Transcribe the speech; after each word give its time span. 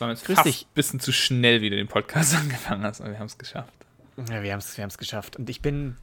Das 0.00 0.06
war 0.06 0.10
jetzt 0.14 0.24
Grüß 0.24 0.36
fast 0.36 0.62
ein 0.64 0.74
bisschen 0.74 0.98
zu 1.00 1.12
schnell, 1.12 1.60
wie 1.60 1.68
du 1.68 1.76
den 1.76 1.86
Podcast 1.86 2.34
angefangen 2.40 2.84
hast, 2.84 3.02
aber 3.02 3.10
wir 3.10 3.18
haben 3.18 3.26
es 3.26 3.36
geschafft. 3.36 3.74
Ja, 4.16 4.42
wir 4.42 4.52
haben 4.52 4.60
es 4.60 4.74
wir 4.76 4.82
haben's 4.82 4.96
geschafft. 4.96 5.36
Und 5.36 5.50
ich 5.50 5.60
bin 5.60 5.96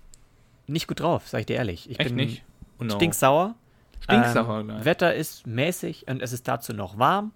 nicht 0.68 0.88
gut 0.88 1.00
drauf, 1.00 1.28
sag 1.28 1.40
ich 1.40 1.46
dir 1.48 1.56
ehrlich. 1.56 1.90
Ich 1.90 2.00
Echt 2.00 2.10
bin 2.10 2.16
nicht? 2.18 2.44
Oh 2.80 2.84
no. 2.84 2.94
stinksauer. 2.94 3.56
Stinksauer 4.02 4.60
Ähm. 4.60 4.86
Wetter 4.86 5.16
ist 5.16 5.48
mäßig 5.48 6.08
und 6.08 6.22
es 6.22 6.32
ist 6.32 6.48
dazu 6.48 6.74
noch 6.74 7.00
warm. 7.00 7.32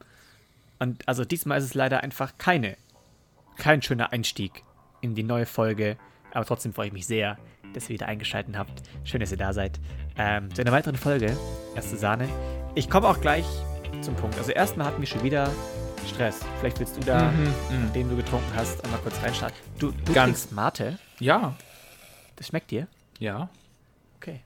Und 0.78 1.08
also 1.08 1.26
diesmal 1.26 1.58
ist 1.58 1.64
es 1.64 1.74
leider 1.74 2.04
einfach 2.04 2.38
keine, 2.38 2.78
kein 3.58 3.82
schöner 3.82 4.12
Einstieg 4.12 4.64
in 5.02 5.16
die 5.16 5.24
neue 5.24 5.48
Folge. 5.48 5.98
Aber 6.32 6.46
trotzdem 6.46 6.74
freue 6.74 6.88
ich 6.88 6.94
mich 6.94 7.08
sehr, 7.08 7.40
dass 7.74 7.86
ihr 7.86 7.96
wieder 7.96 8.06
eingeschaltet 8.06 8.56
habt. 8.56 8.84
Schön, 9.04 9.20
dass 9.20 9.32
ihr 9.32 9.38
da 9.38 9.54
seid. 9.54 9.80
Ähm, 10.16 10.54
zu 10.54 10.62
einer 10.62 10.72
weiteren 10.72 10.96
Folge. 10.96 11.36
Erste 11.76 11.98
Sahne. 11.98 12.30
Ich 12.76 12.88
komme 12.88 13.08
auch 13.08 13.20
gleich 13.20 13.46
zum 14.02 14.16
Punkt. 14.16 14.38
Also 14.38 14.52
erstmal 14.52 14.86
hatten 14.86 15.02
wir 15.02 15.08
schon 15.08 15.24
wieder 15.24 15.50
Stress. 16.08 16.42
Vielleicht 16.60 16.80
willst 16.80 16.98
du 16.98 17.02
da, 17.02 17.32
Mhm, 17.32 17.44
mhm. 17.88 17.94
den 17.94 18.10
du 18.10 18.16
getrunken 18.16 18.52
hast, 18.56 18.84
einmal 18.84 19.00
kurz 19.02 19.22
reinstarten. 19.22 19.58
Du, 19.80 19.92
du 20.06 20.14
Ganz. 20.14 20.52
Mate. 20.52 20.98
Ja, 21.20 21.56
Das 22.36 22.48
schmeckt 22.48 22.72
dir? 22.72 22.88
ja. 23.20 23.50
Okay. 24.18 24.42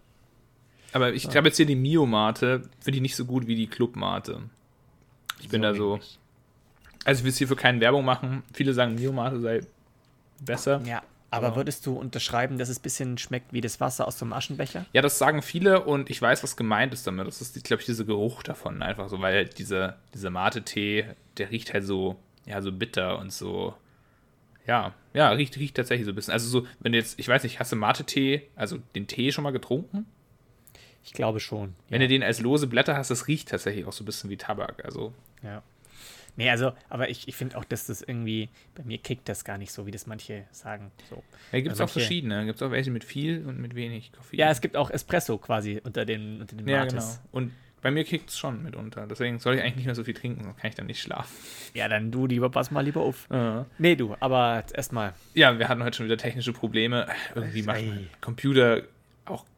Aber 0.93 1.13
ich 1.13 1.25
habe 1.35 1.47
jetzt 1.49 1.57
hier 1.57 1.65
die 1.65 1.75
Mio-Mate, 1.75 2.69
finde 2.79 2.97
ich 2.97 3.01
nicht 3.01 3.15
so 3.17 3.25
gut 3.25 3.47
wie 3.47 3.55
die 3.55 3.67
Club-Mate. 3.67 4.43
Ich 5.41 5.49
bin 5.49 5.61
da 5.61 5.73
so. 5.75 5.99
Also 7.03 7.19
ich 7.19 7.23
will 7.25 7.29
jetzt 7.31 7.37
hierfür 7.39 7.57
keine 7.57 7.81
Werbung 7.81 8.05
machen. 8.05 8.43
Viele 8.53 8.73
sagen, 8.73 8.95
Mio-Mate 8.95 9.41
sei 9.41 9.61
besser. 10.39 10.81
Ja, 10.85 11.03
aber 11.35 11.49
Ja. 11.49 11.55
würdest 11.55 11.85
du 11.85 11.93
unterschreiben, 11.95 12.57
dass 12.57 12.69
es 12.69 12.79
ein 12.79 12.83
bisschen 12.83 13.17
schmeckt 13.17 13.53
wie 13.53 13.61
das 13.61 13.79
Wasser 13.79 14.07
aus 14.07 14.17
so 14.19 14.25
einem 14.25 14.33
Aschenbecher? 14.33 14.85
Ja, 14.93 15.01
das 15.01 15.17
sagen 15.17 15.41
viele 15.41 15.83
und 15.83 16.09
ich 16.09 16.21
weiß, 16.21 16.43
was 16.43 16.55
gemeint 16.57 16.93
ist 16.93 17.05
damit. 17.07 17.27
Das 17.27 17.41
ist, 17.41 17.63
glaube 17.63 17.81
ich, 17.81 17.85
dieser 17.85 18.05
Geruch 18.05 18.43
davon 18.43 18.81
einfach 18.81 19.09
so, 19.09 19.19
weil 19.21 19.45
diese, 19.45 19.95
dieser 20.13 20.29
Mate-Tee, 20.29 21.05
der 21.37 21.51
riecht 21.51 21.73
halt 21.73 21.85
so, 21.85 22.15
ja, 22.45 22.61
so 22.61 22.71
bitter 22.71 23.19
und 23.19 23.31
so. 23.33 23.73
Ja, 24.67 24.93
ja, 25.13 25.29
riecht, 25.29 25.57
riecht 25.57 25.75
tatsächlich 25.75 26.05
so 26.05 26.11
ein 26.11 26.15
bisschen. 26.15 26.33
Also 26.33 26.47
so, 26.49 26.67
wenn 26.79 26.91
du 26.91 26.97
jetzt, 26.97 27.19
ich 27.19 27.27
weiß 27.27 27.43
nicht, 27.43 27.59
hast 27.59 27.71
du 27.71 27.75
Mate-Tee, 27.75 28.41
also 28.55 28.79
den 28.95 29.05
Tee 29.07 29.31
schon 29.31 29.43
mal 29.43 29.51
getrunken? 29.51 30.05
Ich 31.03 31.13
glaube 31.13 31.39
schon. 31.39 31.75
Wenn 31.89 32.01
du 32.01 32.07
den 32.07 32.23
als 32.23 32.39
lose 32.41 32.65
Blätter 32.65 32.97
hast, 32.97 33.11
das 33.11 33.27
riecht 33.27 33.49
tatsächlich 33.49 33.85
auch 33.85 33.93
so 33.93 34.03
ein 34.03 34.07
bisschen 34.07 34.29
wie 34.31 34.37
Tabak. 34.37 34.83
Also, 34.83 35.13
Ja. 35.43 35.61
Nee, 36.37 36.49
also, 36.49 36.73
aber 36.89 37.09
ich, 37.09 37.27
ich 37.27 37.35
finde 37.35 37.57
auch, 37.57 37.63
dass 37.63 37.87
das 37.87 38.01
irgendwie, 38.01 38.49
bei 38.75 38.83
mir 38.83 38.97
kickt 38.97 39.29
das 39.29 39.45
gar 39.45 39.57
nicht 39.57 39.71
so, 39.71 39.85
wie 39.85 39.91
das 39.91 40.05
manche 40.07 40.45
sagen. 40.51 40.91
So. 41.09 41.23
da 41.51 41.59
gibt 41.59 41.73
es 41.73 41.79
Also 41.79 41.83
auch 41.85 41.93
verschiedene. 41.93 42.45
Gibt 42.45 42.57
es 42.57 42.61
auch 42.61 42.71
welche 42.71 42.91
mit 42.91 43.03
viel 43.03 43.45
und 43.45 43.59
mit 43.59 43.75
wenig 43.75 44.11
Koffein. 44.11 44.39
Ja, 44.39 44.51
es 44.51 44.61
gibt 44.61 44.75
auch 44.75 44.89
Espresso 44.89 45.37
quasi 45.37 45.81
unter 45.83 46.05
den, 46.05 46.41
unter 46.41 46.55
den 46.55 46.67
ja 46.67 46.79
Mates. 46.79 47.21
genau. 47.21 47.29
Und 47.31 47.51
bei 47.81 47.91
mir 47.91 48.03
kickt 48.03 48.31
es 48.31 48.37
schon 48.39 48.63
mitunter. 48.63 49.05
Deswegen 49.07 49.37
soll 49.37 49.55
ich 49.55 49.61
eigentlich 49.61 49.75
nicht 49.75 49.85
mehr 49.85 49.93
so 49.93 50.03
viel 50.03 50.15
trinken, 50.15 50.43
sonst 50.43 50.57
kann 50.57 50.69
ich 50.69 50.75
dann 50.75 50.87
nicht 50.87 51.01
schlafen. 51.01 51.31
Ja, 51.75 51.87
dann 51.87 52.11
du 52.11 52.25
lieber, 52.25 52.49
pass 52.49 52.71
mal 52.71 52.83
lieber 52.83 53.01
auf. 53.01 53.27
Ja. 53.31 53.67
Nee, 53.77 53.95
du, 53.95 54.15
aber 54.19 54.57
jetzt 54.57 54.75
erstmal. 54.75 55.13
Ja, 55.35 55.59
wir 55.59 55.69
hatten 55.69 55.83
heute 55.83 55.97
schon 55.97 56.07
wieder 56.07 56.17
technische 56.17 56.51
Probleme. 56.51 57.07
Irgendwie 57.35 57.61
macht 57.61 57.85
mein 57.85 58.09
Computer 58.21 58.81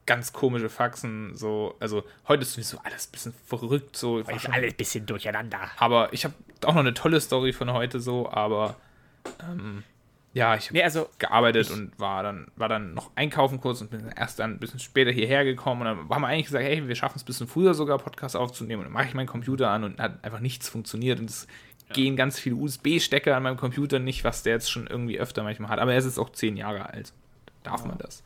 ganz 0.07 0.33
komische 0.33 0.69
Faxen. 0.69 1.35
So, 1.35 1.75
also 1.79 2.03
heute 2.27 2.41
ist 2.41 2.53
sowieso 2.53 2.79
alles 2.83 3.07
ein 3.07 3.11
bisschen 3.11 3.33
verrückt. 3.45 3.95
So, 3.95 4.25
war 4.25 4.33
Ist 4.35 4.41
schon- 4.41 4.53
alles 4.53 4.73
ein 4.73 4.77
bisschen 4.77 5.05
durcheinander. 5.05 5.59
aber 5.77 6.11
ich 6.11 6.23
habe 6.25 6.33
auch 6.65 6.73
noch 6.73 6.79
eine 6.81 6.95
tolle 6.95 7.21
Story 7.21 7.53
von 7.53 7.71
heute 7.71 7.99
so, 7.99 8.27
aber 8.31 8.75
ähm, 9.43 9.83
ja, 10.33 10.55
ich 10.55 10.65
habe 10.67 10.73
Nee, 10.77 10.83
also, 10.83 11.09
gearbeitet 11.19 11.67
ich- 11.67 11.73
und 11.73 11.99
war 11.99 12.23
dann, 12.23 12.47
war 12.55 12.69
dann 12.69 12.93
noch 12.93 13.11
einkaufen 13.15 13.59
kurz 13.59 13.81
und 13.81 13.89
bin 13.89 14.11
erst 14.15 14.39
dann 14.39 14.51
ein 14.53 14.59
bisschen 14.59 14.79
später 14.79 15.11
hierher 15.11 15.43
gekommen. 15.45 15.81
Und 15.81 15.85
dann 15.87 16.09
haben 16.09 16.21
wir 16.21 16.27
eigentlich 16.27 16.45
gesagt, 16.45 16.63
hey, 16.63 16.87
wir 16.87 16.95
schaffen 16.95 17.17
es 17.17 17.23
ein 17.23 17.25
bisschen 17.25 17.47
früher 17.47 17.73
sogar 17.73 17.97
Podcast 17.97 18.35
aufzunehmen. 18.35 18.81
Und 18.81 18.85
dann 18.85 18.93
mache 18.93 19.05
ich 19.07 19.13
meinen 19.13 19.27
Computer 19.27 19.69
an 19.69 19.83
und 19.83 19.99
hat 19.99 20.23
einfach 20.23 20.39
nichts 20.39 20.69
funktioniert. 20.69 21.19
Und 21.19 21.29
es 21.29 21.47
gehen 21.93 22.15
ganz 22.15 22.37
viele 22.39 22.55
USB-Stecker 22.55 23.35
an 23.35 23.43
meinem 23.43 23.57
Computer 23.57 23.97
nicht, 23.99 24.23
was 24.23 24.43
der 24.43 24.53
jetzt 24.53 24.69
schon 24.71 24.87
irgendwie 24.87 25.19
öfter 25.19 25.41
manchmal 25.43 25.69
hat. 25.71 25.79
Aber 25.79 25.91
er 25.93 25.97
ist 25.97 26.05
jetzt 26.05 26.19
auch 26.19 26.31
zehn 26.31 26.55
Jahre 26.55 26.87
alt. 26.89 27.13
Darf 27.63 27.85
man 27.85 27.97
das. 27.97 28.21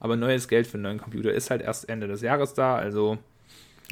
Aber 0.00 0.16
neues 0.16 0.48
Geld 0.48 0.66
für 0.66 0.74
einen 0.74 0.82
neuen 0.84 0.98
Computer 1.00 1.32
ist 1.32 1.50
halt 1.50 1.62
erst 1.62 1.88
Ende 1.88 2.06
des 2.06 2.20
Jahres 2.22 2.54
da. 2.54 2.76
Also 2.76 3.18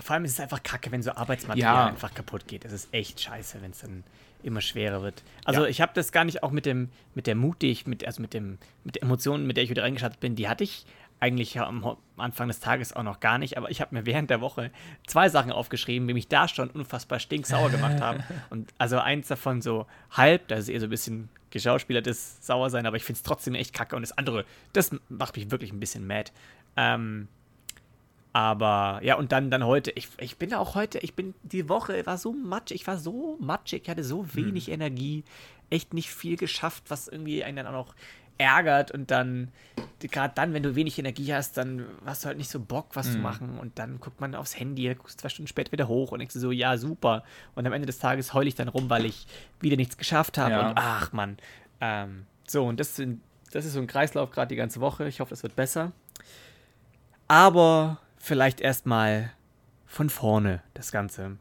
vor 0.03 0.15
allem 0.15 0.25
ist 0.25 0.33
es 0.33 0.41
einfach 0.41 0.63
kacke, 0.63 0.93
wenn 0.93 1.03
so 1.03 1.13
Arbeitsmaterial 1.13 1.75
Ja. 1.75 1.87
einfach 1.87 2.13
kaputt 2.15 2.47
geht. 2.47 2.65
Es 2.65 2.73
ist 2.73 2.93
echt 2.93 3.21
scheiße, 3.21 3.63
wenn 3.63 3.71
es 3.71 3.81
dann 3.81 4.05
immer 4.43 4.61
schwerer 4.61 5.03
wird. 5.03 5.23
Also 5.45 5.63
Ja. 5.63 5.69
ich 5.69 5.81
habe 5.81 5.93
das 5.95 6.13
gar 6.13 6.25
nicht 6.25 6.43
auch 6.43 6.51
mit 6.51 6.67
dem, 6.67 6.91
mit 7.15 7.27
der 7.27 7.35
Mut, 7.35 7.63
die 7.63 7.71
ich, 7.71 7.87
mit, 7.87 8.07
also 8.07 8.21
mit 8.21 8.35
dem, 8.35 8.59
mit 8.85 8.97
der 8.97 9.03
Emotion, 9.03 9.47
mit 9.47 9.57
der 9.57 9.65
ich 9.65 9.71
wieder 9.71 9.83
reingestartet 9.83 10.21
bin, 10.21 10.37
die 10.37 10.49
hatte 10.49 10.65
ich 10.65 10.85
eigentlich 11.19 11.59
am 11.59 11.97
Anfang 12.19 12.49
des 12.49 12.61
Tages 12.61 12.93
auch 12.95 13.03
noch 13.03 13.21
gar 13.21 13.39
nicht, 13.39 13.57
aber 13.57 13.71
ich 13.71 13.81
habe 13.81 13.95
mir 13.95 14.05
während 14.05 14.29
der 14.29 14.43
Woche 14.43 14.71
zwei 15.07 15.31
Sachen 15.31 15.51
aufgeschrieben, 15.51 16.07
die 16.07 16.13
mich 16.13 16.29
da 16.29 16.47
schon 16.47 16.69
unfassbar 16.69 17.19
stinksauer 17.19 17.71
gemacht 17.71 18.03
haben. 18.03 18.23
Und 18.51 18.69
also 18.77 18.99
eins 18.99 19.29
davon 19.29 19.63
so 19.63 19.87
halb, 20.11 20.47
das 20.49 20.61
ist 20.61 20.69
eher 20.69 20.81
so 20.81 20.87
ein 20.87 20.91
bisschen 20.91 21.31
geschauspielertes 21.57 22.39
Sauersein, 22.47 22.87
aber 22.87 22.97
ich 22.97 23.05
finde 23.05 23.19
es 23.19 23.23
trotzdem 23.23 23.55
echt 23.55 23.73
kacke. 23.73 23.97
Und 23.97 24.03
das 24.03 24.17
andere, 24.17 24.45
das 24.73 24.91
macht 25.09 25.37
mich 25.37 25.51
wirklich 25.51 25.73
ein 25.73 25.81
bisschen 25.81 26.07
mad. 26.07 26.31
Ähm, 26.77 27.29
aber 28.33 29.01
ja, 29.03 29.17
und 29.17 29.33
dann, 29.33 29.51
dann 29.51 29.65
heute, 29.65 29.91
ich, 29.93 30.09
ich 30.19 30.37
bin 30.37 30.53
auch 30.53 30.75
heute, 30.75 30.99
ich 30.99 31.15
bin, 31.15 31.35
die 31.43 31.71
Woche 31.71 32.05
war 32.05 32.19
so 32.19 32.33
matschig, 32.33 32.83
ich 32.83 32.87
war 32.87 32.99
so 32.99 33.39
matschig, 33.41 33.85
ich 33.85 33.89
hatte 33.89 34.05
so 34.05 34.35
wenig 34.35 34.71
Energie, 34.71 35.25
echt 35.71 35.95
nicht 35.95 36.11
viel 36.11 36.37
geschafft, 36.37 36.85
was 36.89 37.09
irgendwie 37.09 37.45
einen 37.45 37.57
dann 37.57 37.67
auch 37.69 37.87
noch 37.87 37.95
ärgert 38.39 38.91
und 38.91 39.11
dann, 39.11 39.51
gerade 40.01 40.35
dann, 40.35 40.53
wenn 40.55 40.63
du 40.63 40.75
wenig 40.75 40.99
Energie 40.99 41.33
hast, 41.35 41.57
dann 41.57 41.87
hast 42.05 42.23
du 42.25 42.29
halt 42.29 42.39
nicht 42.39 42.51
so 42.51 42.61
Bock, 42.61 42.89
was 42.95 43.13
zu 43.13 43.19
machen 43.19 43.59
und 43.59 43.79
dann 43.79 43.99
guckt 44.01 44.21
man 44.21 44.35
aufs 44.35 44.59
Handy, 44.59 44.95
guckst 44.95 45.21
zwei 45.21 45.29
Stunden 45.29 45.49
später 45.49 45.73
wieder 45.73 45.89
hoch 45.89 46.13
und 46.13 46.19
denkst 46.19 46.35
so, 46.35 46.51
ja, 46.53 46.77
super. 46.77 47.25
Und 47.55 47.67
am 47.67 47.73
Ende 47.73 47.87
des 47.87 47.99
Tages 47.99 48.35
heule 48.35 48.49
ich 48.49 48.55
dann 48.55 48.69
rum, 48.69 48.91
weil 48.91 49.05
ich 49.07 49.27
wieder 49.61 49.77
nichts 49.77 49.97
geschafft 49.97 50.39
habe 50.39 50.51
Ja. 50.53 50.69
und 50.69 50.73
ach, 50.77 51.13
Mann. 51.13 51.39
Ähm, 51.81 52.27
so, 52.47 52.65
und 52.67 52.79
das, 52.79 52.95
sind, 52.97 53.21
das 53.53 53.65
ist 53.65 53.73
so 53.73 53.81
ein 53.81 53.87
Kreislauf 53.87 54.31
gerade 54.31 54.49
die 54.49 54.57
ganze 54.57 54.81
Woche. 54.81 55.09
Ich 55.09 55.21
hoffe, 55.21 55.35
es 55.35 55.43
wird 55.43 55.57
besser. 55.57 55.93
Aber 57.29 57.99
vielleicht 58.19 58.61
erstmal 58.61 59.33
von 59.87 60.11
vorne 60.11 60.63
das 60.75 60.93
Ganze. 60.93 61.37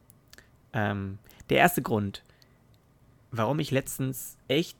Ähm, 0.73 1.19
der 1.49 1.57
erste 1.57 1.81
Grund, 1.81 2.23
warum 3.31 3.59
ich 3.59 3.71
letztens 3.71 4.37
echt, 4.47 4.77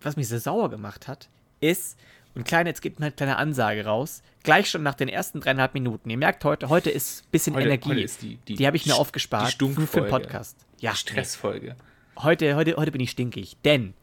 was 0.00 0.16
mich 0.16 0.28
so 0.28 0.38
sauer 0.38 0.70
gemacht 0.70 1.08
hat, 1.08 1.28
ist, 1.60 1.98
und 2.34 2.44
kleine, 2.44 2.70
jetzt 2.70 2.82
geht 2.82 2.98
eine 3.00 3.10
kleine 3.10 3.36
Ansage 3.36 3.84
raus, 3.84 4.22
gleich 4.44 4.70
schon 4.70 4.82
nach 4.84 4.94
den 4.94 5.08
ersten 5.08 5.40
dreieinhalb 5.40 5.74
Minuten. 5.74 6.08
Ihr 6.10 6.18
merkt 6.18 6.44
heute, 6.44 6.68
heute 6.68 6.90
ist 6.90 7.24
ein 7.24 7.30
bisschen 7.32 7.54
Heute- 7.56 7.66
Energie. 7.66 7.88
heute 7.90 8.00
ist 8.02 8.22
die- 8.22 8.36
die- 8.46 8.54
die 8.54 8.66
habe 8.66 8.76
ich 8.76 8.86
mir 8.86 8.92
die 8.94 8.98
aufgespart 8.98 9.54
für, 9.54 9.86
für 9.86 10.00
den. 10.02 10.10
Podcast. 10.10 10.56
Ja, 10.78 10.90
nee. 10.92 10.96
Stressfolge. 10.96 11.74
Heute, 12.18 12.54
heute, 12.54 12.76
heute 12.76 12.92
bin 12.92 13.00
ich 13.00 13.10
stinkig. 13.10 13.56
Denn, 13.64 13.94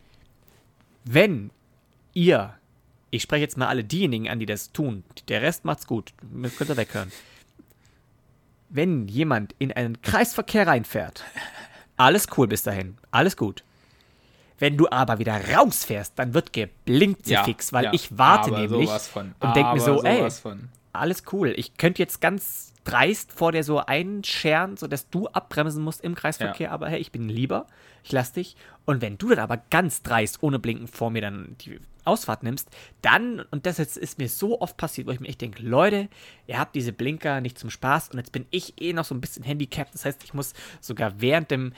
wenn 1.05 1.51
ihr, 2.13 2.55
ich 3.11 3.21
spreche 3.21 3.41
jetzt 3.41 3.57
mal 3.57 3.67
alle 3.67 3.83
diejenigen 3.85 4.27
an, 4.29 4.39
die 4.39 4.45
das 4.45 4.71
tun, 4.73 5.03
der 5.29 5.41
Rest 5.41 5.63
macht's 5.63 5.88
gut, 5.88 6.13
könnt 6.57 6.69
ihr 6.69 6.77
weghören. 6.77 7.11
Wenn 8.69 9.07
jemand 9.07 9.55
in 9.59 9.71
einen 9.71 10.01
Kreisverkehr 10.01 10.67
reinfährt, 10.67 11.23
alles 11.97 12.27
cool 12.38 12.47
bis 12.47 12.63
dahin, 12.63 12.97
alles 13.11 13.38
gut. 13.38 13.63
Wenn 14.57 14.77
du 14.77 14.89
aber 14.89 15.19
wieder 15.19 15.39
rausfährst, 15.55 16.17
dann 16.17 16.33
wird 16.33 16.53
geblinkt 16.53 17.27
Ja, 17.27 17.43
fix, 17.43 17.73
weil 17.73 17.85
ja. 17.85 17.93
ich 17.93 18.17
warte 18.17 18.51
nämlich 18.51 18.89
und 19.39 19.55
denke 19.55 19.73
mir 19.73 19.81
so, 19.81 20.01
ey, 20.03 20.29
von. 20.31 20.69
alles 20.93 21.23
cool. 21.33 21.53
Ich 21.57 21.77
könnte 21.77 22.01
jetzt 22.01 22.21
ganz 22.21 22.73
dreist 22.85 23.31
vor 23.31 23.51
dir 23.51 23.63
so 23.63 23.79
einscheren, 23.79 24.77
sodass 24.77 25.09
du 25.09 25.27
abbremsen 25.27 25.83
musst 25.83 26.01
im 26.01 26.15
Kreisverkehr, 26.15 26.71
aber 26.71 26.88
hey, 26.88 26.99
ich 26.99 27.11
bin 27.11 27.27
lieber, 27.27 27.67
ich 28.03 28.11
lass 28.11 28.31
dich. 28.31 28.55
Und 28.85 29.01
wenn 29.01 29.17
du 29.17 29.29
dann 29.29 29.39
aber 29.39 29.57
ganz 29.69 30.03
dreist 30.03 30.41
ohne 30.41 30.59
Blinken 30.59 30.88
vor 30.88 31.09
mir 31.09 31.21
dann 31.21 31.55
die 31.61 31.79
Ausfahrt 32.05 32.43
nimmst, 32.43 32.69
dann, 33.01 33.41
und 33.51 33.66
das 33.66 33.77
jetzt 33.77 33.97
ist 33.97 34.17
mir 34.19 34.29
so 34.29 34.61
oft 34.61 34.77
passiert, 34.77 35.07
wo 35.07 35.11
ich 35.11 35.19
mir 35.19 35.27
echt 35.27 35.41
denke, 35.41 35.61
Leute, 35.63 36.09
ihr 36.47 36.59
habt 36.59 36.75
diese 36.75 36.93
Blinker 36.93 37.41
nicht 37.41 37.57
zum 37.59 37.69
Spaß 37.69 38.09
und 38.09 38.17
jetzt 38.17 38.31
bin 38.31 38.45
ich 38.51 38.81
eh 38.81 38.93
noch 38.93 39.05
so 39.05 39.16
ein 39.16 39.21
bisschen 39.21 39.43
handicapped. 39.43 39.93
Das 39.93 40.05
heißt, 40.05 40.23
ich 40.23 40.33
muss 40.33 40.53
sogar 40.81 41.19
während 41.21 41.51
dem, 41.51 41.73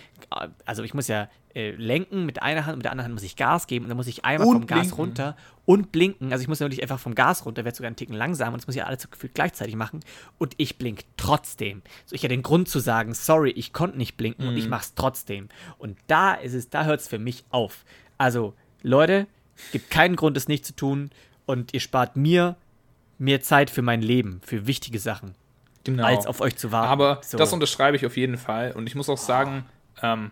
also 0.65 0.83
ich 0.83 0.93
muss 0.93 1.07
ja 1.07 1.29
äh, 1.55 1.71
lenken 1.71 2.25
mit 2.25 2.41
einer 2.41 2.65
Hand 2.65 2.73
und 2.73 2.77
mit 2.79 2.85
der 2.85 2.91
anderen 2.91 3.05
Hand 3.05 3.15
muss 3.15 3.23
ich 3.23 3.35
Gas 3.35 3.65
geben 3.67 3.85
und 3.85 3.89
dann 3.89 3.97
muss 3.97 4.07
ich 4.07 4.23
einmal 4.25 4.47
Und 4.47 4.53
vom 4.53 4.67
Gas 4.67 4.79
blinken. 4.79 4.97
runter 4.99 5.37
und 5.65 5.91
blinken. 5.91 6.31
Also 6.31 6.43
ich 6.43 6.47
muss 6.47 6.59
ja 6.59 6.67
nicht 6.67 6.81
einfach 6.83 6.99
vom 6.99 7.15
Gas 7.15 7.45
runter, 7.45 7.65
werde 7.65 7.75
sogar 7.75 7.87
einen 7.87 7.95
Ticken 7.95 8.15
langsam 8.15 8.53
und 8.53 8.61
das 8.61 8.67
muss 8.67 8.75
ich 8.75 8.83
alles 8.83 9.01
so 9.01 9.09
gefühlt 9.09 9.33
gleichzeitig 9.33 9.75
machen. 9.75 10.01
Und 10.37 10.53
ich 10.57 10.77
blink 10.77 11.05
trotzdem. 11.17 11.81
So, 12.05 12.15
ich 12.15 12.21
habe 12.21 12.29
den 12.29 12.43
Grund 12.43 12.69
zu 12.69 12.79
sagen, 12.79 13.13
sorry, 13.13 13.49
ich 13.51 13.73
konnte 13.73 13.97
nicht 13.97 14.17
blinken 14.17 14.47
und 14.47 14.55
ich 14.57 14.69
mache 14.69 14.81
es 14.83 14.93
trotzdem. 14.93 15.49
Und 15.77 15.97
da 16.07 16.33
ist 16.35 16.53
es, 16.53 16.69
da 16.69 16.85
hört 16.85 16.99
es 16.99 17.07
für 17.07 17.19
mich 17.19 17.45
auf. 17.49 17.85
Also, 18.19 18.53
Leute, 18.83 19.25
gibt 19.71 19.89
keinen 19.89 20.15
Grund, 20.15 20.37
es 20.37 20.47
nicht 20.47 20.65
zu 20.65 20.75
tun 20.75 21.09
und 21.45 21.73
ihr 21.73 21.79
spart 21.79 22.15
mir 22.15 22.55
mehr 23.17 23.41
Zeit 23.41 23.69
für 23.69 23.81
mein 23.81 24.01
Leben, 24.01 24.41
für 24.45 24.67
wichtige 24.67 24.99
Sachen, 24.99 25.35
Genau. 25.83 26.05
als 26.05 26.27
auf 26.27 26.41
euch 26.41 26.55
zu 26.55 26.71
warten. 26.71 26.89
Aber 26.89 27.21
So. 27.23 27.37
das 27.37 27.51
unterschreibe 27.53 27.97
ich 27.97 28.05
auf 28.05 28.17
jeden 28.17 28.37
Fall. 28.37 28.71
Und 28.73 28.87
ich 28.87 28.95
muss 28.95 29.09
auch 29.09 29.17
sagen, 29.17 29.65
ähm, 30.01 30.31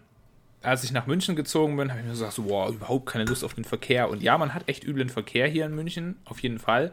als 0.62 0.83
ich 0.83 0.92
nach 0.92 1.07
München 1.07 1.36
gezogen 1.36 1.77
bin, 1.77 1.89
habe 1.89 2.00
ich 2.00 2.06
mir 2.06 2.12
gesagt, 2.12 2.33
so, 2.33 2.50
wow, 2.50 2.69
überhaupt 2.74 3.06
keine 3.07 3.25
Lust 3.25 3.44
auf 3.44 3.54
den 3.54 3.66
Verkehr. 3.66 4.10
Und 4.10 4.22
ja, 4.24 4.38
man 4.38 4.54
hat 4.54 4.68
echt 4.68 4.83
üblen 4.83 5.10
Verkehr 5.10 5.48
hier 5.48 5.66
in 5.66 5.75
München, 5.75 6.18
auf 6.25 6.39
jeden 6.39 6.60
Fall. 6.60 6.92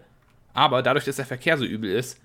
Aber 0.54 0.82
dadurch, 0.82 1.04
dass 1.06 1.16
der 1.16 1.26
Verkehr 1.26 1.56
so 1.58 1.64
übel 1.64 1.90
ist, 1.90 2.18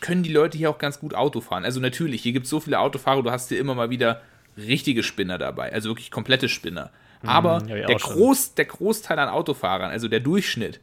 können 0.00 0.22
die 0.22 0.32
Leute 0.32 0.58
hier 0.58 0.70
auch 0.70 0.78
ganz 0.78 0.98
gut 1.00 1.14
Auto 1.14 1.40
fahren. 1.40 1.64
Also 1.64 1.80
natürlich, 1.80 2.22
hier 2.22 2.32
gibt 2.32 2.44
es 2.44 2.50
so 2.50 2.60
viele 2.60 2.78
Autofahrer, 2.80 3.22
du 3.22 3.30
hast 3.30 3.48
hier 3.48 3.58
immer 3.58 3.74
mal 3.74 3.90
wieder 3.90 4.22
richtige 4.56 5.02
Spinner 5.02 5.38
dabei, 5.38 5.72
also 5.72 5.90
wirklich 5.90 6.10
komplette 6.10 6.48
Spinner. 6.48 6.90
Aber 7.28 7.60
Hm, 7.60 7.66
der, 7.68 7.96
auch. 7.96 8.00
Groß, 8.00 8.54
der 8.54 8.64
Großteil 8.66 9.18
an 9.18 9.28
Autofahrern, 9.28 9.90
also 9.90 10.08
der 10.08 10.20
Durchschnitt, 10.20 10.80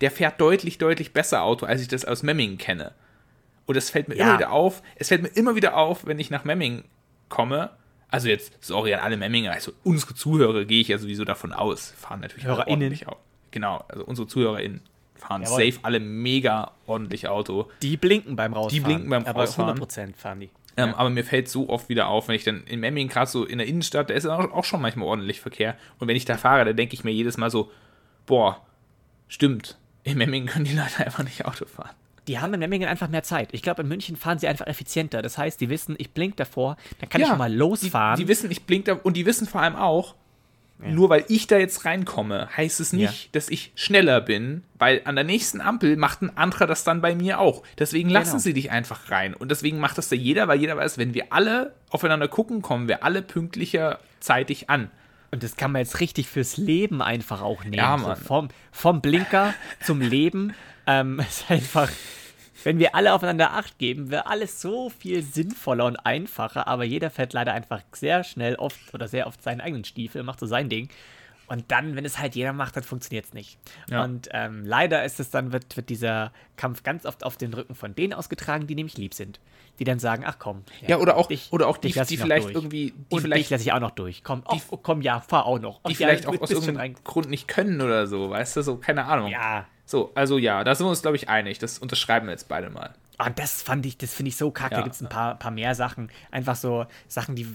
der 0.00 0.10
fährt 0.10 0.40
deutlich, 0.40 0.78
deutlich 0.78 1.12
besser 1.12 1.42
Auto, 1.42 1.66
als 1.66 1.80
ich 1.82 1.88
das 1.88 2.04
aus 2.04 2.22
Memmingen 2.22 2.58
kenne. 2.58 2.92
Und 3.66 3.76
es 3.76 3.90
fällt 3.90 4.08
mir 4.08 4.16
Ja. 4.16 4.24
immer 4.24 4.34
wieder 4.38 4.52
auf, 4.52 4.82
es 4.96 5.08
fällt 5.08 5.22
mir 5.22 5.28
immer 5.28 5.54
wieder 5.54 5.76
auf, 5.76 6.06
wenn 6.06 6.18
ich 6.18 6.30
nach 6.30 6.44
Memmingen 6.44 6.84
komme. 7.28 7.70
Also 8.10 8.28
jetzt, 8.28 8.52
sorry 8.64 8.94
an 8.94 9.00
alle 9.00 9.16
Memminger, 9.18 9.52
also 9.52 9.72
unsere 9.84 10.14
Zuhörer 10.14 10.64
gehe 10.64 10.80
ich 10.80 10.88
ja 10.88 10.96
sowieso 10.96 11.24
davon 11.24 11.52
aus, 11.52 11.90
fahren 11.98 12.20
natürlich 12.20 12.44
alle 12.46 12.54
HörerInnen. 12.56 12.82
ordentlich 12.84 13.06
Auto. 13.06 13.18
Genau, 13.50 13.84
also 13.88 14.04
unsere 14.04 14.26
ZuhörerInnen 14.28 14.80
fahren 15.16 15.42
Jawohl. 15.42 15.64
safe 15.72 15.78
alle 15.84 16.00
mega 16.00 16.70
ordentlich 16.86 17.28
Auto. 17.28 17.68
Die 17.82 17.96
blinken 17.98 18.36
beim 18.36 18.54
Rausfahren. 18.54 18.84
blinken 18.84 19.10
beim 19.10 19.26
aber 19.26 19.40
Rausfahren. 19.40 19.78
100% 19.78 20.14
fahren 20.16 20.40
die. 20.40 20.50
Ähm, 20.78 20.94
Aber 20.94 21.10
mir 21.10 21.24
fällt 21.24 21.48
so 21.48 21.68
oft 21.68 21.88
wieder 21.88 22.08
auf, 22.08 22.28
wenn 22.28 22.36
ich 22.36 22.44
dann 22.44 22.62
in 22.64 22.80
Memmingen 22.80 23.08
gerade 23.10 23.30
so 23.30 23.44
in 23.44 23.58
der 23.58 23.66
Innenstadt, 23.66 24.10
da 24.10 24.14
ist 24.14 24.26
auch 24.26 24.52
auch 24.52 24.64
schon 24.64 24.80
manchmal 24.80 25.08
ordentlich 25.08 25.40
Verkehr. 25.40 25.76
Und 25.98 26.08
wenn 26.08 26.16
ich 26.16 26.24
da 26.24 26.36
fahre, 26.36 26.64
dann 26.64 26.76
denke 26.76 26.94
ich 26.94 27.02
mir 27.04 27.10
jedes 27.10 27.36
Mal 27.36 27.50
so, 27.50 27.70
boah, 28.26 28.64
stimmt, 29.26 29.76
in 30.04 30.16
Memmingen 30.18 30.48
können 30.48 30.64
die 30.64 30.76
Leute 30.76 31.04
einfach 31.04 31.24
nicht 31.24 31.44
Auto 31.44 31.66
fahren. 31.66 31.94
Die 32.28 32.38
haben 32.38 32.52
in 32.54 32.60
Memmingen 32.60 32.88
einfach 32.88 33.08
mehr 33.08 33.22
Zeit. 33.22 33.48
Ich 33.52 33.62
glaube, 33.62 33.82
in 33.82 33.88
München 33.88 34.14
fahren 34.14 34.38
sie 34.38 34.48
einfach 34.48 34.66
effizienter. 34.66 35.22
Das 35.22 35.38
heißt, 35.38 35.60
die 35.60 35.70
wissen, 35.70 35.96
ich 35.98 36.10
blink 36.12 36.36
davor, 36.36 36.76
dann 37.00 37.08
kann 37.08 37.20
ich 37.22 37.26
schon 37.26 37.38
mal 37.38 37.52
losfahren. 37.52 38.16
Die, 38.16 38.24
die 38.24 38.28
wissen, 38.28 38.50
ich 38.50 38.64
blink 38.64 38.84
da 38.84 38.92
und 38.94 39.16
die 39.16 39.26
wissen 39.26 39.46
vor 39.46 39.62
allem 39.62 39.76
auch, 39.76 40.14
nur 40.80 41.08
weil 41.10 41.24
ich 41.28 41.46
da 41.48 41.58
jetzt 41.58 41.84
reinkomme, 41.84 42.48
heißt 42.56 42.78
es 42.80 42.92
nicht, 42.92 43.24
Ja. 43.24 43.28
dass 43.32 43.48
ich 43.48 43.72
schneller 43.74 44.20
bin, 44.20 44.62
weil 44.78 45.00
an 45.04 45.16
der 45.16 45.24
nächsten 45.24 45.60
Ampel 45.60 45.96
macht 45.96 46.22
ein 46.22 46.36
anderer 46.36 46.66
das 46.66 46.84
dann 46.84 47.00
bei 47.00 47.14
mir 47.16 47.40
auch. 47.40 47.62
Deswegen 47.78 48.08
lassen 48.10 48.30
Genau. 48.32 48.40
sie 48.42 48.52
dich 48.54 48.70
einfach 48.70 49.10
rein. 49.10 49.34
Und 49.34 49.50
deswegen 49.50 49.80
macht 49.80 49.98
das 49.98 50.08
da 50.08 50.14
jeder, 50.16 50.46
weil 50.46 50.60
jeder 50.60 50.76
weiß, 50.76 50.96
wenn 50.98 51.14
wir 51.14 51.32
alle 51.32 51.74
aufeinander 51.90 52.28
gucken, 52.28 52.62
kommen 52.62 52.86
wir 52.86 53.02
alle 53.02 53.22
pünktlicher 53.22 53.98
zeitig 54.20 54.70
an. 54.70 54.90
Und 55.30 55.42
das 55.42 55.56
kann 55.56 55.72
man 55.72 55.80
jetzt 55.82 56.00
richtig 56.00 56.28
fürs 56.28 56.56
Leben 56.56 57.02
einfach 57.02 57.42
auch 57.42 57.62
nehmen. 57.64 57.74
Ja, 57.74 57.98
so 57.98 58.14
vom, 58.14 58.48
vom 58.72 59.00
Blinker 59.02 59.54
zum 59.84 60.00
Leben. 60.00 60.54
Ähm, 60.86 61.18
ist 61.28 61.50
einfach, 61.50 61.90
wenn 62.64 62.78
wir 62.78 62.94
alle 62.94 63.12
aufeinander 63.14 63.52
Acht 63.52 63.78
geben, 63.78 64.10
wäre 64.10 64.26
alles 64.26 64.60
so 64.60 64.90
viel 64.90 65.22
sinnvoller 65.22 65.84
und 65.86 65.96
einfacher. 66.04 66.66
Aber 66.66 66.84
jeder 66.84 67.10
fährt 67.10 67.32
leider 67.32 67.52
einfach 67.52 67.82
sehr 67.92 68.24
schnell 68.24 68.56
oft 68.56 68.92
oder 68.94 69.08
sehr 69.08 69.26
oft 69.26 69.42
seinen 69.42 69.60
eigenen 69.60 69.84
Stiefel, 69.84 70.22
macht 70.22 70.40
so 70.40 70.46
sein 70.46 70.68
Ding. 70.68 70.88
Und 71.50 71.70
dann, 71.70 71.96
wenn 71.96 72.04
es 72.04 72.18
halt 72.18 72.34
jeder 72.34 72.52
macht, 72.52 72.76
dann 72.76 72.82
funktioniert 72.82 73.24
es 73.24 73.32
nicht. 73.32 73.58
Ja. 73.90 74.04
Und 74.04 74.28
ähm, 74.32 74.66
leider 74.66 75.02
ist 75.06 75.18
es 75.18 75.30
dann, 75.30 75.50
wird, 75.50 75.78
wird 75.78 75.88
dieser 75.88 76.30
Kampf 76.56 76.82
ganz 76.82 77.06
oft 77.06 77.24
auf 77.24 77.38
den 77.38 77.54
Rücken 77.54 77.74
von 77.74 77.94
denen 77.94 78.12
ausgetragen, 78.12 78.66
die 78.66 78.74
nämlich 78.74 78.98
lieb 78.98 79.14
sind. 79.14 79.40
Die 79.78 79.84
dann 79.84 79.98
sagen, 79.98 80.24
ach 80.26 80.38
komm. 80.38 80.62
Ja, 80.86 80.98
oder 80.98 81.16
auch, 81.16 81.28
dich- 81.28 81.48
oder 81.50 81.68
auch 81.68 81.78
die, 81.78 81.90
dich 81.90 82.02
die 82.06 82.18
vielleicht 82.18 82.46
durch. 82.48 82.54
irgendwie, 82.54 82.90
die 82.90 82.92
Und 83.08 83.12
dich 83.12 83.20
vielleicht, 83.22 83.50
lasse 83.50 83.62
ich 83.64 83.72
auch 83.72 83.80
noch 83.80 83.92
durch. 83.92 84.22
Komm, 84.24 84.42
Die- 84.52 84.60
oh, 84.70 84.76
komm, 84.76 85.00
ja, 85.00 85.20
fahr 85.20 85.46
auch 85.46 85.58
noch. 85.58 85.76
die 85.76 85.80
Ach, 85.84 85.90
ja, 85.90 85.96
vielleicht 85.96 86.24
du 86.24 86.28
auch 86.30 86.40
aus 86.42 86.50
irgendeinem 86.50 86.96
Grund 87.02 87.30
nicht 87.30 87.48
können 87.48 87.80
oder 87.80 88.06
so, 88.06 88.28
weißt 88.28 88.56
du, 88.56 88.62
so, 88.62 88.76
keine 88.76 89.06
Ahnung. 89.06 89.30
Ja. 89.30 89.66
So, 89.88 90.12
also 90.14 90.36
ja, 90.36 90.64
da 90.64 90.74
sind 90.74 90.84
wir 90.84 90.90
uns, 90.90 91.00
glaube 91.00 91.16
ich, 91.16 91.30
einig. 91.30 91.58
Das 91.60 91.78
unterschreiben 91.78 92.26
wir 92.26 92.32
jetzt 92.32 92.46
beide 92.46 92.68
mal. 92.68 92.92
Ah, 93.16 93.30
das 93.30 93.62
fand 93.62 93.86
ich, 93.86 93.96
das 93.96 94.12
finde 94.12 94.28
ich 94.28 94.36
so 94.36 94.50
kacke. 94.50 94.74
Ja. 94.74 94.80
Da 94.80 94.84
gibt 94.84 94.94
es 94.94 95.00
ein 95.00 95.08
paar, 95.08 95.36
paar 95.36 95.50
mehr 95.50 95.74
Sachen. 95.74 96.10
Einfach 96.30 96.56
so 96.56 96.84
Sachen, 97.08 97.34
die, 97.36 97.46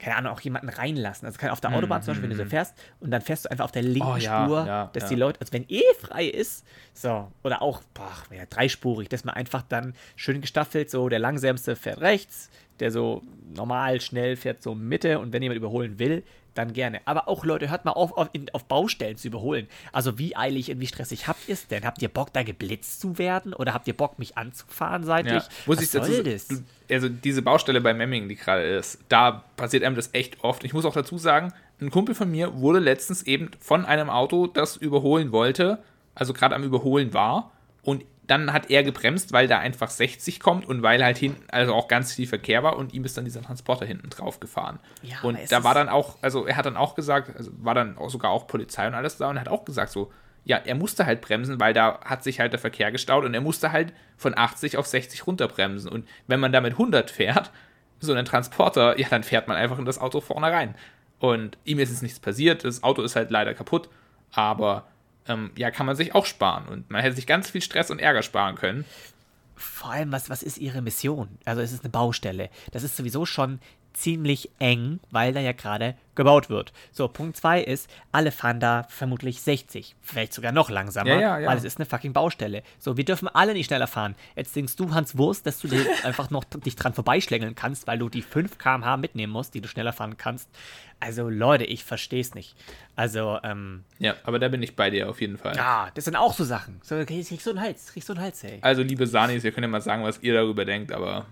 keine 0.00 0.16
Ahnung, 0.16 0.32
auch 0.32 0.40
jemanden 0.40 0.68
reinlassen. 0.68 1.26
Also 1.26 1.38
auf 1.48 1.60
der 1.60 1.74
Autobahn 1.74 2.02
zum 2.02 2.14
Beispiel, 2.14 2.28
wenn 2.28 2.36
du 2.36 2.42
so 2.42 2.50
fährst 2.50 2.74
und 2.98 3.12
dann 3.12 3.22
fährst 3.22 3.44
du 3.44 3.52
einfach 3.52 3.66
auf 3.66 3.70
der 3.70 3.82
linken 3.82 4.08
Mhm. 4.08 4.14
Oh, 4.14 4.16
ja, 4.16 4.44
Spur, 4.44 4.66
ja, 4.66 4.90
dass 4.94 5.08
die 5.08 5.14
Leute, 5.14 5.40
also 5.40 5.52
wenn 5.52 5.64
eh 5.68 5.84
frei 6.00 6.26
ist, 6.26 6.66
so, 6.92 7.30
oder 7.44 7.62
auch, 7.62 7.82
boah, 7.94 8.10
ja, 8.36 8.44
dreispurig, 8.44 9.08
dass 9.08 9.24
man 9.24 9.36
einfach 9.36 9.62
dann 9.62 9.94
schön 10.16 10.40
gestaffelt, 10.40 10.90
so 10.90 11.08
der 11.08 11.20
langsamste 11.20 11.76
fährt 11.76 12.00
rechts, 12.00 12.50
der 12.80 12.90
so 12.90 13.22
normal 13.54 14.00
schnell 14.00 14.34
fährt 14.34 14.60
so 14.60 14.74
Mitte 14.74 15.20
und 15.20 15.32
wenn 15.32 15.40
jemand 15.40 15.58
überholen 15.58 16.00
will, 16.00 16.24
dann 16.54 16.72
gerne. 16.72 17.00
Aber 17.04 17.28
auch 17.28 17.44
Leute, 17.44 17.70
hört 17.70 17.84
mal 17.84 17.92
auf, 17.92 18.12
auf, 18.16 18.28
in, 18.32 18.48
auf 18.52 18.64
Baustellen 18.64 19.16
zu 19.16 19.28
überholen. 19.28 19.68
Also 19.92 20.18
wie 20.18 20.36
eilig 20.36 20.70
und 20.70 20.80
wie 20.80 20.86
stressig 20.86 21.28
habt 21.28 21.48
ihr 21.48 21.54
es 21.54 21.66
denn? 21.66 21.84
Habt 21.84 22.02
ihr 22.02 22.08
Bock, 22.08 22.32
da 22.32 22.42
geblitzt 22.42 23.00
zu 23.00 23.18
werden? 23.18 23.54
Oder 23.54 23.74
habt 23.74 23.88
ihr 23.88 23.96
Bock, 23.96 24.18
mich 24.18 24.36
anzufahren 24.36 25.04
seitlich? 25.04 25.42
Ja, 25.42 25.48
muss 25.66 25.78
Was 25.78 25.84
ich 25.84 25.90
dazu 25.90 26.12
soll 26.12 26.24
das? 26.24 26.48
du, 26.48 26.62
also 26.90 27.08
diese 27.08 27.42
Baustelle 27.42 27.80
bei 27.80 27.94
Memmingen, 27.94 28.28
die 28.28 28.36
gerade 28.36 28.62
ist, 28.62 28.98
da 29.08 29.44
passiert 29.56 29.84
einem 29.84 29.96
das 29.96 30.10
echt 30.12 30.42
oft. 30.44 30.64
Ich 30.64 30.72
muss 30.72 30.84
auch 30.84 30.94
dazu 30.94 31.18
sagen, 31.18 31.52
ein 31.80 31.90
Kumpel 31.90 32.14
von 32.14 32.30
mir 32.30 32.60
wurde 32.60 32.78
letztens 32.78 33.22
eben 33.24 33.50
von 33.58 33.84
einem 33.84 34.10
Auto, 34.10 34.46
das 34.46 34.76
überholen 34.76 35.32
wollte, 35.32 35.82
also 36.14 36.32
gerade 36.32 36.54
am 36.54 36.62
Überholen 36.62 37.12
war, 37.14 37.50
und 37.82 38.04
dann 38.26 38.52
hat 38.52 38.70
er 38.70 38.84
gebremst, 38.84 39.32
weil 39.32 39.48
da 39.48 39.58
einfach 39.58 39.90
60 39.90 40.38
kommt 40.38 40.66
und 40.66 40.82
weil 40.82 41.04
halt 41.04 41.18
hinten, 41.18 41.44
also 41.50 41.74
auch 41.74 41.88
ganz 41.88 42.14
viel 42.14 42.26
Verkehr 42.26 42.62
war 42.62 42.76
und 42.76 42.94
ihm 42.94 43.04
ist 43.04 43.16
dann 43.16 43.24
dieser 43.24 43.42
Transporter 43.42 43.84
hinten 43.84 44.10
drauf 44.10 44.38
gefahren. 44.38 44.78
Ja, 45.02 45.16
und 45.22 45.38
da 45.50 45.64
war 45.64 45.74
dann 45.74 45.88
auch, 45.88 46.18
also 46.22 46.46
er 46.46 46.56
hat 46.56 46.66
dann 46.66 46.76
auch 46.76 46.94
gesagt, 46.94 47.36
also 47.36 47.50
war 47.58 47.74
dann 47.74 47.98
auch 47.98 48.10
sogar 48.10 48.30
auch 48.30 48.46
Polizei 48.46 48.86
und 48.86 48.94
alles 48.94 49.16
da 49.16 49.28
und 49.28 49.40
hat 49.40 49.48
auch 49.48 49.64
gesagt 49.64 49.90
so, 49.90 50.12
ja, 50.44 50.56
er 50.56 50.74
musste 50.74 51.06
halt 51.06 51.20
bremsen, 51.20 51.60
weil 51.60 51.72
da 51.72 52.00
hat 52.04 52.24
sich 52.24 52.40
halt 52.40 52.52
der 52.52 52.60
Verkehr 52.60 52.90
gestaut 52.90 53.24
und 53.24 53.34
er 53.34 53.40
musste 53.40 53.72
halt 53.72 53.92
von 54.16 54.36
80 54.36 54.76
auf 54.76 54.86
60 54.86 55.26
runterbremsen. 55.26 55.90
Und 55.90 56.08
wenn 56.26 56.40
man 56.40 56.52
da 56.52 56.60
mit 56.60 56.72
100 56.72 57.10
fährt, 57.10 57.50
so 58.00 58.12
einen 58.12 58.24
Transporter, 58.24 58.98
ja, 58.98 59.08
dann 59.08 59.22
fährt 59.22 59.46
man 59.46 59.56
einfach 59.56 59.78
in 59.78 59.84
das 59.84 60.00
Auto 60.00 60.20
vorne 60.20 60.48
rein. 60.48 60.74
Und 61.20 61.58
ihm 61.64 61.78
ist 61.78 61.90
jetzt 61.90 62.02
nichts 62.02 62.18
passiert, 62.18 62.64
das 62.64 62.82
Auto 62.82 63.02
ist 63.02 63.14
halt 63.14 63.30
leider 63.30 63.54
kaputt, 63.54 63.88
aber 64.32 64.88
ähm, 65.28 65.50
ja, 65.56 65.70
kann 65.70 65.86
man 65.86 65.96
sich 65.96 66.14
auch 66.14 66.26
sparen. 66.26 66.68
Und 66.68 66.90
man 66.90 67.02
hätte 67.02 67.16
sich 67.16 67.26
ganz 67.26 67.50
viel 67.50 67.62
Stress 67.62 67.90
und 67.90 68.00
Ärger 68.00 68.22
sparen 68.22 68.56
können. 68.56 68.84
Vor 69.54 69.90
allem, 69.90 70.10
was, 70.10 70.28
was 70.30 70.42
ist 70.42 70.58
ihre 70.58 70.82
Mission? 70.82 71.28
Also 71.44 71.60
es 71.60 71.72
ist 71.72 71.84
eine 71.84 71.90
Baustelle. 71.90 72.50
Das 72.72 72.82
ist 72.82 72.96
sowieso 72.96 73.26
schon 73.26 73.60
ziemlich 73.92 74.50
eng, 74.58 75.00
weil 75.10 75.32
da 75.32 75.40
ja 75.40 75.52
gerade 75.52 75.94
gebaut 76.14 76.50
wird. 76.50 76.72
So, 76.92 77.08
Punkt 77.08 77.36
2 77.38 77.62
ist, 77.62 77.88
alle 78.12 78.32
fahren 78.32 78.60
da 78.60 78.84
vermutlich 78.90 79.40
60, 79.40 79.96
vielleicht 80.02 80.34
sogar 80.34 80.52
noch 80.52 80.68
langsamer, 80.68 81.08
Ja, 81.08 81.20
ja, 81.20 81.38
ja. 81.38 81.48
weil 81.48 81.56
es 81.56 81.64
ist 81.64 81.78
eine 81.78 81.86
fucking 81.86 82.12
Baustelle. 82.12 82.62
So, 82.78 82.98
wir 82.98 83.04
dürfen 83.04 83.28
alle 83.28 83.54
nicht 83.54 83.66
schneller 83.66 83.86
fahren. 83.86 84.14
Jetzt 84.36 84.54
denkst 84.54 84.76
du, 84.76 84.92
Hans 84.92 85.16
Wurst, 85.16 85.46
dass 85.46 85.58
du 85.60 85.68
einfach 86.04 86.28
noch 86.30 86.44
dich 86.44 86.76
dran 86.76 86.92
vorbeischlängeln 86.92 87.54
kannst, 87.54 87.86
weil 87.86 87.98
du 87.98 88.08
die 88.10 88.20
5 88.22 88.58
km/h 88.58 88.96
mitnehmen 88.98 89.32
musst, 89.32 89.54
die 89.54 89.62
du 89.62 89.68
schneller 89.68 89.92
fahren 89.94 90.16
kannst. 90.18 90.50
Also 91.00 91.28
Leute, 91.30 91.64
ich 91.64 91.82
verstehe 91.82 92.20
es 92.20 92.34
nicht. 92.34 92.54
Also, 92.94 93.38
ähm, 93.42 93.84
Ja, 93.98 94.14
aber 94.24 94.38
da 94.38 94.48
bin 94.48 94.62
ich 94.62 94.76
bei 94.76 94.90
dir 94.90 95.08
auf 95.08 95.20
jeden 95.20 95.38
Fall. 95.38 95.56
ja, 95.56 95.88
das 95.94 96.04
sind 96.04 96.16
auch 96.16 96.34
so 96.34 96.44
Sachen. 96.44 96.78
So, 96.82 96.96
okay, 96.96 97.24
kriegst 97.24 97.46
du 97.46 97.50
einen 97.50 97.60
Hals, 97.62 97.90
kriegst 97.92 98.08
du 98.08 98.12
einen 98.12 98.22
Hals, 98.22 98.44
ey. 98.44 98.58
Also, 98.60 98.82
liebe 98.82 99.06
Sanis, 99.06 99.44
ihr 99.44 99.50
könnt 99.52 99.64
ja 99.64 99.68
mal 99.68 99.80
sagen, 99.80 100.04
was 100.04 100.20
ihr 100.22 100.34
darüber 100.34 100.64
denkt, 100.66 100.92
aber 100.92 101.26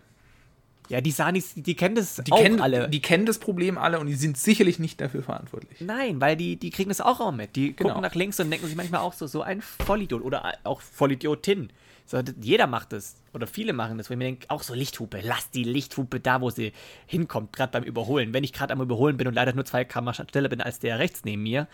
Ja, 0.91 1.01
die 1.01 1.13
Sanis, 1.13 1.55
die, 1.55 1.63
die 1.63 1.77
kennen 1.77 1.95
das 1.95 2.17
die, 2.17 2.33
auch 2.33 2.43
kennen, 2.43 2.61
alle. 2.61 2.89
die 2.89 3.01
kennen 3.01 3.25
das 3.25 3.39
Problem 3.39 3.79
alle 3.79 4.01
und 4.01 4.09
die 4.09 4.15
sind 4.15 4.37
sicherlich 4.37 4.79
nicht 4.81 5.01
dafür 5.01 5.23
verantwortlich. 5.23 5.81
Nein, 5.81 6.21
weil 6.21 6.37
die, 6.37 6.57
die 6.57 6.71
kriegen 6.71 6.89
das 6.91 7.01
auch 7.01 7.21
immer 7.21 7.31
mit. 7.33 7.55
Die 7.55 7.77
Genau. 7.77 7.91
gucken 7.91 8.03
nach 8.03 8.15
links 8.17 8.41
und 8.41 8.51
denken 8.51 8.67
sich 8.67 8.75
manchmal 8.77 9.01
auch 9.01 9.13
so, 9.13 9.27
so 9.29 9.43
ein 9.43 9.63
Vollidiot 9.63 10.23
oder 10.23 10.53
auch 10.65 10.81
Vollidiotin. 10.81 11.71
So, 12.07 12.21
jeder 12.41 12.67
macht 12.67 12.93
das. 12.93 13.15
Oder 13.33 13.47
viele 13.47 13.73
machen 13.73 13.97
das, 13.97 14.11
wo 14.11 14.15
ich 14.15 14.19
mir 14.19 14.25
denke, 14.25 14.47
auch 14.51 14.65
so 14.65 14.75
Lichthupe. 14.75 15.21
Lass 15.23 15.49
die 15.53 15.63
Lichthupe 15.63 16.19
da, 16.19 16.41
wo 16.41 16.51
sie 16.51 16.73
hinkommt, 17.07 17.53
gerade 17.53 17.71
beim 17.71 17.85
Überholen. 17.85 18.35
Wenn 18.35 18.43
ich 18.43 18.53
gerade 18.53 18.73
am 18.73 18.81
Überholen 18.81 19.17
bin 19.17 19.29
und 19.29 19.35
leider 19.35 19.53
nur 19.53 19.65
zwei 19.65 19.85
km 19.85 20.11
schneller 20.13 20.49
bin 20.49 20.61
als 20.61 20.81
der 20.81 20.99
rechts 20.99 21.23
neben 21.25 21.45
mir. 21.45 21.69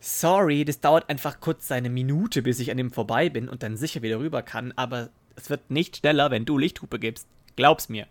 Sorry, 0.00 0.64
das 0.64 0.80
dauert 0.80 1.10
einfach 1.10 1.40
kurz 1.40 1.70
eine 1.70 1.90
Minute, 1.90 2.40
bis 2.40 2.58
ich 2.58 2.70
an 2.70 2.78
dem 2.78 2.90
vorbei 2.90 3.28
bin 3.28 3.50
und 3.50 3.62
dann 3.62 3.76
sicher 3.76 4.00
wieder 4.00 4.18
rüber 4.18 4.40
kann. 4.42 4.72
Aber 4.76 5.10
es 5.36 5.50
wird 5.50 5.70
nicht 5.70 5.98
schneller, 5.98 6.30
wenn 6.30 6.46
du 6.46 6.56
Lichthupe 6.56 6.98
gibst. 6.98 7.28
Glaub's 7.56 7.90
mir. 7.90 8.06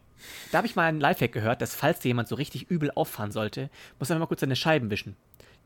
Da 0.52 0.60
habe 0.60 0.68
ich 0.68 0.76
mal 0.76 0.88
einen 0.88 1.00
Lifehack 1.00 1.32
gehört, 1.32 1.62
dass 1.62 1.76
falls 1.76 2.00
dir 2.00 2.10
jemand 2.10 2.28
so 2.28 2.36
richtig 2.36 2.70
übel 2.70 2.92
auffahren 2.96 3.32
sollte, 3.32 3.70
muss 4.00 4.10
er 4.10 4.18
mal 4.20 4.26
kurz 4.26 4.42
seine 4.42 4.56
Scheiben 4.56 4.90
wischen. 4.90 5.16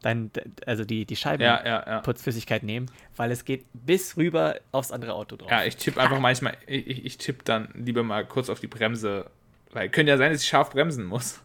Dann, 0.02 0.32
also 0.66 0.86
die, 0.86 1.06
die 1.06 1.16
Scheiben 1.16 1.44
Ja, 1.44 1.62
ja, 1.66 2.02
ja. 2.06 2.60
Nehmen, 2.62 2.90
weil 3.18 3.32
es 3.32 3.44
geht 3.44 3.66
bis 3.74 4.16
rüber 4.16 4.56
aufs 4.72 4.92
andere 4.92 5.14
Auto 5.14 5.36
drauf. 5.36 5.52
Ja, 5.52 5.66
ich 5.66 5.76
tippe 5.76 6.00
einfach 6.00 6.20
manchmal, 6.20 6.56
ich, 6.68 6.88
ich, 6.88 7.06
ich 7.06 7.18
tippe 7.18 7.44
dann 7.44 7.70
lieber 7.74 8.04
mal 8.04 8.26
kurz 8.26 8.50
auf 8.50 8.62
die 8.62 8.68
Bremse, 8.68 9.30
weil 9.72 9.90
könnte 9.90 10.12
ja 10.12 10.18
sein, 10.18 10.32
dass 10.32 10.42
ich 10.42 10.48
scharf 10.48 10.70
bremsen 10.70 11.06
muss. 11.06 11.42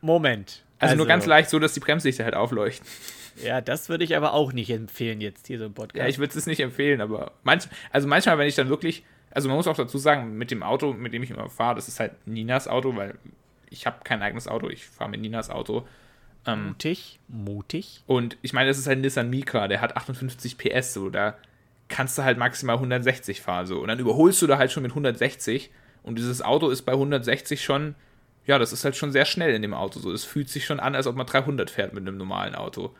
Moment. 0.00 0.62
Also, 0.78 0.96
nur 0.96 1.06
ganz 1.06 1.26
leicht 1.26 1.50
so, 1.50 1.58
dass 1.58 1.74
die 1.74 1.80
Bremslichter 1.80 2.24
halt 2.24 2.34
aufleuchten. 2.34 2.86
Ja, 3.44 3.60
das 3.60 3.88
würde 3.88 4.04
ich 4.04 4.16
aber 4.16 4.32
auch 4.32 4.52
nicht 4.52 4.70
empfehlen 4.70 5.20
jetzt 5.20 5.46
hier 5.46 5.58
so 5.58 5.66
im 5.66 5.74
Podcast. 5.74 6.02
Ja, 6.02 6.08
ich 6.08 6.18
würde 6.18 6.36
es 6.36 6.46
nicht 6.46 6.60
empfehlen, 6.60 7.00
aber 7.00 7.32
manch, 7.42 7.64
also 7.90 8.08
manchmal, 8.08 8.38
wenn 8.38 8.46
ich 8.46 8.54
dann 8.54 8.68
wirklich, 8.68 9.04
also 9.30 9.48
man 9.48 9.56
muss 9.56 9.66
auch 9.66 9.76
dazu 9.76 9.98
sagen, 9.98 10.36
mit 10.36 10.50
dem 10.50 10.62
Auto, 10.62 10.92
mit 10.92 11.12
dem 11.12 11.22
ich 11.22 11.30
immer 11.30 11.48
fahre, 11.48 11.76
das 11.76 11.88
ist 11.88 12.00
halt 12.00 12.26
Ninas 12.26 12.68
Auto, 12.68 12.96
weil 12.96 13.14
ich 13.70 13.86
habe 13.86 13.98
kein 14.04 14.22
eigenes 14.22 14.48
Auto, 14.48 14.68
ich 14.68 14.86
fahre 14.86 15.10
mit 15.10 15.20
Ninas 15.20 15.50
Auto. 15.50 15.86
mutig, 16.68 17.20
mutig. 17.28 18.02
Und 18.06 18.36
ich 18.42 18.52
meine, 18.52 18.68
das 18.68 18.78
ist 18.78 18.86
halt 18.86 18.98
ein 18.98 19.02
Nissan 19.02 19.30
Micra, 19.30 19.68
der 19.68 19.80
hat 19.80 19.96
58 19.96 20.58
PS, 20.58 20.94
so, 20.94 21.10
da 21.10 21.36
kannst 21.88 22.16
du 22.16 22.22
halt 22.22 22.38
maximal 22.38 22.76
160 22.76 23.40
fahren, 23.40 23.66
so. 23.66 23.80
Und 23.80 23.88
dann 23.88 23.98
überholst 23.98 24.40
du 24.42 24.46
da 24.46 24.58
halt 24.58 24.72
schon 24.72 24.82
mit 24.82 24.92
160 24.92 25.70
und 26.02 26.18
dieses 26.18 26.42
Auto 26.42 26.70
ist 26.70 26.82
bei 26.82 26.92
160 26.92 27.62
schon, 27.62 27.94
ja, 28.46 28.58
das 28.58 28.72
ist 28.72 28.84
halt 28.84 28.96
schon 28.96 29.12
sehr 29.12 29.26
schnell 29.26 29.54
in 29.54 29.62
dem 29.62 29.74
Auto, 29.74 30.00
so. 30.00 30.12
Es 30.12 30.24
fühlt 30.24 30.48
sich 30.48 30.64
schon 30.64 30.80
an, 30.80 30.94
als 30.94 31.06
ob 31.06 31.16
man 31.16 31.26
300 31.26 31.70
fährt 31.70 31.92
mit 31.92 32.06
einem 32.06 32.16
normalen 32.16 32.54
Auto. 32.54 32.94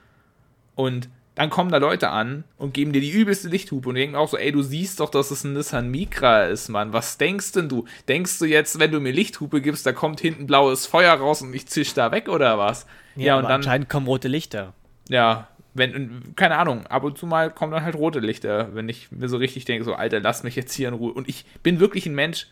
Und 0.74 1.08
dann 1.34 1.48
kommen 1.48 1.70
da 1.70 1.78
Leute 1.78 2.10
an 2.10 2.44
und 2.58 2.74
geben 2.74 2.92
dir 2.92 3.00
die 3.00 3.10
übelste 3.10 3.48
Lichthupe 3.48 3.88
und 3.88 3.94
denken 3.94 4.16
auch 4.16 4.28
so, 4.28 4.36
ey, 4.36 4.52
du 4.52 4.62
siehst 4.62 5.00
doch, 5.00 5.10
dass 5.10 5.30
es 5.30 5.44
ein 5.44 5.52
Nissan 5.52 5.88
Micra 5.88 6.44
ist, 6.44 6.68
Mann. 6.68 6.92
Was 6.92 7.18
denkst 7.18 7.52
denn 7.52 7.68
du? 7.68 7.86
Denkst 8.08 8.38
du 8.38 8.44
jetzt, 8.44 8.78
wenn 8.78 8.90
du 8.90 9.00
mir 9.00 9.12
Lichthupe 9.12 9.60
gibst, 9.60 9.86
da 9.86 9.92
kommt 9.92 10.20
hinten 10.20 10.46
blaues 10.46 10.86
Feuer 10.86 11.14
raus 11.14 11.40
und 11.42 11.54
ich 11.54 11.66
zisch 11.66 11.94
da 11.94 12.10
weg 12.10 12.28
oder 12.28 12.58
was? 12.58 12.86
Ja, 13.16 13.24
ja 13.24 13.36
und 13.36 13.44
dann 13.44 13.52
anscheinend 13.52 13.88
kommen 13.88 14.06
rote 14.06 14.28
Lichter. 14.28 14.74
Ja, 15.08 15.48
wenn, 15.72 16.34
keine 16.34 16.56
Ahnung, 16.56 16.86
ab 16.88 17.04
und 17.04 17.16
zu 17.16 17.26
mal 17.26 17.50
kommen 17.50 17.72
dann 17.72 17.84
halt 17.84 17.94
rote 17.94 18.18
Lichter, 18.18 18.74
wenn 18.74 18.88
ich 18.88 19.12
mir 19.12 19.28
so 19.28 19.36
richtig 19.36 19.64
denke, 19.64 19.84
so, 19.84 19.94
Alter, 19.94 20.20
lass 20.20 20.42
mich 20.42 20.56
jetzt 20.56 20.74
hier 20.74 20.88
in 20.88 20.94
Ruhe. 20.94 21.12
Und 21.12 21.28
ich 21.28 21.44
bin 21.62 21.78
wirklich 21.78 22.06
ein 22.06 22.14
Mensch, 22.14 22.48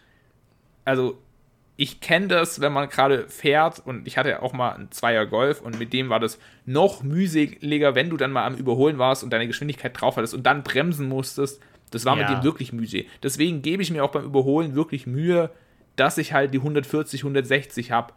also 0.85 1.19
ich 1.81 2.01
kenne 2.01 2.27
das, 2.27 2.61
wenn 2.61 2.73
man 2.73 2.89
gerade 2.89 3.29
fährt 3.29 3.79
und 3.87 4.09
ich 4.09 4.19
hatte 4.19 4.43
auch 4.43 4.53
mal 4.53 4.73
einen 4.73 4.91
Zweier 4.91 5.27
Golf 5.27 5.61
und 5.61 5.79
mit 5.79 5.93
dem 5.93 6.09
war 6.09 6.19
das 6.19 6.41
noch 6.67 7.05
mühseliger, 7.05 7.95
wenn 7.95 8.11
du 8.11 8.17
dann 8.17 8.33
mal 8.33 8.45
am 8.45 8.57
Überholen 8.57 8.99
warst 8.99 9.23
und 9.23 9.31
deine 9.31 9.47
Geschwindigkeit 9.47 9.99
drauf 9.99 10.17
hattest 10.17 10.35
und 10.35 10.43
dann 10.43 10.65
bremsen 10.65 11.09
musstest. 11.09 11.63
Das 11.93 12.05
war 12.05 12.19
ja. 12.19 12.29
mit 12.29 12.37
dem 12.37 12.43
wirklich 12.43 12.73
mühselig. 12.73 13.09
Deswegen 13.23 13.63
gebe 13.63 13.81
ich 13.81 13.93
mir 13.93 14.03
auch 14.03 14.11
beim 14.11 14.25
Überholen 14.25 14.75
wirklich 14.75 15.07
Mühe, 15.07 15.51
dass 15.95 16.19
ich 16.19 16.33
halt 16.33 16.53
die 16.53 16.59
140, 16.59 17.21
160 17.21 17.93
habe. 17.93 18.13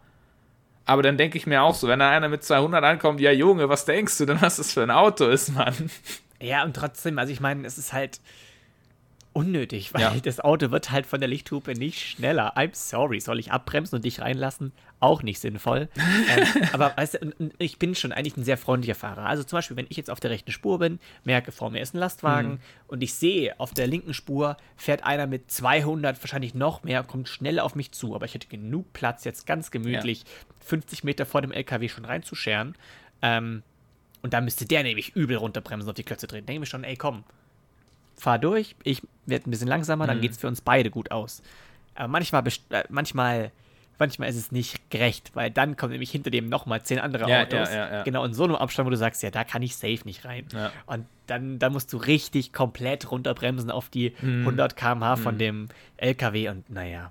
Aber 0.84 1.02
dann 1.02 1.16
denke 1.16 1.38
ich 1.38 1.46
mir 1.46 1.62
auch 1.62 1.76
so, 1.76 1.86
wenn 1.86 2.00
da 2.00 2.10
einer 2.10 2.28
mit 2.28 2.42
200 2.42 2.82
ankommt, 2.82 3.20
ja 3.20 3.30
Junge, 3.30 3.68
was 3.68 3.84
denkst 3.84 4.18
du 4.18 4.26
denn, 4.26 4.42
was 4.42 4.56
das 4.56 4.72
für 4.72 4.82
ein 4.82 4.90
Auto 4.90 5.28
ist, 5.28 5.54
Mann? 5.54 5.88
Ja, 6.40 6.64
und 6.64 6.74
trotzdem, 6.74 7.16
also 7.20 7.32
ich 7.32 7.38
meine, 7.38 7.64
es 7.64 7.78
ist 7.78 7.92
halt 7.92 8.18
unnötig, 9.32 9.94
weil 9.94 10.02
ja. 10.02 10.14
das 10.22 10.40
Auto 10.40 10.70
wird 10.70 10.90
halt 10.90 11.06
von 11.06 11.20
der 11.20 11.28
Lichthupe 11.28 11.72
nicht 11.72 12.00
schneller. 12.00 12.56
I'm 12.56 12.74
sorry, 12.74 13.20
soll 13.20 13.38
ich 13.38 13.50
abbremsen 13.52 13.96
und 13.96 14.04
dich 14.04 14.20
reinlassen? 14.20 14.72
Auch 15.00 15.22
nicht 15.22 15.40
sinnvoll. 15.40 15.88
ähm, 16.36 16.46
aber 16.72 16.96
weißt 16.96 17.14
du, 17.14 17.50
ich 17.58 17.78
bin 17.78 17.94
schon 17.94 18.12
eigentlich 18.12 18.36
ein 18.36 18.44
sehr 18.44 18.58
freundlicher 18.58 18.94
Fahrer. 18.94 19.26
Also 19.26 19.42
zum 19.42 19.56
Beispiel, 19.56 19.76
wenn 19.76 19.86
ich 19.88 19.96
jetzt 19.96 20.10
auf 20.10 20.20
der 20.20 20.30
rechten 20.30 20.52
Spur 20.52 20.78
bin, 20.78 21.00
merke, 21.24 21.52
vor 21.52 21.70
mir 21.70 21.80
ist 21.80 21.94
ein 21.94 21.98
Lastwagen 21.98 22.52
mhm. 22.52 22.58
und 22.88 23.02
ich 23.02 23.14
sehe, 23.14 23.58
auf 23.58 23.74
der 23.74 23.86
linken 23.86 24.14
Spur 24.14 24.56
fährt 24.76 25.04
einer 25.04 25.26
mit 25.26 25.50
200, 25.50 26.22
wahrscheinlich 26.22 26.54
noch 26.54 26.82
mehr, 26.82 27.02
kommt 27.02 27.28
schnell 27.28 27.58
auf 27.58 27.74
mich 27.74 27.92
zu. 27.92 28.14
Aber 28.14 28.26
ich 28.26 28.34
hätte 28.34 28.48
genug 28.48 28.92
Platz, 28.92 29.24
jetzt 29.24 29.46
ganz 29.46 29.70
gemütlich 29.70 30.20
ja. 30.20 30.26
50 30.66 31.04
Meter 31.04 31.26
vor 31.26 31.42
dem 31.42 31.52
LKW 31.52 31.88
schon 31.88 32.04
reinzuscheren. 32.04 32.76
Ähm, 33.22 33.62
und 34.22 34.34
da 34.34 34.40
müsste 34.40 34.66
der 34.66 34.84
nämlich 34.84 35.16
übel 35.16 35.36
runterbremsen 35.36 35.88
und 35.88 35.90
auf 35.90 35.96
die 35.96 36.04
Klötze 36.04 36.28
drehen. 36.28 36.46
Denke 36.46 36.52
ich 36.54 36.60
mir 36.60 36.66
schon, 36.66 36.84
ey, 36.84 36.96
komm, 36.96 37.24
fahr 38.16 38.38
durch, 38.38 38.76
ich 38.84 39.02
werde 39.26 39.48
ein 39.48 39.50
bisschen 39.50 39.68
langsamer, 39.68 40.06
dann 40.06 40.18
mhm. 40.18 40.22
geht 40.22 40.32
es 40.32 40.38
für 40.38 40.48
uns 40.48 40.60
beide 40.60 40.90
gut 40.90 41.10
aus. 41.10 41.42
Aber 41.94 42.08
manchmal, 42.08 42.44
äh, 42.70 42.84
manchmal, 42.88 43.52
manchmal 43.98 44.28
ist 44.28 44.36
es 44.36 44.52
nicht 44.52 44.90
gerecht, 44.90 45.30
weil 45.34 45.50
dann 45.50 45.76
kommen 45.76 45.92
nämlich 45.92 46.10
hinter 46.10 46.30
dem 46.30 46.48
nochmal 46.48 46.82
zehn 46.82 46.98
andere 46.98 47.28
ja, 47.28 47.42
Autos. 47.42 47.68
Ja, 47.70 47.92
ja, 47.92 48.02
genau, 48.02 48.24
in 48.24 48.34
so 48.34 48.44
einem 48.44 48.56
Abstand, 48.56 48.86
wo 48.86 48.90
du 48.90 48.96
sagst, 48.96 49.22
ja, 49.22 49.30
da 49.30 49.44
kann 49.44 49.62
ich 49.62 49.76
safe 49.76 50.00
nicht 50.04 50.24
rein. 50.24 50.46
Und 50.86 51.06
dann, 51.26 51.58
dann 51.58 51.72
musst 51.72 51.92
du 51.92 51.98
richtig 51.98 52.52
komplett 52.52 53.10
runterbremsen 53.10 53.70
auf 53.70 53.88
die 53.88 54.14
mhm. 54.20 54.40
100 54.40 54.76
km/h 54.76 55.16
von 55.16 55.34
mhm. 55.34 55.38
dem 55.38 55.68
LKW 55.96 56.48
und 56.48 56.70
naja. 56.70 57.10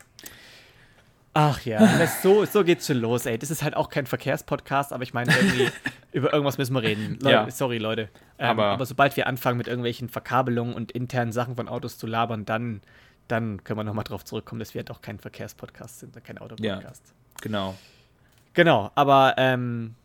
Ach 1.33 1.61
ja, 1.61 1.79
das, 1.97 2.21
so, 2.21 2.45
so 2.45 2.63
geht's 2.63 2.87
schon 2.87 2.97
los, 2.97 3.25
ey. 3.25 3.37
Das 3.37 3.51
ist 3.51 3.63
halt 3.63 3.75
auch 3.75 3.89
kein 3.89 4.05
Verkehrspodcast, 4.05 4.91
aber 4.91 5.03
ich 5.03 5.13
meine, 5.13 5.33
irgendwie 5.33 5.69
über 6.11 6.33
irgendwas 6.33 6.57
müssen 6.57 6.73
wir 6.73 6.83
reden. 6.83 7.19
Leute, 7.21 7.29
ja. 7.29 7.51
Sorry, 7.51 7.77
Leute. 7.77 8.09
Ähm, 8.37 8.49
aber, 8.49 8.65
aber, 8.65 8.85
sobald 8.85 9.15
wir 9.15 9.27
anfangen, 9.27 9.57
mit 9.57 9.67
irgendwelchen 9.67 10.09
Verkabelungen 10.09 10.73
und 10.73 10.91
internen 10.91 11.31
Sachen 11.31 11.55
von 11.55 11.69
Autos 11.69 11.97
zu 11.97 12.05
labern, 12.05 12.45
dann, 12.45 12.81
dann 13.27 13.63
können 13.63 13.79
wir 13.79 13.83
nochmal 13.83 14.03
drauf 14.03 14.25
zurückkommen, 14.25 14.59
dass 14.59 14.73
wir 14.73 14.79
halt 14.79 14.91
auch 14.91 15.01
kein 15.01 15.19
Verkehrspodcast 15.19 15.99
sind, 16.01 16.23
kein 16.23 16.37
Autopodcast. 16.37 17.03
Ja, 17.07 17.41
genau. 17.41 17.75
Genau, 18.53 18.91
aber 18.95 19.35
ähm, 19.37 19.95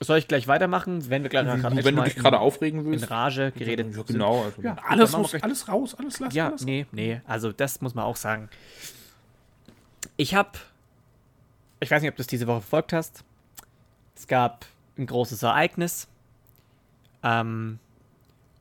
soll 0.00 0.18
ich 0.18 0.28
gleich 0.28 0.48
weitermachen, 0.48 1.08
wenn 1.08 1.22
wir 1.22 1.30
gleich 1.30 1.46
Wenn, 1.46 1.84
wenn 1.84 1.96
du 1.96 2.02
dich 2.02 2.16
gerade 2.16 2.38
aufregen 2.38 2.84
willst. 2.84 3.04
In 3.04 3.08
Rage 3.08 3.52
geredet 3.52 3.94
ja, 3.96 4.02
Genau. 4.02 4.42
Also 4.42 4.60
ja, 4.60 4.76
alles, 4.86 5.16
muss, 5.16 5.34
alles 5.34 5.68
raus, 5.68 5.94
alles 5.94 6.20
lassen. 6.20 6.36
Ja, 6.36 6.48
alles 6.48 6.64
nee, 6.64 6.86
nee, 6.92 7.22
also 7.26 7.52
das 7.52 7.80
muss 7.80 7.94
man 7.94 8.04
auch 8.04 8.16
sagen. 8.16 8.50
Ich 10.16 10.34
habe 10.34 10.50
ich 11.84 11.90
weiß 11.90 12.02
nicht, 12.02 12.10
ob 12.10 12.16
du 12.16 12.22
es 12.22 12.26
diese 12.26 12.46
Woche 12.46 12.60
verfolgt 12.60 12.92
hast. 12.92 13.24
Es 14.16 14.26
gab 14.26 14.66
ein 14.98 15.06
großes 15.06 15.42
Ereignis. 15.42 16.08
Ähm, 17.22 17.78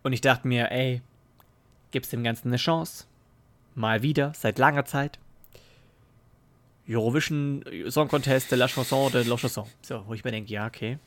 und 0.04 0.14
ich 0.14 0.22
dachte 0.22 0.48
mir, 0.48 0.72
ey, 0.72 1.02
gib's 1.92 2.10
dem 2.10 2.24
Ganzen 2.24 2.50
eine 2.50 2.58
Chance. 2.58 3.06
Mal 3.76 4.04
wieder, 4.04 4.34
seit 4.36 4.60
langer 4.60 4.86
Zeit. 4.86 5.20
Eurovision 6.88 7.64
Song 7.88 8.10
Contest 8.10 8.52
de 8.52 8.58
la 8.58 8.68
Chanson 8.68 9.12
de 9.12 9.24
la 9.24 9.38
Chanson. 9.38 9.66
So, 9.82 10.06
wo 10.06 10.14
ich 10.14 10.24
mir 10.24 10.32
denke, 10.32 10.52
ja, 10.52 10.68
okay. 10.68 11.00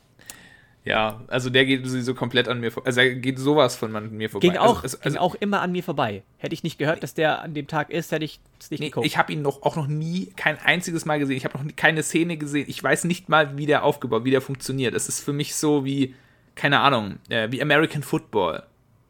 Ja, 0.87 1.21
also 1.27 1.49
der 1.49 1.65
geht 1.65 1.85
sowieso 1.85 2.13
komplett 2.13 2.47
an 2.47 2.59
mir 2.59 2.71
vorbei. 2.71 2.87
Also 2.87 3.01
er 3.01 3.15
geht 3.15 3.39
sowas 3.39 3.75
von 3.75 3.91
mir 4.15 4.29
vorbei. 4.29 4.47
Ging 4.47 4.57
auch, 4.57 4.83
also, 4.83 4.97
also, 4.97 5.09
ging 5.09 5.17
auch 5.17 5.35
immer 5.35 5.61
an 5.61 5.71
mir 5.71 5.83
vorbei. 5.83 6.23
Hätte 6.37 6.53
ich 6.53 6.63
nicht 6.63 6.77
gehört, 6.77 7.03
dass 7.03 7.13
der 7.13 7.41
an 7.41 7.53
dem 7.53 7.67
Tag 7.67 7.89
ist, 7.89 8.11
hätte 8.11 8.25
ich 8.25 8.39
es 8.59 8.71
nicht 8.71 8.79
nee, 8.79 8.87
geguckt. 8.87 9.05
Ich 9.05 9.17
habe 9.17 9.33
ihn 9.33 9.41
noch, 9.41 9.63
auch 9.63 9.75
noch 9.75 9.87
nie, 9.87 10.27
kein 10.35 10.57
einziges 10.59 11.05
Mal 11.05 11.19
gesehen. 11.19 11.37
Ich 11.37 11.45
habe 11.45 11.57
noch 11.57 11.63
nie, 11.63 11.73
keine 11.73 12.03
Szene 12.03 12.37
gesehen. 12.37 12.65
Ich 12.67 12.81
weiß 12.81 13.03
nicht 13.03 13.29
mal, 13.29 13.57
wie 13.57 13.65
der 13.65 13.83
aufgebaut, 13.83 14.25
wie 14.25 14.31
der 14.31 14.41
funktioniert. 14.41 14.93
Es 14.93 15.09
ist 15.09 15.21
für 15.21 15.33
mich 15.33 15.55
so 15.55 15.85
wie, 15.85 16.15
keine 16.55 16.79
Ahnung, 16.79 17.17
äh, 17.29 17.51
wie 17.51 17.61
American 17.61 18.03
Football. 18.03 18.63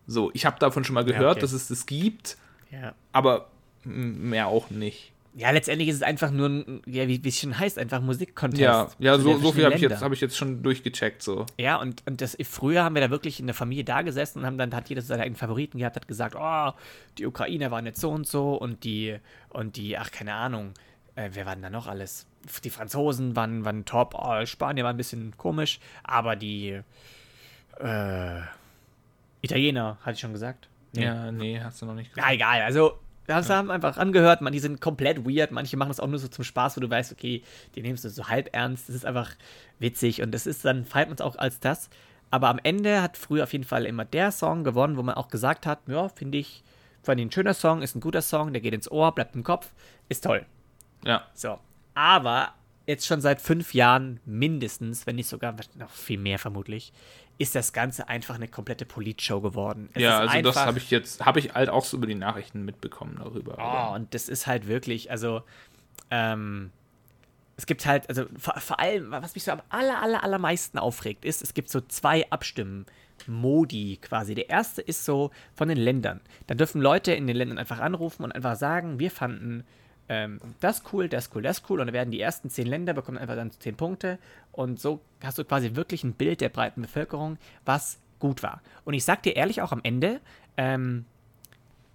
So, 0.08 0.32
ich 0.34 0.46
habe 0.46 0.58
davon 0.60 0.84
schon 0.84 0.94
mal 0.94 1.06
gehört, 1.06 1.22
ja, 1.22 1.32
okay. 1.32 1.42
dass 1.42 1.52
es 1.52 1.68
das 1.68 1.86
gibt. 1.86 2.38
Ja. 2.72 2.94
Aber 3.12 3.50
mehr 3.84 4.48
auch 4.48 4.70
nicht. 4.70 5.12
Ja, 5.38 5.52
letztendlich 5.52 5.88
ist 5.90 5.98
es 5.98 6.02
einfach 6.02 6.32
nur 6.32 6.50
ein, 6.50 6.82
ja, 6.88 7.08
wie, 7.08 7.22
es 7.24 7.40
schon 7.40 7.60
heißt, 7.60 7.78
einfach 7.78 8.02
Musikcontest. 8.02 8.60
Ja, 8.60 8.90
ja 8.98 9.20
so, 9.20 9.38
so 9.38 9.52
viel 9.52 9.66
habe 9.66 9.76
ich, 9.76 9.82
jetzt, 9.82 10.02
hab 10.02 10.12
ich 10.12 10.20
jetzt 10.20 10.36
schon 10.36 10.64
durchgecheckt. 10.64 11.22
So. 11.22 11.46
Ja, 11.60 11.76
und, 11.76 12.02
und 12.08 12.22
das, 12.22 12.36
früher 12.44 12.84
haben 12.84 12.96
wir 12.96 13.04
da 13.04 13.12
wirklich 13.12 13.40
in 13.40 13.46
der 13.46 13.54
Familie 13.54 13.84
da 13.84 14.02
gesessen 14.02 14.40
und 14.40 14.46
haben 14.48 14.58
dann, 14.58 14.74
hat 14.74 14.90
jeder 14.90 15.04
seine 15.04 15.22
eigenen 15.22 15.36
Favoriten 15.36 15.78
gehabt, 15.78 15.96
hat 15.96 16.08
gesagt, 16.08 16.36
oh, 16.36 16.72
die 17.20 17.28
Ukraine 17.28 17.70
waren 17.70 17.86
jetzt 17.86 18.02
so 18.02 18.10
und 18.10 18.26
so 18.26 18.56
und 18.56 18.84
die, 18.84 19.16
und 19.50 19.76
die, 19.78 19.96
ach, 20.00 20.10
keine 20.10 20.34
Ahnung, 20.34 20.74
äh, 21.14 21.30
wer 21.34 21.46
waren 21.46 21.62
da 21.62 21.70
noch 21.70 21.86
alles? 21.86 22.26
Die 22.64 22.72
Franzosen 22.72 23.36
waren, 23.36 23.64
waren 23.64 23.86
top, 23.86 24.16
oh, 24.18 24.44
Spanien 24.44 24.86
war 24.86 24.94
ein 24.94 24.98
bisschen 24.98 25.38
komisch, 25.38 25.80
aber 26.02 26.36
die 26.36 26.82
äh, 27.80 28.40
Italiener, 29.42 30.00
hatte 30.02 30.14
ich 30.16 30.20
schon 30.20 30.34
gesagt. 30.34 30.68
Nee. 30.94 31.04
Ja, 31.04 31.32
nee, 31.32 31.60
hast 31.62 31.80
du 31.80 31.86
noch 31.86 31.94
nicht 31.94 32.10
gesagt. 32.10 32.28
Ja, 32.28 32.34
egal, 32.34 32.62
also 32.64 32.98
wir 33.28 33.40
ja. 33.40 33.50
haben 33.50 33.70
einfach 33.70 33.98
angehört, 33.98 34.42
man, 34.42 34.54
die 34.54 34.60
sind 34.60 34.82
komplett 34.82 35.26
weird. 35.26 35.52
Manche 35.52 35.78
machen 35.78 35.90
das 35.90 36.00
auch 36.00 36.08
nur 36.08 36.18
so 36.18 36.28
zum 36.30 36.44
Spaß, 36.44 36.78
wo 36.78 36.82
du 36.82 36.90
weißt, 36.90 37.12
okay, 37.12 37.44
die 37.76 37.82
nehmen 37.82 37.96
es 37.96 38.02
so 38.02 38.28
halb 38.28 38.50
ernst. 38.54 38.88
Das 38.88 38.96
ist 38.96 39.06
einfach 39.06 39.32
witzig 39.80 40.22
und 40.22 40.32
das 40.32 40.48
ist 40.48 40.64
dann, 40.66 40.86
feiert 40.86 41.10
man 41.10 41.16
es 41.16 41.22
auch 41.22 41.36
als 41.38 41.60
das. 41.60 41.90
Aber 42.32 42.50
am 42.50 42.60
Ende 42.64 43.02
hat 43.02 43.18
früher 43.18 43.44
auf 43.44 43.54
jeden 43.54 43.64
Fall 43.64 43.86
immer 43.86 44.06
der 44.06 44.32
Song 44.32 44.64
gewonnen, 44.64 44.98
wo 44.98 45.04
man 45.04 45.16
auch 45.16 45.30
gesagt 45.30 45.66
hat, 45.66 45.80
ja, 45.88 46.10
finde 46.10 46.38
ich, 46.38 46.64
fand 47.04 47.20
ich 47.20 47.28
ein 47.28 47.32
schöner 47.32 47.54
Song, 47.54 47.82
ist 47.82 47.96
ein 47.96 48.02
guter 48.02 48.22
Song, 48.22 48.52
der 48.54 48.62
geht 48.62 48.74
ins 48.74 48.90
Ohr, 48.90 49.14
bleibt 49.14 49.36
im 49.36 49.44
Kopf, 49.44 49.72
ist 50.10 50.24
toll. 50.24 50.46
Ja. 51.06 51.24
So. 51.34 51.60
Aber 51.94 52.54
jetzt 52.86 53.06
schon 53.06 53.22
seit 53.22 53.42
fünf 53.42 53.74
Jahren 53.74 54.20
mindestens, 54.26 55.06
wenn 55.06 55.18
nicht 55.18 55.28
sogar 55.28 55.56
noch 55.76 55.90
viel 55.90 56.18
mehr 56.18 56.40
vermutlich, 56.40 56.94
ist 57.38 57.56
das 57.56 57.74
Ganze 57.74 58.10
einfach 58.10 58.36
eine 58.36 58.48
komplette 58.48 58.86
Politshow 58.86 59.42
geworden. 59.42 59.90
Es 59.94 60.02
ja, 60.02 60.20
also 60.20 60.42
das 60.42 60.56
habe 60.56 60.80
ich 60.80 60.90
jetzt, 60.90 61.26
habe 61.26 61.40
ich 61.40 61.54
halt 61.54 61.70
auch 61.70 61.86
so 61.86 61.98
über 61.98 62.08
die 62.08 62.16
Nachrichten 62.16 62.66
mitbekommen 62.66 63.18
darüber. 63.20 63.58
Oh, 63.60 63.96
und 63.96 64.14
das 64.14 64.28
ist 64.28 64.48
halt 64.48 64.68
wirklich, 64.68 65.12
also, 65.12 65.44
ähm, 66.10 66.72
es 67.56 67.66
gibt 67.66 67.86
halt, 67.86 68.08
also 68.10 68.26
vor, 68.38 68.60
vor, 68.60 68.80
allem, 68.80 69.12
was 69.12 69.34
mich 69.36 69.44
so 69.44 69.52
am 69.52 69.62
aller, 69.70 70.02
aller, 70.02 70.24
allermeisten 70.24 70.78
aufregt, 70.78 71.26
ist, 71.26 71.42
es 71.42 71.54
gibt 71.54 71.70
so 71.70 71.82
zwei 71.82 72.30
Abstimmen-Modi 72.30 73.98
quasi. 74.02 74.36
Der 74.36 74.50
erste 74.50 74.82
ist 74.82 75.06
so 75.06 75.32
von 75.56 75.68
den 75.68 75.78
Ländern. 75.78 76.22
Da 76.46 76.56
dürfen 76.56 76.82
Leute 76.82 77.14
in 77.14 77.26
den 77.26 77.36
Ländern 77.36 77.58
einfach 77.58 77.80
anrufen 77.80 78.24
und 78.24 78.32
einfach 78.32 78.56
sagen, 78.56 79.00
wir 79.00 79.10
fanden 79.10 79.64
ähm, 80.10 80.40
das 80.60 80.84
cool, 80.92 81.10
das 81.10 81.30
cool, 81.36 81.42
das 81.42 81.64
cool. 81.70 81.80
Und 81.80 81.88
dann 81.88 81.94
werden 81.94 82.12
die 82.12 82.22
ersten 82.22 82.50
zehn 82.50 82.68
Länder 82.68 82.94
bekommen 82.94 83.18
einfach 83.18 83.36
dann 83.36 83.52
zehn 83.52 83.76
Punkte. 83.76 84.20
Und 84.52 84.80
so 84.80 85.02
hast 85.24 85.38
du 85.38 85.44
quasi 85.44 85.76
wirklich 85.76 86.04
ein 86.04 86.14
Bild 86.14 86.42
der 86.42 86.50
breiten 86.50 86.82
Bevölkerung, 86.82 87.38
was 87.66 88.00
gut 88.20 88.44
war. 88.44 88.62
Und 88.86 88.94
ich 88.94 89.04
sag 89.04 89.24
dir 89.24 89.36
ehrlich 89.36 89.62
auch 89.62 89.72
am 89.72 89.82
Ende, 89.84 90.22
ähm, 90.56 91.06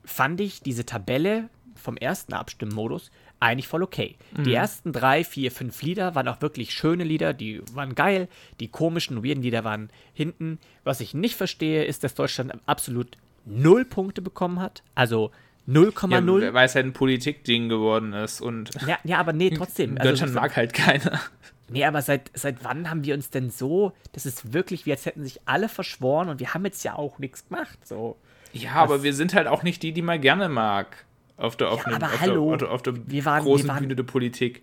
fand 0.04 0.40
ich 0.40 0.61
diese 0.62 0.85
Tabelle 0.85 1.49
vom 1.75 1.97
ersten 1.97 2.33
Abstimmmodus 2.33 3.11
eigentlich 3.40 3.66
voll 3.66 3.83
okay. 3.83 4.16
Mhm. 4.37 4.45
Die 4.45 4.54
ersten 4.54 4.92
drei, 4.92 5.25
vier, 5.25 5.50
fünf 5.50 5.83
Lieder 5.83 6.14
waren 6.14 6.28
auch 6.28 6.40
wirklich 6.40 6.73
schöne 6.73 7.02
Lieder, 7.02 7.35
die 7.35 7.61
waren 7.73 7.97
geil. 7.97 8.28
Die 8.61 8.69
komischen, 8.69 9.25
weirden 9.25 9.42
Lieder 9.42 9.64
waren 9.64 9.90
hinten. 10.14 10.61
Was 10.85 11.00
ich 11.00 11.12
nicht 11.12 11.35
verstehe, 11.35 11.85
ist, 11.85 12.04
dass 12.04 12.14
Deutschland 12.14 12.52
absolut 12.66 13.16
null 13.45 13.85
Punkte 13.85 14.23
bekommen 14.23 14.61
hat. 14.61 14.85
Also 14.95 15.33
0,0. 15.69 16.42
Ja, 16.42 16.54
weil 16.54 16.66
es 16.66 16.75
halt 16.75 16.87
ein 16.87 16.92
Politikding 16.92 17.69
geworden 17.69 18.12
ist 18.12 18.40
und. 18.40 18.71
Ja, 18.87 18.99
ja 19.04 19.19
aber 19.19 19.33
nee, 19.33 19.50
trotzdem. 19.57 19.97
Also, 19.97 20.11
Deutschland 20.11 20.35
mag 20.35 20.57
halt 20.57 20.73
keiner. 20.73 21.21
Nee, 21.69 21.85
aber 21.85 22.02
seit, 22.02 22.31
seit 22.35 22.64
wann 22.64 22.90
haben 22.90 23.04
wir 23.04 23.14
uns 23.14 23.31
denn 23.31 23.50
so, 23.50 23.92
das 24.12 24.26
ist 24.26 24.52
wirklich, 24.52 24.85
wie 24.85 24.90
als 24.90 25.07
hätten 25.07 25.23
sich 25.23 25.40
alle 25.47 25.69
verschworen 25.69 26.28
und 26.28 26.38
wir 26.38 26.52
haben 26.52 26.64
jetzt 26.66 26.85
ja 26.85 26.95
auch 26.97 27.19
nichts 27.19 27.49
gemacht. 27.49 27.78
So. 27.87 28.16
Ja, 28.52 28.75
aber 28.75 29.02
wir 29.02 29.14
sind 29.14 29.33
halt 29.33 29.47
auch 29.47 29.62
nicht 29.62 29.83
die, 29.83 29.92
die 29.92 30.02
man 30.02 30.21
gerne 30.21 30.49
mag. 30.49 31.07
Auf 31.38 31.57
der 31.57 31.73
offenen, 31.73 31.99
ja, 31.99 32.07
aber 32.07 32.14
auf 32.14 32.21
hallo, 32.21 32.57
der, 32.57 32.71
auf 32.71 32.83
der 32.83 32.95
wir 33.09 33.25
waren, 33.25 33.42
großen 33.42 33.64
wir 33.64 33.73
waren 33.73 33.81
Bühne 33.81 33.97
der 33.97 34.02
Politik. 34.02 34.62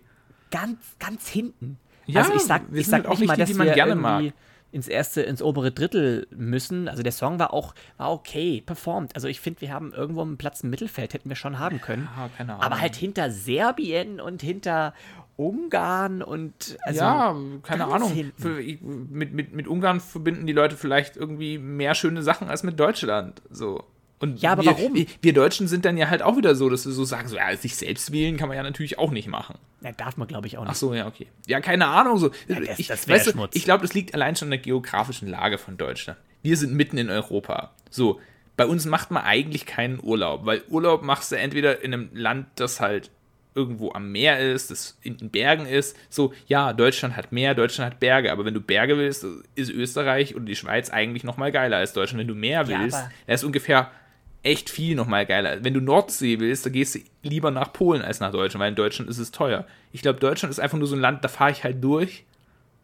Ganz, 0.50 0.78
ganz 0.98 1.28
hinten. 1.28 1.78
Ja, 2.06 2.22
also 2.22 2.34
ich 2.34 2.42
sag, 2.42 2.62
wir 2.70 2.80
ich 2.80 2.86
sag 2.86 3.04
halt 3.04 3.06
auch 3.06 3.18
nicht 3.18 3.28
mal, 3.28 3.36
die, 3.36 3.44
die 3.44 3.54
man 3.54 3.72
gerne 3.72 3.96
mag. 3.96 4.32
Ins 4.72 4.88
erste, 4.88 5.22
ins 5.22 5.42
obere 5.42 5.72
Drittel 5.72 6.26
müssen. 6.30 6.88
Also 6.88 7.02
der 7.02 7.12
Song 7.12 7.38
war 7.38 7.52
auch, 7.52 7.74
war 7.96 8.12
okay, 8.12 8.62
performt. 8.64 9.14
Also 9.14 9.28
ich 9.28 9.40
finde, 9.40 9.60
wir 9.60 9.72
haben 9.72 9.92
irgendwo 9.92 10.22
einen 10.22 10.36
Platz 10.36 10.62
im 10.62 10.70
Mittelfeld, 10.70 11.14
hätten 11.14 11.28
wir 11.28 11.36
schon 11.36 11.58
haben 11.58 11.80
können. 11.80 12.08
Ja, 12.16 12.28
keine 12.36 12.52
Ahnung. 12.52 12.64
Aber 12.64 12.80
halt 12.80 12.96
hinter 12.96 13.30
Serbien 13.30 14.20
und 14.20 14.42
hinter 14.42 14.94
Ungarn 15.36 16.22
und 16.22 16.76
also 16.82 17.00
ja, 17.00 17.36
keine 17.62 17.86
Ahnung. 17.86 18.32
Für, 18.36 18.60
mit, 18.60 19.32
mit, 19.32 19.54
mit 19.54 19.66
Ungarn 19.66 20.00
verbinden 20.00 20.46
die 20.46 20.52
Leute 20.52 20.76
vielleicht 20.76 21.16
irgendwie 21.16 21.58
mehr 21.58 21.94
schöne 21.94 22.22
Sachen 22.22 22.48
als 22.48 22.62
mit 22.62 22.78
Deutschland. 22.78 23.40
So. 23.50 23.84
Und 24.20 24.40
Ja, 24.42 24.52
aber 24.52 24.62
wir, 24.62 24.72
warum? 24.72 24.94
Wir, 25.22 25.32
Deutschen 25.32 25.66
sind 25.66 25.84
dann 25.86 25.96
ja 25.96 26.08
halt 26.10 26.20
auch 26.22 26.36
wieder 26.36 26.54
so, 26.54 26.68
dass 26.68 26.84
wir 26.86 26.92
so 26.92 27.04
sagen, 27.04 27.26
so, 27.28 27.36
ja, 27.36 27.56
sich 27.56 27.74
selbst 27.74 28.12
wählen 28.12 28.36
kann 28.36 28.48
man 28.48 28.56
ja 28.56 28.62
natürlich 28.62 28.98
auch 28.98 29.10
nicht 29.10 29.28
machen. 29.28 29.56
Na, 29.80 29.92
darf 29.92 30.16
man, 30.18 30.28
glaube 30.28 30.46
ich, 30.46 30.58
auch 30.58 30.64
Ach 30.64 30.68
nicht. 30.68 30.78
so, 30.78 30.92
ja, 30.94 31.06
okay. 31.06 31.26
Ja, 31.46 31.60
keine 31.60 31.86
Ahnung. 31.86 32.18
So. 32.18 32.30
das- 32.46 32.78
ich 32.78 32.86
das 32.88 33.08
wär 33.08 33.16
weißt 33.16 33.28
du, 33.28 33.30
Schmutz. 33.32 33.56
ich 33.56 33.64
glaube, 33.64 33.80
das 33.82 33.94
liegt 33.94 34.14
allein 34.14 34.36
schon 34.36 34.46
in 34.46 34.50
der 34.52 34.60
geografischen 34.60 35.26
Lage 35.26 35.56
von 35.56 35.78
Deutschland. 35.78 36.18
Wir 36.42 36.56
sind 36.58 36.74
mitten 36.74 36.98
in 36.98 37.08
Europa. 37.10 37.70
So, 37.88 38.20
bei 38.58 38.66
uns 38.66 38.84
macht 38.84 39.10
man 39.10 39.24
eigentlich 39.24 39.64
keinen 39.64 39.98
Urlaub, 40.02 40.44
weil 40.44 40.62
Urlaub 40.68 41.02
machst 41.02 41.32
du 41.32 41.36
entweder 41.36 41.82
in 41.82 41.94
einem 41.94 42.10
Land, 42.12 42.46
das 42.56 42.78
halt 42.78 43.10
irgendwo 43.54 43.92
am 43.92 44.12
Meer 44.12 44.38
ist, 44.38 44.70
das 44.70 44.98
in 45.02 45.16
den 45.16 45.30
Bergen 45.30 45.64
ist. 45.66 45.96
So, 46.10 46.32
ja, 46.46 46.72
Deutschland 46.74 47.16
hat 47.16 47.32
Meer, 47.32 47.54
Deutschland 47.54 47.92
hat 47.94 48.00
Berge, 48.00 48.30
aber 48.30 48.44
wenn 48.44 48.54
du 48.54 48.60
Berge 48.60 48.96
willst, 48.98 49.24
ist 49.54 49.70
Österreich 49.70 50.36
oder 50.36 50.44
die 50.44 50.54
Schweiz 50.56 50.90
eigentlich 50.90 51.24
noch 51.24 51.36
mal 51.38 51.50
geiler 51.50 51.78
als 51.78 51.92
Deutschland. 51.94 52.20
Wenn 52.20 52.28
du 52.28 52.34
Meer 52.34 52.62
Ja, 52.62 52.68
willst, 52.68 52.98
da 53.26 53.32
ist 53.34 53.42
ungefähr 53.44 53.90
echt 54.42 54.70
viel 54.70 54.94
noch 54.96 55.06
mal 55.06 55.26
geiler. 55.26 55.62
Wenn 55.64 55.74
du 55.74 55.80
Nordsee 55.80 56.40
willst, 56.40 56.64
da 56.66 56.70
gehst 56.70 56.94
du 56.94 57.00
lieber 57.22 57.50
nach 57.50 57.72
Polen 57.72 58.02
als 58.02 58.20
nach 58.20 58.32
Deutschland, 58.32 58.60
weil 58.62 58.70
in 58.70 58.74
Deutschland 58.76 59.10
ist 59.10 59.18
es 59.18 59.30
teuer. 59.30 59.66
Ich 59.92 60.02
glaube, 60.02 60.18
Deutschland 60.20 60.50
ist 60.50 60.58
einfach 60.60 60.78
nur 60.78 60.86
so 60.88 60.96
ein 60.96 61.00
Land, 61.00 61.22
da 61.24 61.28
fahre 61.28 61.50
ich 61.52 61.62
halt 61.64 61.82
durch 61.84 62.24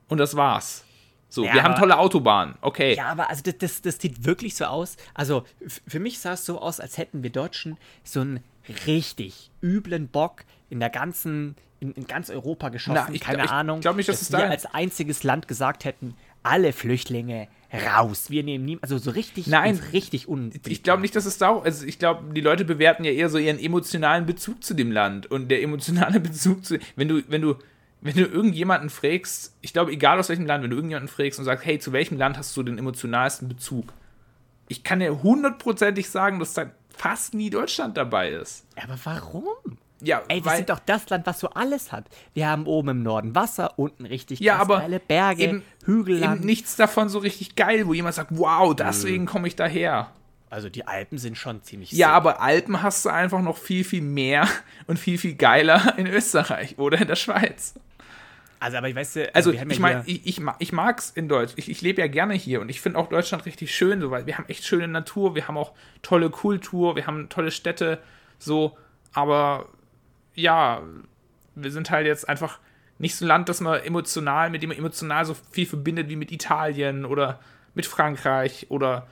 und 0.08 0.18
das 0.18 0.36
war's. 0.36 0.84
So, 1.28 1.44
Ja, 1.44 1.54
wir 1.54 1.62
haben 1.64 1.75
tolle 1.75 1.98
Autobahnen, 1.98 2.54
okay. 2.60 2.94
Ja, 2.94 3.06
aber 3.08 3.28
also 3.30 3.42
das, 3.42 3.58
das, 3.58 3.82
das 3.82 3.98
sieht 3.98 4.25
wirklich 4.25 4.54
so 4.54 4.64
aus. 4.66 4.96
Also 5.14 5.44
für 5.86 5.98
mich 5.98 6.18
sah 6.20 6.34
es 6.34 6.46
so 6.46 6.60
aus, 6.60 6.78
als 6.78 6.98
hätten 6.98 7.22
wir 7.22 7.30
Deutschen 7.30 7.76
so 8.04 8.20
einen 8.20 8.40
richtig 8.86 9.50
üblen 9.62 10.08
Bock 10.08 10.44
in 10.70 10.78
der 10.80 10.90
ganzen, 10.90 11.56
in, 11.80 11.92
in 11.92 12.06
ganz 12.06 12.30
Europa 12.30 12.68
geschossen. 12.68 13.02
Na, 13.08 13.14
ich 13.14 13.20
Keine 13.20 13.44
ich 13.44 13.50
Ahnung. 13.50 13.80
glaub 13.80 13.96
nicht, 13.96 14.08
dass 14.08 14.22
es 14.22 14.30
wir 14.30 14.38
da- 14.38 14.48
als 14.48 14.66
einziges 14.66 15.22
Land 15.25 15.48
gesagt 15.48 15.84
hätten, 15.84 16.14
alle 16.42 16.72
Flüchtlinge 16.72 17.48
raus. 17.73 18.30
Wir 18.30 18.42
nehmen 18.42 18.64
nie, 18.64 18.78
also 18.80 18.99
so 18.99 19.11
richtig, 19.11 19.46
Nein. 19.46 19.80
richtig 19.92 20.28
un. 20.28 20.52
Ich 20.66 20.82
glaube 20.82 21.02
nicht, 21.02 21.16
dass 21.16 21.26
es 21.26 21.38
da, 21.38 21.58
also 21.58 21.85
ich 21.87 21.99
glaube, 21.99 22.32
die 22.35 22.40
Leute 22.40 22.64
bewerten 22.64 23.04
ja 23.04 23.12
eher 23.12 23.28
so 23.28 23.38
ihren 23.38 23.58
emotionalen 23.58 24.26
Bezug 24.26 24.62
zu 24.62 24.75
dem 24.75 24.92
Land 24.92 25.30
und 25.30 25.49
der 25.49 25.62
emotionale 25.62 26.20
Bezug 26.26 26.64
zu, 26.64 26.78
wenn 26.94 27.08
du, 27.08 27.23
wenn 27.28 27.42
du, 27.42 27.56
wenn 28.00 28.14
du 28.14 28.25
irgendjemanden 28.25 28.90
fragst, 28.90 29.56
ich 29.62 29.73
glaube, 29.73 29.92
egal 29.92 30.18
aus 30.18 30.28
welchem 30.28 30.46
Land, 30.46 30.62
wenn 30.62 30.70
du 30.70 30.76
irgendjemanden 30.76 31.12
fragst 31.12 31.38
und 31.38 31.44
sagst, 31.44 31.64
hey, 31.64 31.78
zu 31.78 31.92
welchem 31.92 32.18
Land 32.18 32.38
hast 32.38 32.56
du 32.56 32.62
den 32.62 32.78
emotionalsten 32.78 33.49
Bezug? 33.49 33.92
Ich 34.68 34.85
kann 34.85 35.00
dir 35.00 35.23
hundertprozentig 35.23 36.08
sagen, 36.08 36.38
dass 36.38 36.54
da 36.54 36.70
fast 36.90 37.35
nie 37.35 37.50
Deutschland 37.50 37.96
dabei 37.96 38.30
ist. 38.30 38.64
Aber 38.76 38.99
warum? 39.04 39.78
Ja, 40.06 40.22
Ey, 40.28 40.44
wir 40.44 40.52
sind 40.52 40.70
doch 40.70 40.78
das 40.78 41.08
Land, 41.10 41.26
was 41.26 41.40
so 41.40 41.50
alles 41.50 41.90
hat. 41.90 42.06
Wir 42.32 42.48
haben 42.48 42.66
oben 42.66 42.90
im 42.90 43.02
Norden 43.02 43.34
Wasser, 43.34 43.76
unten 43.76 44.06
richtig 44.06 44.38
Ja, 44.40 44.62
geile 44.64 45.00
Berge, 45.00 45.42
eben, 45.42 45.62
Hügelland. 45.84 46.36
eben 46.36 46.46
nichts 46.46 46.76
davon 46.76 47.08
so 47.08 47.18
richtig 47.18 47.56
geil, 47.56 47.86
wo 47.88 47.92
jemand 47.94 48.14
sagt, 48.14 48.30
wow, 48.32 48.75
deswegen 48.75 49.26
komme 49.26 49.48
ich 49.48 49.56
daher. 49.56 50.12
Also 50.48 50.68
die 50.68 50.86
Alpen 50.86 51.18
sind 51.18 51.36
schon 51.36 51.62
ziemlich 51.64 51.90
Ja, 51.90 52.06
sick. 52.08 52.14
aber 52.14 52.40
Alpen 52.40 52.82
hast 52.82 53.04
du 53.04 53.08
einfach 53.08 53.42
noch 53.42 53.58
viel, 53.58 53.82
viel 53.82 54.00
mehr 54.02 54.46
und 54.86 54.96
viel, 54.98 55.18
viel 55.18 55.34
geiler 55.34 55.94
in 55.98 56.06
Österreich 56.06 56.78
oder 56.78 56.98
in 57.00 57.08
der 57.08 57.16
Schweiz. 57.16 57.75
Also, 58.60 58.78
aber 58.78 58.88
ich 58.88 58.94
weiß, 58.94 59.16
äh, 59.16 59.30
Also, 59.34 59.52
haben 59.52 59.70
ich 59.70 59.80
meine, 59.80 60.02
ich, 60.06 60.25
ich, 60.25 60.40
ich 60.60 60.72
mag 60.72 60.98
es 61.00 61.10
in 61.10 61.28
Deutsch. 61.28 61.52
Ich, 61.56 61.68
ich 61.68 61.82
lebe 61.82 62.00
ja 62.00 62.06
gerne 62.06 62.34
hier 62.34 62.60
und 62.60 62.68
ich 62.68 62.80
finde 62.80 62.98
auch 62.98 63.08
Deutschland 63.08 63.44
richtig 63.44 63.75
schön, 63.75 64.00
so, 64.00 64.10
weil 64.12 64.26
wir 64.26 64.38
haben 64.38 64.46
echt 64.48 64.64
schöne 64.64 64.88
Natur, 64.88 65.34
wir 65.34 65.46
haben 65.48 65.58
auch 65.58 65.72
tolle 66.00 66.30
Kultur, 66.30 66.94
wir 66.96 67.06
haben 67.08 67.28
tolle 67.28 67.50
Städte, 67.50 68.00
so, 68.38 68.78
aber 69.12 69.66
ja, 70.37 70.83
wir 71.57 71.73
sind 71.73 71.90
halt 71.90 72.07
jetzt 72.07 72.28
einfach 72.28 72.61
nicht 72.99 73.16
so 73.16 73.25
ein 73.25 73.28
Land, 73.28 73.49
das 73.49 73.61
man 73.61 73.81
emotional, 73.83 74.49
mit 74.50 74.62
dem 74.62 74.69
man 74.69 74.78
emotional 74.78 75.25
so 75.25 75.35
viel 75.50 75.66
verbindet 75.66 76.09
wie 76.09 76.16
mit 76.16 76.31
Italien 76.31 77.05
oder 77.05 77.40
mit 77.75 77.85
Frankreich 77.87 78.66
oder 78.71 79.07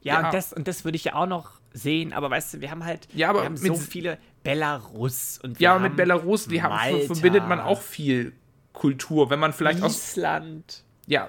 Ja, 0.00 0.14
Ja. 0.20 0.26
Und, 0.26 0.34
das, 0.34 0.52
und 0.52 0.66
das 0.66 0.84
würde 0.84 0.96
ich 0.96 1.04
ja 1.04 1.14
auch 1.14 1.26
noch 1.26 1.50
sehen, 1.72 2.12
aber 2.12 2.30
weißt 2.30 2.54
du, 2.54 2.60
wir 2.62 2.70
haben 2.70 2.84
halt 2.84 3.06
Ja, 3.12 3.28
aber 3.30 3.40
wir 3.40 3.44
haben 3.46 3.52
mit- 3.54 3.62
so 3.62 3.74
viele 3.74 4.18
Belarus 4.42 5.38
und 5.42 5.58
wir 5.58 5.64
ja, 5.64 5.74
haben 5.74 5.82
mit 5.82 5.96
Belarus, 5.96 6.48
die 6.48 6.62
haben, 6.62 6.76
verbindet 7.06 7.46
man 7.46 7.60
auch 7.60 7.80
viel 7.82 8.32
Kultur, 8.72 9.30
wenn 9.30 9.38
man 9.38 9.52
vielleicht 9.52 9.82
aus 9.82 10.16
Island. 10.16 10.84
ja, 11.06 11.28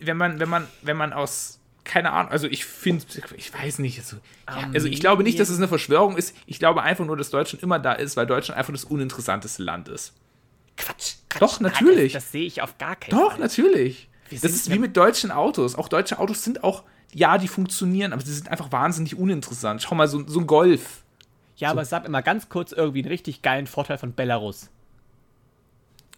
wenn 0.00 0.16
man, 0.16 0.38
wenn 0.40 0.48
man, 0.48 0.66
wenn 0.82 0.96
man 0.96 1.12
aus, 1.12 1.60
keine 1.84 2.12
Ahnung, 2.12 2.32
also 2.32 2.46
ich 2.46 2.64
finde, 2.64 3.04
ich 3.36 3.52
weiß 3.54 3.78
nicht, 3.78 3.98
also, 3.98 4.16
ja, 4.48 4.70
also 4.72 4.88
ich 4.88 5.00
glaube 5.00 5.22
nicht, 5.22 5.38
dass 5.38 5.50
es 5.50 5.58
eine 5.58 5.68
Verschwörung 5.68 6.16
ist. 6.16 6.34
Ich 6.46 6.58
glaube 6.58 6.82
einfach 6.82 7.04
nur, 7.04 7.16
dass 7.16 7.30
Deutschland 7.30 7.62
immer 7.62 7.78
da 7.78 7.92
ist, 7.92 8.16
weil 8.16 8.26
Deutschland 8.26 8.58
einfach 8.58 8.72
das 8.72 8.84
uninteressanteste 8.84 9.62
Land 9.62 9.88
ist. 9.88 10.14
Quatsch, 10.76 11.14
Quatsch. 11.28 11.42
Doch, 11.42 11.60
natürlich. 11.60 12.14
Das, 12.14 12.24
das 12.24 12.32
sehe 12.32 12.46
ich 12.46 12.62
auf 12.62 12.78
gar 12.78 12.96
keinen 12.96 13.18
Doch, 13.18 13.32
Fall. 13.32 13.40
natürlich. 13.40 14.08
Wir 14.28 14.40
Das 14.40 14.52
ist 14.52 14.70
wie 14.70 14.78
mit 14.78 14.96
deutschen 14.96 15.30
Autos. 15.30 15.74
Auch 15.74 15.88
deutsche 15.88 16.18
Autos 16.18 16.42
sind 16.42 16.64
auch, 16.64 16.82
ja, 17.12 17.38
die 17.38 17.48
funktionieren, 17.48 18.12
aber 18.12 18.22
sie 18.22 18.32
sind 18.32 18.48
einfach 18.48 18.72
wahnsinnig 18.72 19.16
uninteressant. 19.16 19.82
Schau 19.82 19.94
mal, 19.94 20.08
so, 20.08 20.26
so 20.26 20.40
ein 20.40 20.46
Golf. 20.46 21.02
Ja, 21.56 21.70
aber 21.70 21.84
sag 21.84 22.02
mir 22.02 22.08
mal 22.08 22.22
ganz 22.22 22.48
kurz 22.48 22.72
irgendwie 22.72 23.00
einen 23.00 23.08
richtig 23.08 23.42
geilen 23.42 23.66
Vorteil 23.66 23.98
von 23.98 24.14
Belarus. 24.14 24.70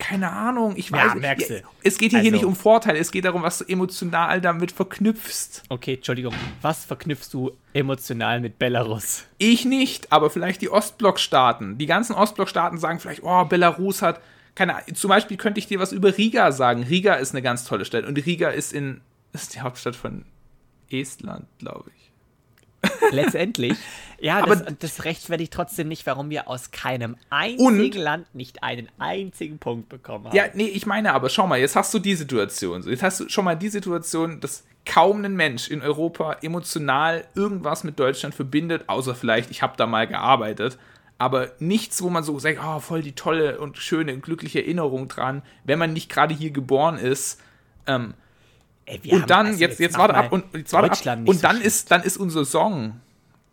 Keine 0.09 0.31
Ahnung, 0.31 0.75
ich 0.77 0.91
Ja, 0.91 0.99
weiß 0.99 1.15
merkst 1.17 1.51
du. 1.51 1.63
Es 1.83 1.99
geht 1.99 2.11
hier, 2.13 2.21
hier 2.21 2.33
Also- 2.33 2.37
nicht 2.37 2.45
um 2.45 2.55
Vorteile, 2.55 2.99
es 2.99 3.11
geht 3.11 3.25
darum, 3.25 3.43
was 3.43 3.59
du 3.59 3.65
emotional 3.65 4.41
damit 4.41 4.71
verknüpfst. 4.73 5.65
Okay, 5.69 5.95
Entschuldigung. 5.95 6.33
Was 6.63 6.85
verknüpfst 6.85 7.31
du 7.33 7.53
emotional 7.73 8.41
mit 8.41 8.59
Belarus? 8.59 9.25
Ich 9.39 9.65
nicht, 9.65 10.13
aber 10.13 10.31
vielleicht 10.31 10.61
die 10.63 10.71
Ostblockstaaten. 10.71 11.79
Die 11.79 11.87
ganzen 11.87 12.15
Ostblockstaaten 12.15 12.79
sagen 12.79 13.01
vielleicht, 13.01 13.23
oh, 13.25 13.45
Belarus 13.47 14.03
hat. 14.03 14.21
Keine 14.55 14.75
Ahnung. 14.77 14.95
Zum 14.95 15.09
Beispiel 15.09 15.37
könnte 15.37 15.59
ich 15.59 15.67
dir 15.67 15.81
was 15.81 15.93
über 15.93 16.17
Riga 16.17 16.53
sagen. 16.53 16.83
Riga 16.85 17.15
ist 17.15 17.33
eine 17.33 17.43
ganz 17.43 17.65
tolle 17.65 17.85
Stadt. 17.85 18.05
Und 18.07 18.17
Riga 18.25 18.49
ist 18.51 18.73
in. 18.73 19.01
ist 19.33 19.55
die 19.55 19.61
Hauptstadt 19.61 19.97
von 19.97 20.25
Estland, 20.91 21.47
glaube 21.59 21.91
ich. 21.96 21.96
Letztendlich. 23.11 23.77
Ja, 24.19 24.43
Aber- 24.43 24.57
das, 24.57 24.75
das 24.79 25.05
rechtfertigt 25.05 25.53
trotzdem 25.53 25.89
nicht, 25.89 26.07
warum 26.07 26.31
wir 26.31 26.49
aus 26.49 26.71
keinem 26.71 27.17
einzigen 27.31 27.99
Land 28.01 28.35
nicht 28.35 28.63
einen 28.63 28.89
einzigen 28.99 29.59
Punkt 29.59 29.89
bekommen 29.89 30.27
haben. 30.27 30.37
Ja, 30.37 30.45
nee, 30.55 30.67
ich 30.67 30.87
meine 30.87 31.13
aber, 31.13 31.29
schau 31.29 31.47
mal, 31.47 31.59
jetzt 31.59 31.77
hast 31.77 31.93
du 31.93 31.99
die 31.99 32.15
Situation. 32.15 32.83
Jetzt 32.89 33.03
hast 33.03 33.21
du 33.21 33.29
schon 33.29 33.45
mal 33.45 33.57
die 33.57 33.69
Situation, 33.69 34.41
dass 34.41 34.65
kaum 34.87 35.25
ein 35.25 35.35
Mensch 35.35 35.69
in 35.69 35.83
Europa 35.83 36.39
emotional 36.43 37.27
irgendwas 37.35 37.85
mit 37.85 37.99
Deutschland 37.99 38.35
verbindet, 38.35 38.85
außer 38.89 39.15
vielleicht, 39.15 39.51
ich 39.51 39.63
habe 39.63 39.77
da 39.77 39.87
mal 39.87 40.07
gearbeitet. 40.07 40.79
Aber 41.19 41.53
nichts, 41.59 42.03
wo 42.03 42.11
man 42.11 42.23
so 42.23 42.39
sagt, 42.39 42.59
oh, 42.63 42.79
voll 42.79 43.03
die 43.03 43.13
tolle 43.13 43.59
und 43.59 43.79
schöne 43.79 44.13
und 44.13 44.23
glückliche 44.23 44.61
Erinnerung 44.61 45.09
dran, 45.09 45.43
wenn 45.65 45.79
man 45.79 45.93
nicht 45.93 46.11
gerade 46.11 46.35
hier 46.35 46.51
geboren 46.51 46.99
ist. 46.99 47.41
Ähm, 47.87 48.15
Ey, 48.87 49.01
und 49.11 49.29
dann, 49.29 49.47
also 49.47 49.61
jetzt, 49.61 49.81
jetzt 49.81 49.93
mach 49.95 50.09
warte 50.09 50.15
ab, 50.15 50.33
und 50.33 50.45
jetzt 50.55 50.73
warte 50.73 51.11
ab. 51.11 51.19
Und 51.25 51.35
so 51.35 51.43
dann 51.43 51.57
schlimm. 51.57 51.67
ist, 51.67 51.91
dann 51.91 52.03
ist 52.03 52.17
unser 52.17 52.45
Song, 52.45 53.01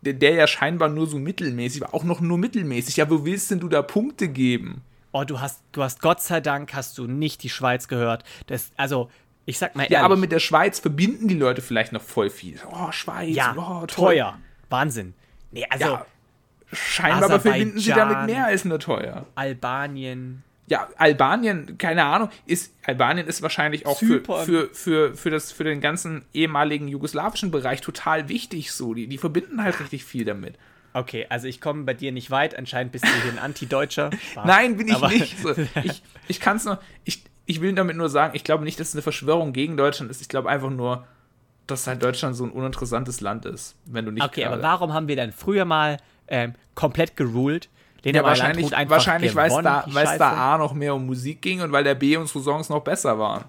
der, 0.00 0.12
der 0.12 0.34
ja 0.34 0.46
scheinbar 0.46 0.88
nur 0.88 1.08
so 1.08 1.18
mittelmäßig 1.18 1.80
war, 1.80 1.92
auch 1.92 2.04
noch 2.04 2.20
nur 2.20 2.38
mittelmäßig. 2.38 2.96
Ja, 2.96 3.10
wo 3.10 3.24
willst 3.24 3.50
denn 3.50 3.58
du 3.60 3.68
da 3.68 3.82
Punkte 3.82 4.28
geben? 4.28 4.82
Oh, 5.12 5.24
du 5.24 5.40
hast, 5.40 5.62
du 5.72 5.82
hast 5.82 6.00
Gott 6.00 6.20
sei 6.20 6.40
Dank 6.40 6.72
hast 6.74 6.98
du 6.98 7.06
nicht 7.06 7.42
die 7.42 7.48
Schweiz 7.48 7.88
gehört. 7.88 8.24
Das, 8.46 8.70
also, 8.76 9.10
ich 9.44 9.58
sag 9.58 9.74
mal 9.74 9.84
Ja, 9.84 9.90
ehrlich, 9.90 10.04
aber 10.04 10.16
mit 10.16 10.32
der 10.32 10.38
Schweiz 10.38 10.78
verbinden 10.78 11.28
die 11.28 11.34
Leute 11.36 11.62
vielleicht 11.62 11.92
noch 11.92 12.02
voll 12.02 12.30
viel. 12.30 12.60
Oh, 12.70 12.90
Schweiz, 12.92 13.34
ja, 13.34 13.54
oh, 13.56 13.86
teuer. 13.86 14.38
Wahnsinn. 14.70 15.14
Nee, 15.50 15.66
also 15.68 15.84
Ja, 15.84 16.06
scheinbar 16.72 17.40
verbinden 17.40 17.78
sie 17.78 17.90
damit 17.90 18.26
mehr 18.26 18.46
als 18.46 18.64
nur 18.64 18.78
teuer. 18.78 19.26
Albanien. 19.34 20.42
Ja, 20.66 20.88
Albanien, 20.96 21.76
keine 21.76 22.04
Ahnung, 22.04 22.30
ist 22.46 22.74
Albanien 22.86 23.26
ist 23.26 23.42
wahrscheinlich 23.42 23.84
auch 23.84 23.98
für, 23.98 24.22
für, 24.24 24.70
für, 24.72 25.14
für, 25.14 25.30
das, 25.30 25.52
für 25.52 25.64
den 25.64 25.80
ganzen 25.80 26.24
ehemaligen 26.32 26.88
jugoslawischen 26.88 27.50
Bereich 27.50 27.82
total 27.82 28.28
wichtig 28.30 28.72
so. 28.72 28.94
Die, 28.94 29.06
die 29.06 29.18
verbinden 29.18 29.62
halt 29.62 29.78
richtig 29.80 30.04
viel 30.04 30.24
damit. 30.24 30.56
Okay, 30.94 31.26
also 31.28 31.48
ich 31.48 31.60
komme 31.60 31.82
bei 31.82 31.92
dir 31.92 32.12
nicht 32.12 32.30
weit. 32.30 32.56
Anscheinend 32.56 32.92
bist 32.92 33.04
du 33.04 33.08
hier 33.22 33.32
ein 33.32 33.38
Anti-Deutscher. 33.38 34.10
Nein, 34.44 34.76
bin 34.76 34.88
ich 34.88 34.94
Aber- 34.94 35.08
nicht. 35.08 35.38
So, 35.38 35.50
ich 35.82 36.02
ich 36.28 36.40
kann 36.40 36.56
es 36.56 36.64
nur, 36.64 36.80
ich, 37.04 37.24
ich 37.46 37.60
will 37.60 37.74
damit 37.74 37.96
nur 37.96 38.08
sagen, 38.08 38.34
ich 38.34 38.44
glaube 38.44 38.64
nicht, 38.64 38.80
dass 38.80 38.88
es 38.88 38.94
eine 38.94 39.02
Verschwörung 39.02 39.52
gegen 39.52 39.76
Deutschland 39.76 40.10
ist. 40.10 40.22
Ich 40.22 40.28
glaube 40.28 40.48
einfach 40.48 40.70
nur, 40.70 41.06
dass 41.66 41.86
halt 41.86 42.02
Deutschland 42.02 42.36
so 42.36 42.44
ein 42.44 42.50
uninteressantes 42.50 43.20
Land 43.20 43.44
ist, 43.44 43.76
wenn 43.86 44.04
du 44.04 44.12
nicht 44.12 44.24
Okay, 44.24 44.44
aber 44.44 44.62
warum 44.62 44.92
haben 44.92 45.08
wir 45.08 45.16
dann 45.16 45.32
früher 45.32 45.64
mal 45.64 45.98
ähm, 46.28 46.54
komplett 46.74 47.16
geruled? 47.16 47.68
Lena 48.04 48.18
Ja, 48.18 48.24
wahrscheinlich, 48.24 48.76
einfach 48.76 48.96
wahrscheinlich 48.96 49.34
weil 49.34 49.50
es 49.50 49.62
da, 49.62 50.16
da. 50.18 50.54
A 50.54 50.58
noch 50.58 50.74
mehr 50.74 50.94
um 50.94 51.06
Musik 51.06 51.40
ging 51.42 51.62
und 51.62 51.72
weil 51.72 51.84
der 51.84 51.94
B 51.94 52.16
unsere 52.16 52.42
Songs 52.44 52.68
noch 52.68 52.82
besser 52.82 53.18
waren. 53.18 53.44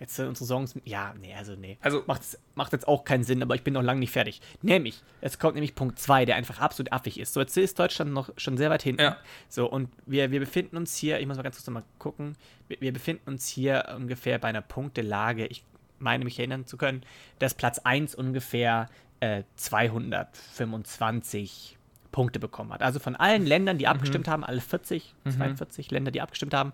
Jetzt 0.00 0.16
sind 0.16 0.26
unsere 0.28 0.46
Songs. 0.46 0.74
Ja, 0.86 1.12
nee, 1.20 1.34
also 1.34 1.54
nee. 1.54 1.76
Also- 1.82 2.02
macht, 2.06 2.22
macht 2.54 2.72
jetzt 2.72 2.88
auch 2.88 3.04
keinen 3.04 3.22
Sinn, 3.22 3.42
aber 3.42 3.54
ich 3.54 3.62
bin 3.62 3.74
noch 3.74 3.82
lange 3.82 4.00
nicht 4.00 4.12
fertig. 4.12 4.40
Nämlich, 4.62 5.02
jetzt 5.20 5.38
kommt 5.38 5.52
nämlich 5.54 5.74
Punkt 5.74 5.98
2, 5.98 6.24
der 6.24 6.36
einfach 6.36 6.58
absolut 6.58 6.90
affig 6.90 7.20
ist. 7.20 7.34
So, 7.34 7.40
jetzt 7.40 7.54
ist 7.58 7.78
Deutschland 7.78 8.12
noch 8.12 8.30
schon 8.38 8.56
sehr 8.56 8.70
weit 8.70 8.82
hinten. 8.82 9.02
Ja. 9.02 9.18
So, 9.50 9.70
und 9.70 9.90
wir, 10.06 10.30
wir 10.30 10.40
befinden 10.40 10.78
uns 10.78 10.96
hier, 10.96 11.20
ich 11.20 11.26
muss 11.26 11.36
mal 11.36 11.42
ganz 11.42 11.56
kurz 11.56 11.66
noch 11.66 11.74
mal 11.74 11.84
gucken, 11.98 12.34
wir, 12.68 12.80
wir 12.80 12.94
befinden 12.94 13.28
uns 13.28 13.46
hier 13.46 13.92
ungefähr 13.94 14.38
bei 14.38 14.48
einer 14.48 14.62
Punktelage. 14.62 15.44
Ich 15.46 15.64
meine 15.98 16.24
mich 16.24 16.38
erinnern 16.38 16.64
zu 16.64 16.78
können, 16.78 17.02
dass 17.38 17.52
Platz 17.52 17.78
1 17.80 18.14
ungefähr 18.14 18.88
äh, 19.20 19.42
225 19.56 21.76
Punkte 22.12 22.38
bekommen 22.38 22.72
hat. 22.72 22.82
Also 22.82 22.98
von 22.98 23.16
allen 23.16 23.46
Ländern, 23.46 23.78
die 23.78 23.86
abgestimmt 23.86 24.26
mhm. 24.26 24.30
haben, 24.30 24.44
alle 24.44 24.60
40, 24.60 25.14
42 25.28 25.90
mhm. 25.90 25.94
Länder, 25.94 26.10
die 26.10 26.20
abgestimmt 26.20 26.54
haben, 26.54 26.72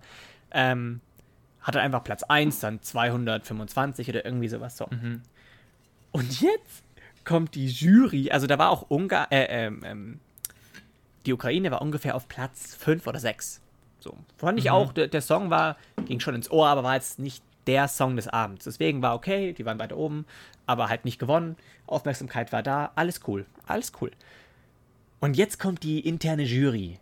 ähm, 0.51 1.01
hat 1.61 1.75
er 1.75 1.83
einfach 1.83 2.05
Platz 2.05 2.22
1, 2.22 2.61
dann 2.61 2.81
225 2.81 4.09
oder 4.09 4.25
irgendwie 4.25 4.49
sowas 4.49 4.77
so. 4.77 4.87
Mhm. 4.90 5.22
Und 6.12 6.40
jetzt 6.40 6.85
kommt 7.25 7.55
die 7.55 7.66
Jury, 7.66 8.31
also 8.31 8.46
da 8.46 8.59
war 8.59 8.70
auch 8.70 8.88
Ungarn, 8.88 9.27
äh, 9.31 9.66
ähm, 9.66 9.83
ähm, 9.85 10.20
die 11.27 11.33
Ukraine 11.33 11.70
war 11.72 11.83
ungefähr 11.83 12.14
auf 12.14 12.29
Platz 12.29 12.77
5 12.77 13.07
oder 13.07 13.18
6. 13.18 13.61
So. 13.99 14.16
Fand 14.37 14.59
ich 14.59 14.66
mhm. 14.66 14.70
auch, 14.70 14.92
der, 14.92 15.09
der, 15.09 15.20
Song 15.20 15.51
war, 15.51 15.77
ging 16.07 16.20
schon 16.20 16.37
ins 16.37 16.51
Ohr, 16.51 16.68
aber 16.68 16.85
war 16.85 16.94
jetzt 16.94 17.18
nicht 17.18 17.42
der 17.66 17.88
Song 17.88 18.14
des 18.14 18.29
Abends. 18.29 18.64
Deswegen 18.64 19.03
war 19.03 19.16
okay, 19.16 19.53
die 19.53 19.66
waren 19.66 19.81
weiter 19.81 19.96
oben, 19.96 20.25
aber 20.66 20.88
halt 20.88 21.05
nicht 21.05 21.18
gewonnen. 21.18 21.57
Aufmerksamkeit 21.87 22.53
war 22.53 22.62
da, 22.62 22.92
alles 22.94 23.20
cool, 23.27 23.44
alles 23.66 23.92
cool. 24.01 24.12
Und 25.20 25.37
jetzt 25.37 25.59
kommt 25.59 25.83
die 25.83 26.00
interne 26.00 26.42
Jury. 26.42 26.98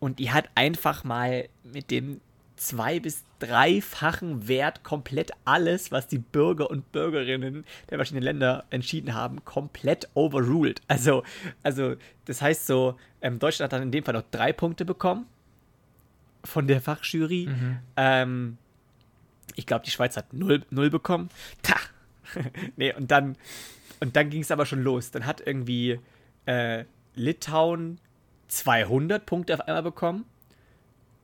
Und 0.00 0.18
die 0.18 0.32
hat 0.32 0.48
einfach 0.54 1.04
mal 1.04 1.48
mit 1.62 1.90
dem 1.90 2.20
zwei- 2.56 3.00
bis 3.00 3.24
dreifachen 3.38 4.48
Wert 4.48 4.84
komplett 4.84 5.32
alles, 5.44 5.92
was 5.92 6.06
die 6.08 6.18
Bürger 6.18 6.70
und 6.70 6.92
Bürgerinnen 6.92 7.64
der 7.90 7.98
verschiedenen 7.98 8.22
Länder 8.24 8.64
entschieden 8.70 9.14
haben, 9.14 9.44
komplett 9.44 10.08
overruled. 10.14 10.80
Also, 10.88 11.24
also 11.62 11.96
das 12.26 12.40
heißt 12.42 12.66
so, 12.66 12.96
ähm, 13.20 13.38
Deutschland 13.38 13.72
hat 13.72 13.78
dann 13.78 13.86
in 13.86 13.92
dem 13.92 14.04
Fall 14.04 14.14
noch 14.14 14.24
drei 14.30 14.52
Punkte 14.52 14.84
bekommen 14.84 15.26
von 16.44 16.66
der 16.66 16.80
Fachjury. 16.80 17.48
Mhm. 17.48 17.78
Ähm, 17.96 18.58
ich 19.56 19.66
glaube, 19.66 19.84
die 19.84 19.90
Schweiz 19.90 20.16
hat 20.16 20.32
null, 20.32 20.64
null 20.70 20.90
bekommen. 20.90 21.28
Ta! 21.62 21.76
nee, 22.76 22.94
und 22.94 23.10
dann, 23.10 23.36
und 24.00 24.16
dann 24.16 24.30
ging 24.30 24.42
es 24.42 24.50
aber 24.50 24.66
schon 24.66 24.82
los. 24.82 25.10
Dann 25.10 25.26
hat 25.26 25.42
irgendwie 25.44 26.00
äh, 26.46 26.84
Litauen 27.14 28.00
200 28.48 29.24
Punkte 29.24 29.54
auf 29.54 29.60
einmal 29.60 29.82
bekommen 29.82 30.24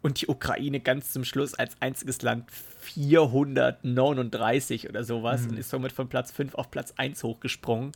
und 0.02 0.20
die 0.20 0.28
Ukraine 0.28 0.80
ganz 0.80 1.12
zum 1.12 1.24
Schluss 1.24 1.54
als 1.54 1.80
einziges 1.80 2.20
Land 2.22 2.50
439 2.50 4.88
oder 4.88 5.04
sowas 5.04 5.42
mhm. 5.42 5.50
und 5.50 5.58
ist 5.58 5.70
somit 5.70 5.92
von 5.92 6.08
Platz 6.08 6.32
5 6.32 6.54
auf 6.54 6.70
Platz 6.70 6.94
1 6.96 7.22
hochgesprungen. 7.22 7.92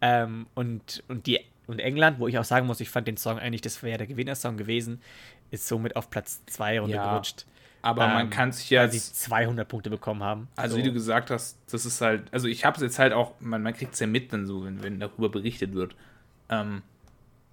Ähm, 0.00 0.46
und, 0.54 1.02
und, 1.08 1.26
die, 1.26 1.40
und 1.66 1.80
England, 1.80 2.20
wo 2.20 2.28
ich 2.28 2.38
auch 2.38 2.44
sagen 2.44 2.66
muss, 2.66 2.80
ich 2.80 2.90
fand 2.90 3.08
den 3.08 3.16
Song 3.16 3.38
eigentlich, 3.38 3.62
das 3.62 3.82
wäre 3.82 3.98
der 3.98 4.06
Gewinnersong 4.06 4.56
gewesen, 4.56 5.00
ist 5.50 5.66
somit 5.66 5.96
auf 5.96 6.10
Platz 6.10 6.44
2 6.46 6.80
runtergerutscht. 6.80 7.40
Ja, 7.40 7.46
aber 7.82 8.06
ähm, 8.06 8.12
man 8.12 8.30
kann 8.30 8.52
sich 8.52 8.70
ja. 8.70 8.82
Weil 8.82 8.92
sie 8.92 9.00
200 9.00 9.68
Punkte 9.68 9.90
bekommen 9.90 10.22
haben. 10.22 10.48
Also, 10.56 10.76
so. 10.76 10.82
wie 10.82 10.86
du 10.86 10.92
gesagt 10.92 11.30
hast, 11.30 11.58
das 11.70 11.86
ist 11.86 12.00
halt. 12.00 12.32
Also, 12.32 12.48
ich 12.48 12.64
habe 12.64 12.76
es 12.76 12.82
jetzt 12.82 12.98
halt 12.98 13.12
auch. 13.12 13.34
Man, 13.40 13.62
man 13.62 13.72
kriegt 13.72 13.94
es 13.94 14.00
ja 14.00 14.06
mit, 14.06 14.32
dann 14.32 14.46
so, 14.46 14.64
wenn, 14.64 14.82
wenn 14.82 14.98
darüber 14.98 15.28
berichtet 15.28 15.74
wird. 15.74 15.94
Ähm, 16.48 16.82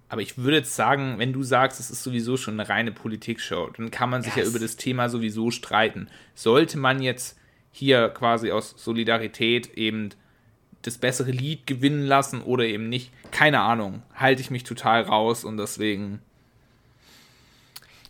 aber 0.08 0.22
ich 0.22 0.38
würde 0.38 0.58
jetzt 0.58 0.76
sagen, 0.76 1.18
wenn 1.18 1.32
du 1.32 1.42
sagst, 1.42 1.80
es 1.80 1.90
ist 1.90 2.02
sowieso 2.02 2.36
schon 2.36 2.54
eine 2.54 2.68
reine 2.68 2.92
Politikshow, 2.92 3.70
dann 3.76 3.90
kann 3.90 4.08
man 4.08 4.22
sich 4.22 4.36
yes. 4.36 4.44
ja 4.44 4.50
über 4.50 4.60
das 4.60 4.76
Thema 4.76 5.08
sowieso 5.08 5.50
streiten. 5.50 6.08
Sollte 6.34 6.78
man 6.78 7.02
jetzt 7.02 7.36
hier 7.72 8.08
quasi 8.10 8.52
aus 8.52 8.74
Solidarität 8.76 9.74
eben 9.74 10.10
das 10.82 10.98
bessere 10.98 11.32
Lied 11.32 11.66
gewinnen 11.66 12.02
lassen 12.06 12.40
oder 12.40 12.64
eben 12.64 12.88
nicht? 12.88 13.10
Keine 13.32 13.60
Ahnung. 13.60 14.02
Halte 14.14 14.40
ich 14.40 14.50
mich 14.50 14.62
total 14.62 15.02
raus 15.02 15.44
und 15.44 15.56
deswegen. 15.56 16.20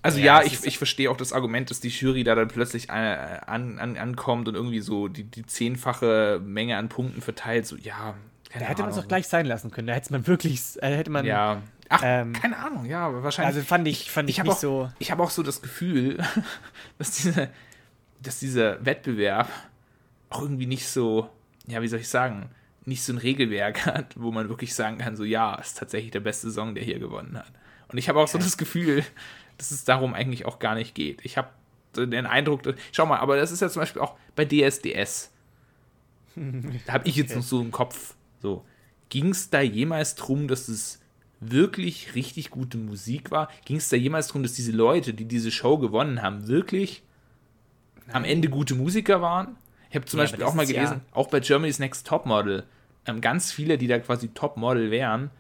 Also 0.02 0.18
ja, 0.18 0.40
ja 0.40 0.46
ich, 0.46 0.64
ich 0.64 0.76
verstehe 0.76 1.11
auch 1.11 1.16
das 1.16 1.32
Argument, 1.32 1.70
dass 1.70 1.80
die 1.80 1.88
Jury 1.88 2.22
da 2.24 2.35
dann 2.35 2.48
plötzlich 2.48 2.90
an, 2.90 3.78
an, 3.78 3.96
ankommt 3.96 4.48
und 4.48 4.54
irgendwie 4.54 4.80
so 4.80 5.09
die, 5.09 5.24
die 5.24 5.46
zehnfache 5.46 6.40
Menge 6.44 6.76
an 6.76 6.90
Punkten 6.90 7.22
verteilt. 7.22 7.66
So, 7.66 7.76
ja. 7.76 8.14
Da 8.52 8.61
hätte 8.61 8.82
man 8.82 8.90
es 8.90 8.98
auch 8.98 9.09
gleich 9.09 9.26
sein 9.26 9.46
lassen 9.46 9.70
können. 9.70 9.88
Da 9.88 9.94
hätte 9.94 10.12
man 10.12 10.26
wirklich, 10.26 10.61
äh, 10.82 10.94
hätte 10.94 11.11
man. 11.11 11.24
Ja 11.24 11.62
Ach, 11.88 12.01
ähm, 12.05 12.33
keine 12.33 12.59
Ahnung, 12.59 12.85
ja, 12.85 13.22
wahrscheinlich. 13.22 13.55
Also 13.55 13.66
fand 13.66 13.87
ich, 13.87 14.11
fand 14.11 14.29
ich, 14.29 14.38
ich 14.38 14.44
nicht 14.44 14.53
auch, 14.53 14.59
so. 14.59 14.90
Ich 14.99 15.11
habe 15.11 15.22
auch 15.22 15.31
so 15.31 15.42
das 15.42 15.62
Gefühl, 15.62 16.18
dass, 16.99 17.12
diese, 17.12 17.51
dass 18.20 18.40
dieser 18.40 18.85
Wettbewerb 18.85 19.49
auch 20.31 20.42
irgendwie 20.42 20.66
nicht 20.66 20.88
so, 20.88 21.31
ja, 21.66 21.83
wie 21.83 21.88
soll 21.88 22.01
ich 22.01 22.09
sagen, 22.09 22.51
nicht 22.85 23.03
so 23.03 23.12
ein 23.12 23.18
Regelwerk 23.18 23.87
hat, 23.87 24.14
wo 24.16 24.33
man 24.33 24.49
wirklich 24.49 24.75
sagen 24.75 24.99
kann, 24.99 25.16
so, 25.16 25.25
ja, 25.25 25.55
ist 25.57 25.79
tatsächlich 25.79 26.11
der 26.11 26.20
beste 26.20 26.51
Song, 26.51 26.75
der 26.75 26.85
hier 26.85 26.99
gewonnen 26.99 27.38
hat. 27.38 27.53
Und 27.88 27.99
ich 27.99 28.09
habe 28.09 28.20
auch 28.20 28.29
so 28.29 28.38
das 28.38 28.57
Gefühl, 28.57 29.05
dass 29.59 29.70
es 29.70 29.85
darum 29.85 30.14
eigentlich 30.14 30.44
auch 30.44 30.59
gar 30.59 30.75
nicht 30.75 30.94
geht. 30.94 31.25
Ich 31.25 31.37
habe 31.37 31.49
den 31.96 32.27
Eindruck, 32.27 32.62
dass, 32.64 32.75
schau 32.92 33.07
mal, 33.07 33.18
aber 33.18 33.37
das 33.37 33.53
ist 33.53 33.61
ja 33.61 33.68
zum 33.68 33.81
Beispiel 33.81 34.03
auch 34.03 34.16
bei 34.35 34.44
DSDS. 34.44 35.31
da 36.87 36.92
habe 36.92 37.09
ich 37.09 37.16
jetzt 37.16 37.35
noch 37.35 37.42
so 37.42 37.61
im 37.61 37.70
Kopf, 37.70 38.14
so, 38.42 38.64
ging 39.09 39.31
es 39.31 39.51
da 39.51 39.61
jemals 39.61 40.16
drum, 40.16 40.49
dass 40.49 40.68
es 40.68 41.01
wirklich 41.40 42.14
richtig 42.14 42.51
gute 42.51 42.79
Musik 42.79 43.31
war? 43.31 43.49
Ging 43.64 43.77
es 43.77 43.88
da 43.88 43.96
jemals 43.96 44.29
darum, 44.29 44.42
dass 44.42 44.55
diese 44.55 44.72
Leute, 44.72 45.14
die 45.14 45.27
diese 45.27 45.51
Show 45.51 45.79
gewonnen 45.79 46.22
haben, 46.22 46.49
wirklich 46.49 47.03
am 48.12 48.25
Ende 48.25 48.49
gute 48.49 48.75
Musiker 48.75 49.20
waren? 49.20 49.57
Ich 49.90 49.96
habe 49.96 50.07
zum 50.07 50.18
ja, 50.18 50.25
Beispiel 50.25 50.44
auch 50.44 50.55
mal 50.55 50.66
gelesen, 50.66 51.01
ja 51.05 51.16
auch 51.16 51.29
bei 51.29 51.40
Germany's 51.40 51.79
Next 51.79 52.07
Topmodel, 52.07 52.64
ähm, 53.07 53.20
ganz 53.20 53.53
viele, 53.53 53.79
die 53.79 53.87
da 53.87 53.99
quasi 53.99 54.29
Topmodel 54.29 54.90
wären, 54.90 55.31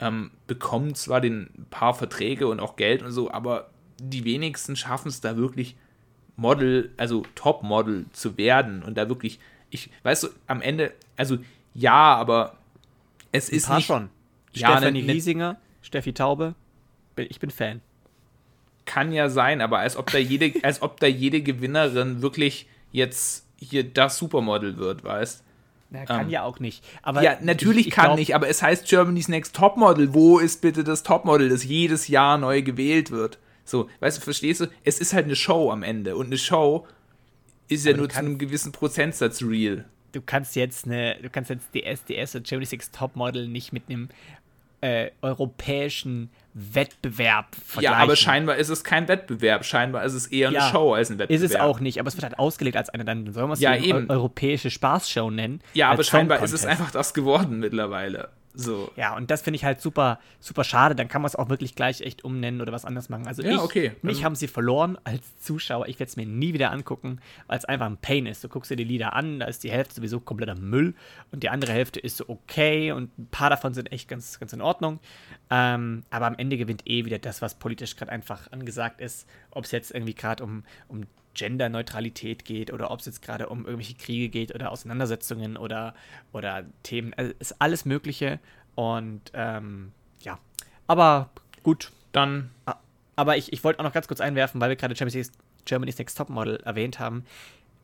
ähm, 0.00 0.30
bekommen 0.46 0.94
zwar 0.94 1.20
den 1.20 1.48
paar 1.70 1.94
Verträge 1.94 2.48
und 2.48 2.60
auch 2.60 2.76
Geld 2.76 3.02
und 3.02 3.12
so, 3.12 3.30
aber 3.30 3.70
die 3.98 4.24
wenigsten 4.24 4.76
schaffen 4.76 5.08
es 5.08 5.20
da 5.20 5.36
wirklich 5.36 5.76
Model, 6.36 6.92
also 6.96 7.22
Topmodel 7.34 8.06
zu 8.12 8.36
werden 8.36 8.82
und 8.82 8.98
da 8.98 9.08
wirklich, 9.08 9.38
ich, 9.70 9.90
weißt 10.02 10.24
du, 10.24 10.28
am 10.46 10.60
Ende, 10.60 10.92
also 11.16 11.38
ja, 11.74 12.14
aber 12.14 12.56
es 13.32 13.50
Ein 13.50 13.56
ist 13.56 13.70
nicht, 13.70 13.86
schon. 13.86 14.10
Ja, 14.54 14.76
Stefanie 14.76 15.02
ne, 15.02 15.12
Riesinger, 15.12 15.56
Steffi 15.82 16.12
Taube. 16.12 16.54
Ich 17.16 17.40
bin 17.40 17.50
Fan. 17.50 17.80
Kann 18.84 19.12
ja 19.12 19.28
sein, 19.28 19.60
aber 19.60 19.78
als 19.78 19.96
ob 19.96 20.10
da 20.10 20.18
jede, 20.18 20.52
als 20.62 20.82
ob 20.82 21.00
da 21.00 21.06
jede 21.06 21.42
Gewinnerin 21.42 22.22
wirklich 22.22 22.68
jetzt 22.92 23.46
hier 23.56 23.84
das 23.84 24.18
Supermodel 24.18 24.76
wird, 24.76 25.04
weißt 25.04 25.44
na, 25.94 26.04
kann 26.06 26.22
ähm, 26.22 26.30
ja 26.30 26.42
auch 26.42 26.58
nicht. 26.58 26.84
Aber 27.02 27.22
ja, 27.22 27.38
natürlich 27.40 27.82
ich, 27.82 27.86
ich 27.88 27.94
kann 27.94 28.06
glaub, 28.06 28.18
nicht, 28.18 28.34
aber 28.34 28.48
es 28.48 28.62
heißt 28.62 28.88
Germany's 28.88 29.28
Next 29.28 29.54
Topmodel. 29.54 30.12
Wo 30.12 30.38
ist 30.38 30.60
bitte 30.60 30.82
das 30.82 31.04
Topmodel, 31.04 31.48
das 31.48 31.64
jedes 31.64 32.08
Jahr 32.08 32.36
neu 32.36 32.62
gewählt 32.62 33.10
wird? 33.10 33.38
So, 33.64 33.88
weißt 34.00 34.18
du, 34.18 34.22
verstehst 34.22 34.60
du? 34.60 34.66
Es 34.82 34.98
ist 34.98 35.12
halt 35.12 35.26
eine 35.26 35.36
Show 35.36 35.70
am 35.70 35.82
Ende 35.82 36.16
und 36.16 36.26
eine 36.26 36.38
Show 36.38 36.86
ist 37.68 37.86
ja 37.86 37.96
nur 37.96 38.08
zu 38.08 38.18
einem 38.18 38.38
gewissen 38.38 38.72
Prozentsatz 38.72 39.42
real. 39.42 39.84
Du 40.12 40.20
kannst 40.20 40.56
jetzt 40.56 40.84
eine, 40.84 41.16
du 41.22 41.30
kannst 41.30 41.50
jetzt 41.50 41.68
DSDS 41.74 42.34
und 42.34 42.46
Germany's 42.46 42.72
Next 42.72 42.94
Topmodel 42.94 43.48
nicht 43.48 43.72
mit 43.72 43.84
einem 43.88 44.08
äh, 44.84 45.12
europäischen 45.22 46.30
Wettbewerb 46.52 47.56
vergleichen. 47.56 47.98
Ja, 47.98 48.02
aber 48.02 48.16
scheinbar 48.16 48.56
ist 48.56 48.68
es 48.68 48.84
kein 48.84 49.08
Wettbewerb. 49.08 49.64
Scheinbar 49.64 50.04
ist 50.04 50.12
es 50.12 50.26
eher 50.26 50.48
eine 50.48 50.58
ja, 50.58 50.70
Show 50.70 50.92
als 50.92 51.10
ein 51.10 51.18
Wettbewerb. 51.18 51.42
Ist 51.42 51.50
es 51.50 51.58
auch 51.58 51.80
nicht, 51.80 51.98
aber 51.98 52.08
es 52.08 52.16
wird 52.16 52.24
halt 52.24 52.38
ausgelegt 52.38 52.76
als 52.76 52.90
eine, 52.90 53.04
dann 53.04 53.32
soll 53.32 53.44
man 53.44 53.52
es 53.52 53.60
ja, 53.60 53.74
eben. 53.74 54.10
europäische 54.10 54.70
Spaßshow 54.70 55.30
nennen. 55.30 55.62
Ja, 55.72 55.90
aber 55.90 56.04
scheinbar 56.04 56.42
ist 56.42 56.52
es 56.52 56.66
einfach 56.66 56.90
das 56.90 57.14
geworden 57.14 57.60
mittlerweile. 57.60 58.28
So. 58.56 58.92
Ja, 58.94 59.16
und 59.16 59.30
das 59.32 59.42
finde 59.42 59.56
ich 59.56 59.64
halt 59.64 59.80
super, 59.80 60.20
super 60.38 60.62
schade. 60.62 60.94
Dann 60.94 61.08
kann 61.08 61.20
man 61.20 61.26
es 61.26 61.34
auch 61.34 61.48
wirklich 61.48 61.74
gleich 61.74 62.00
echt 62.02 62.24
umnennen 62.24 62.60
oder 62.60 62.72
was 62.72 62.84
anderes 62.84 63.08
machen. 63.08 63.26
Also 63.26 63.42
ja, 63.42 63.50
ich, 63.50 63.58
okay. 63.58 63.92
mich 64.02 64.18
ähm. 64.18 64.24
haben 64.24 64.34
sie 64.36 64.46
verloren 64.46 64.96
als 65.02 65.38
Zuschauer. 65.38 65.88
Ich 65.88 65.98
werde 65.98 66.08
es 66.08 66.16
mir 66.16 66.24
nie 66.24 66.54
wieder 66.54 66.70
angucken, 66.70 67.20
weil 67.48 67.58
es 67.58 67.64
einfach 67.64 67.86
ein 67.86 67.96
Pain 67.96 68.26
ist. 68.26 68.44
Du 68.44 68.48
guckst 68.48 68.70
dir 68.70 68.76
die 68.76 68.84
Lieder 68.84 69.14
an, 69.14 69.40
da 69.40 69.46
ist 69.46 69.64
die 69.64 69.72
Hälfte 69.72 69.96
sowieso 69.96 70.20
kompletter 70.20 70.54
Müll 70.54 70.94
und 71.32 71.42
die 71.42 71.48
andere 71.48 71.72
Hälfte 71.72 71.98
ist 71.98 72.16
so 72.16 72.28
okay 72.28 72.92
und 72.92 73.18
ein 73.18 73.26
paar 73.26 73.50
davon 73.50 73.74
sind 73.74 73.90
echt 73.90 74.08
ganz, 74.08 74.38
ganz 74.38 74.52
in 74.52 74.60
Ordnung. 74.60 75.00
Ähm, 75.50 76.04
aber 76.10 76.26
am 76.26 76.36
Ende 76.36 76.56
gewinnt 76.56 76.82
eh 76.86 77.04
wieder 77.04 77.18
das, 77.18 77.42
was 77.42 77.56
politisch 77.56 77.96
gerade 77.96 78.12
einfach 78.12 78.52
angesagt 78.52 79.00
ist. 79.00 79.26
Ob 79.50 79.64
es 79.64 79.72
jetzt 79.72 79.90
irgendwie 79.90 80.14
gerade 80.14 80.44
um, 80.44 80.62
um 80.86 81.02
Genderneutralität 81.34 82.44
geht 82.44 82.72
oder 82.72 82.90
ob 82.90 83.00
es 83.00 83.06
jetzt 83.06 83.22
gerade 83.22 83.48
um 83.48 83.66
irgendwelche 83.66 83.94
Kriege 83.94 84.28
geht 84.28 84.54
oder 84.54 84.70
Auseinandersetzungen 84.70 85.56
oder, 85.56 85.94
oder 86.32 86.64
Themen. 86.82 87.12
Also 87.14 87.32
ist 87.38 87.60
alles 87.60 87.84
Mögliche. 87.84 88.40
Und 88.74 89.30
ähm, 89.34 89.92
ja, 90.20 90.38
aber 90.86 91.30
gut. 91.62 91.92
Dann. 92.12 92.50
Aber 93.16 93.36
ich, 93.36 93.52
ich 93.52 93.62
wollte 93.64 93.80
auch 93.80 93.84
noch 93.84 93.92
ganz 93.92 94.08
kurz 94.08 94.20
einwerfen, 94.20 94.60
weil 94.60 94.68
wir 94.68 94.76
gerade 94.76 94.94
Germany's, 94.94 95.32
Germany's 95.64 95.98
Next 95.98 96.16
Topmodel 96.16 96.56
erwähnt 96.64 96.98
haben. 96.98 97.24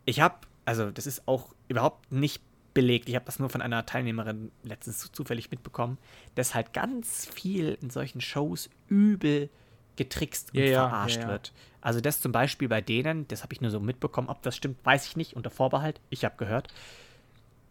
Ich 0.05 0.21
habe, 0.21 0.37
also 0.65 0.91
das 0.91 1.07
ist 1.07 1.27
auch 1.27 1.55
überhaupt 1.69 2.11
nicht 2.13 2.43
belegt. 2.75 3.09
Ich 3.09 3.15
habe 3.15 3.25
das 3.25 3.39
nur 3.39 3.51
von 3.51 3.63
einer 3.63 3.87
Teilnehmerin 3.87 4.53
letztens 4.63 5.11
zufällig 5.13 5.51
mitbekommen, 5.51 5.99
dass 6.35 6.55
halt 6.55 6.73
ganz 6.73 7.27
viel 7.27 7.77
in 7.81 7.91
solchen 7.91 8.21
Shows 8.21 8.71
übel 8.89 9.51
getrickst 9.97 10.55
und 10.55 10.61
ja, 10.61 10.89
verarscht 10.89 11.17
ja, 11.17 11.23
ja. 11.23 11.29
wird. 11.29 11.53
Also 11.81 12.01
das 12.01 12.21
zum 12.21 12.33
Beispiel 12.33 12.69
bei 12.69 12.81
denen, 12.81 13.27
das 13.29 13.43
habe 13.43 13.55
ich 13.55 13.61
nur 13.61 13.71
so 13.71 13.81
mitbekommen, 13.81 14.29
ob 14.29 14.43
das 14.43 14.57
stimmt, 14.57 14.85
weiß 14.85 15.07
ich 15.07 15.17
nicht, 15.17 15.35
unter 15.35 15.51
Vorbehalt. 15.51 16.01
Ich 16.11 16.25
habe 16.25 16.37
gehört, 16.37 16.69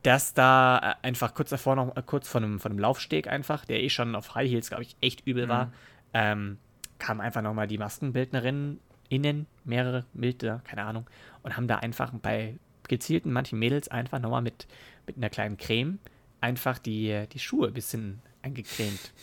dass 0.04 0.34
da 0.34 0.96
äh, 1.04 1.08
einfach 1.08 1.34
kurz 1.34 1.50
davor 1.50 1.76
noch, 1.76 1.96
äh, 1.96 2.02
kurz 2.06 2.28
von 2.28 2.44
einem, 2.44 2.60
von 2.60 2.72
einem 2.72 2.80
Laufsteg 2.80 3.28
einfach, 3.28 3.66
der 3.66 3.84
eh 3.84 3.90
schon 3.90 4.16
auf 4.16 4.36
High 4.36 4.50
Heels, 4.50 4.70
glaube 4.70 4.84
ich, 4.84 4.96
echt 5.02 5.28
übel 5.28 5.46
mhm. 5.46 5.50
war, 5.50 5.74
ähm, 6.14 6.58
kamen 6.98 7.22
einfach 7.22 7.42
nochmal 7.42 7.68
die 7.68 7.78
Maskenbildnerinnen 7.78 8.80
innen, 9.10 9.48
mehrere 9.64 10.06
Bilder, 10.14 10.62
keine 10.66 10.84
Ahnung, 10.84 11.08
und 11.44 11.58
haben 11.58 11.68
da 11.68 11.78
einfach 11.78 12.12
bei 12.14 12.56
gezielt 12.88 13.26
manchen 13.26 13.60
Mädels 13.60 13.88
einfach 13.88 14.20
nochmal 14.20 14.42
mit, 14.42 14.68
mit 15.06 15.18
einer 15.18 15.30
kleinen 15.30 15.58
Creme 15.58 16.00
einfach 16.42 16.80
die, 16.80 17.26
die 17.32 17.40
Schuhe 17.40 17.68
ein 17.68 17.74
bisschen 17.74 18.22
eingecremt. 18.42 19.14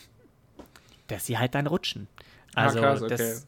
Dass 1.08 1.26
sie 1.26 1.38
halt 1.38 1.54
dann 1.54 1.66
rutschen. 1.66 2.08
Also, 2.56 2.78
ah, 2.78 2.82
krass, 2.82 3.02
okay. 3.02 3.16
das 3.16 3.46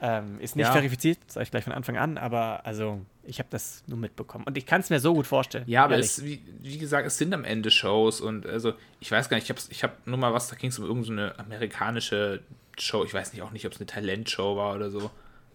ähm, 0.00 0.40
ist 0.40 0.56
nicht 0.56 0.66
ja. 0.66 0.72
verifiziert, 0.72 1.18
sage 1.28 1.44
ich 1.44 1.50
gleich 1.50 1.64
von 1.64 1.72
Anfang 1.72 1.98
an, 1.98 2.16
aber 2.16 2.64
also 2.64 3.00
ich 3.22 3.38
habe 3.38 3.48
das 3.50 3.82
nur 3.86 3.98
mitbekommen. 3.98 4.44
Und 4.44 4.56
ich 4.56 4.66
kann 4.66 4.80
es 4.80 4.90
mir 4.90 4.98
so 4.98 5.14
gut 5.14 5.26
vorstellen. 5.26 5.64
Ja, 5.66 5.84
aber 5.84 5.98
es, 5.98 6.24
wie, 6.24 6.42
wie, 6.60 6.78
gesagt, 6.78 7.06
es 7.06 7.18
sind 7.18 7.34
am 7.34 7.44
Ende 7.44 7.70
Shows 7.70 8.20
und 8.20 8.46
also 8.46 8.72
ich 8.98 9.12
weiß 9.12 9.28
gar 9.28 9.36
nicht, 9.36 9.44
ich 9.44 9.50
habe 9.50 9.60
ich 9.68 9.84
hab 9.84 10.06
nur 10.06 10.18
mal 10.18 10.32
was, 10.32 10.48
da 10.48 10.56
ging 10.56 10.70
es 10.70 10.78
um 10.78 10.86
irgendeine 10.86 11.34
so 11.36 11.42
amerikanische 11.42 12.40
Show. 12.78 13.04
Ich 13.04 13.12
weiß 13.12 13.32
nicht 13.32 13.42
auch 13.42 13.50
nicht, 13.50 13.66
ob 13.66 13.72
es 13.72 13.78
eine 13.78 13.86
Talentshow 13.86 14.56
war 14.56 14.74
oder 14.74 14.90
so. 14.90 15.10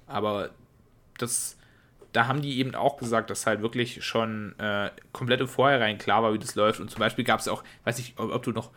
Aber 0.05 0.51
das, 1.17 1.57
da 2.13 2.27
haben 2.27 2.41
die 2.41 2.59
eben 2.59 2.75
auch 2.75 2.97
gesagt, 2.97 3.29
dass 3.29 3.47
halt 3.47 3.61
wirklich 3.61 4.05
schon 4.05 4.57
äh, 4.59 4.91
komplett 5.11 5.41
im 5.41 5.47
Vorhinein 5.47 5.97
klar 5.97 6.23
war, 6.23 6.33
wie 6.33 6.39
das 6.39 6.55
läuft. 6.55 6.79
Und 6.79 6.91
zum 6.91 6.99
Beispiel 6.99 7.25
gab 7.25 7.39
es 7.39 7.47
auch, 7.47 7.63
weiß 7.83 7.99
ich, 7.99 8.13
ob, 8.17 8.31
ob, 8.31 8.43
du 8.43 8.51
noch 8.51 8.69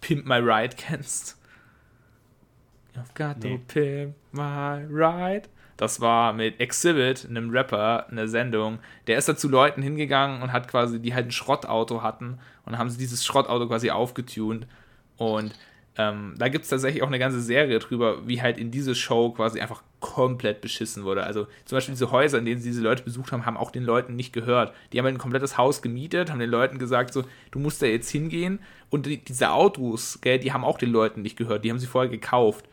Pimp 0.00 0.26
My 0.26 0.36
Ride 0.36 0.76
kennst. 0.76 1.40
You've 2.94 3.14
got 3.14 3.42
nee. 3.42 3.56
to 3.56 3.62
pimp 3.66 4.14
my 4.32 4.84
ride. 4.88 5.48
Das 5.76 6.00
war 6.00 6.32
mit 6.32 6.60
Exhibit, 6.60 7.26
einem 7.28 7.50
Rapper, 7.50 8.06
eine 8.08 8.28
Sendung. 8.28 8.78
Der 9.06 9.18
ist 9.18 9.28
da 9.28 9.36
zu 9.36 9.48
Leuten 9.48 9.82
hingegangen 9.82 10.42
und 10.42 10.52
hat 10.52 10.68
quasi, 10.68 11.00
die 11.00 11.14
halt 11.14 11.26
ein 11.26 11.32
Schrottauto 11.32 12.02
hatten 12.02 12.38
und 12.64 12.78
haben 12.78 12.90
sie 12.90 12.98
dieses 12.98 13.24
Schrottauto 13.24 13.66
quasi 13.66 13.90
aufgetunt. 13.90 14.66
Und 15.16 15.52
ähm, 15.96 16.34
da 16.38 16.48
gibt 16.48 16.64
es 16.64 16.70
tatsächlich 16.70 17.02
auch 17.02 17.08
eine 17.08 17.18
ganze 17.18 17.40
Serie 17.40 17.78
drüber, 17.78 18.26
wie 18.26 18.42
halt 18.42 18.58
in 18.58 18.70
diese 18.70 18.94
Show 18.94 19.30
quasi 19.30 19.60
einfach 19.60 19.82
komplett 20.00 20.60
beschissen 20.60 21.04
wurde. 21.04 21.24
Also 21.24 21.46
zum 21.64 21.76
Beispiel 21.76 21.94
diese 21.94 22.10
Häuser, 22.10 22.38
in 22.38 22.44
denen 22.44 22.60
sie 22.60 22.70
diese 22.70 22.82
Leute 22.82 23.04
besucht 23.04 23.32
haben, 23.32 23.46
haben 23.46 23.56
auch 23.56 23.70
den 23.70 23.84
Leuten 23.84 24.16
nicht 24.16 24.32
gehört. 24.32 24.74
Die 24.92 24.98
haben 24.98 25.06
halt 25.06 25.16
ein 25.16 25.20
komplettes 25.20 25.56
Haus 25.56 25.82
gemietet, 25.82 26.30
haben 26.30 26.40
den 26.40 26.50
Leuten 26.50 26.78
gesagt, 26.78 27.12
so, 27.12 27.24
du 27.50 27.58
musst 27.58 27.80
da 27.80 27.86
jetzt 27.86 28.10
hingehen. 28.10 28.58
Und 28.90 29.06
die, 29.06 29.18
diese 29.18 29.50
Autos, 29.50 30.20
gell, 30.20 30.38
die 30.38 30.52
haben 30.52 30.64
auch 30.64 30.78
den 30.78 30.90
Leuten 30.90 31.22
nicht 31.22 31.36
gehört. 31.36 31.64
Die 31.64 31.70
haben 31.70 31.78
sie 31.78 31.86
vorher 31.86 32.10
gekauft. 32.10 32.68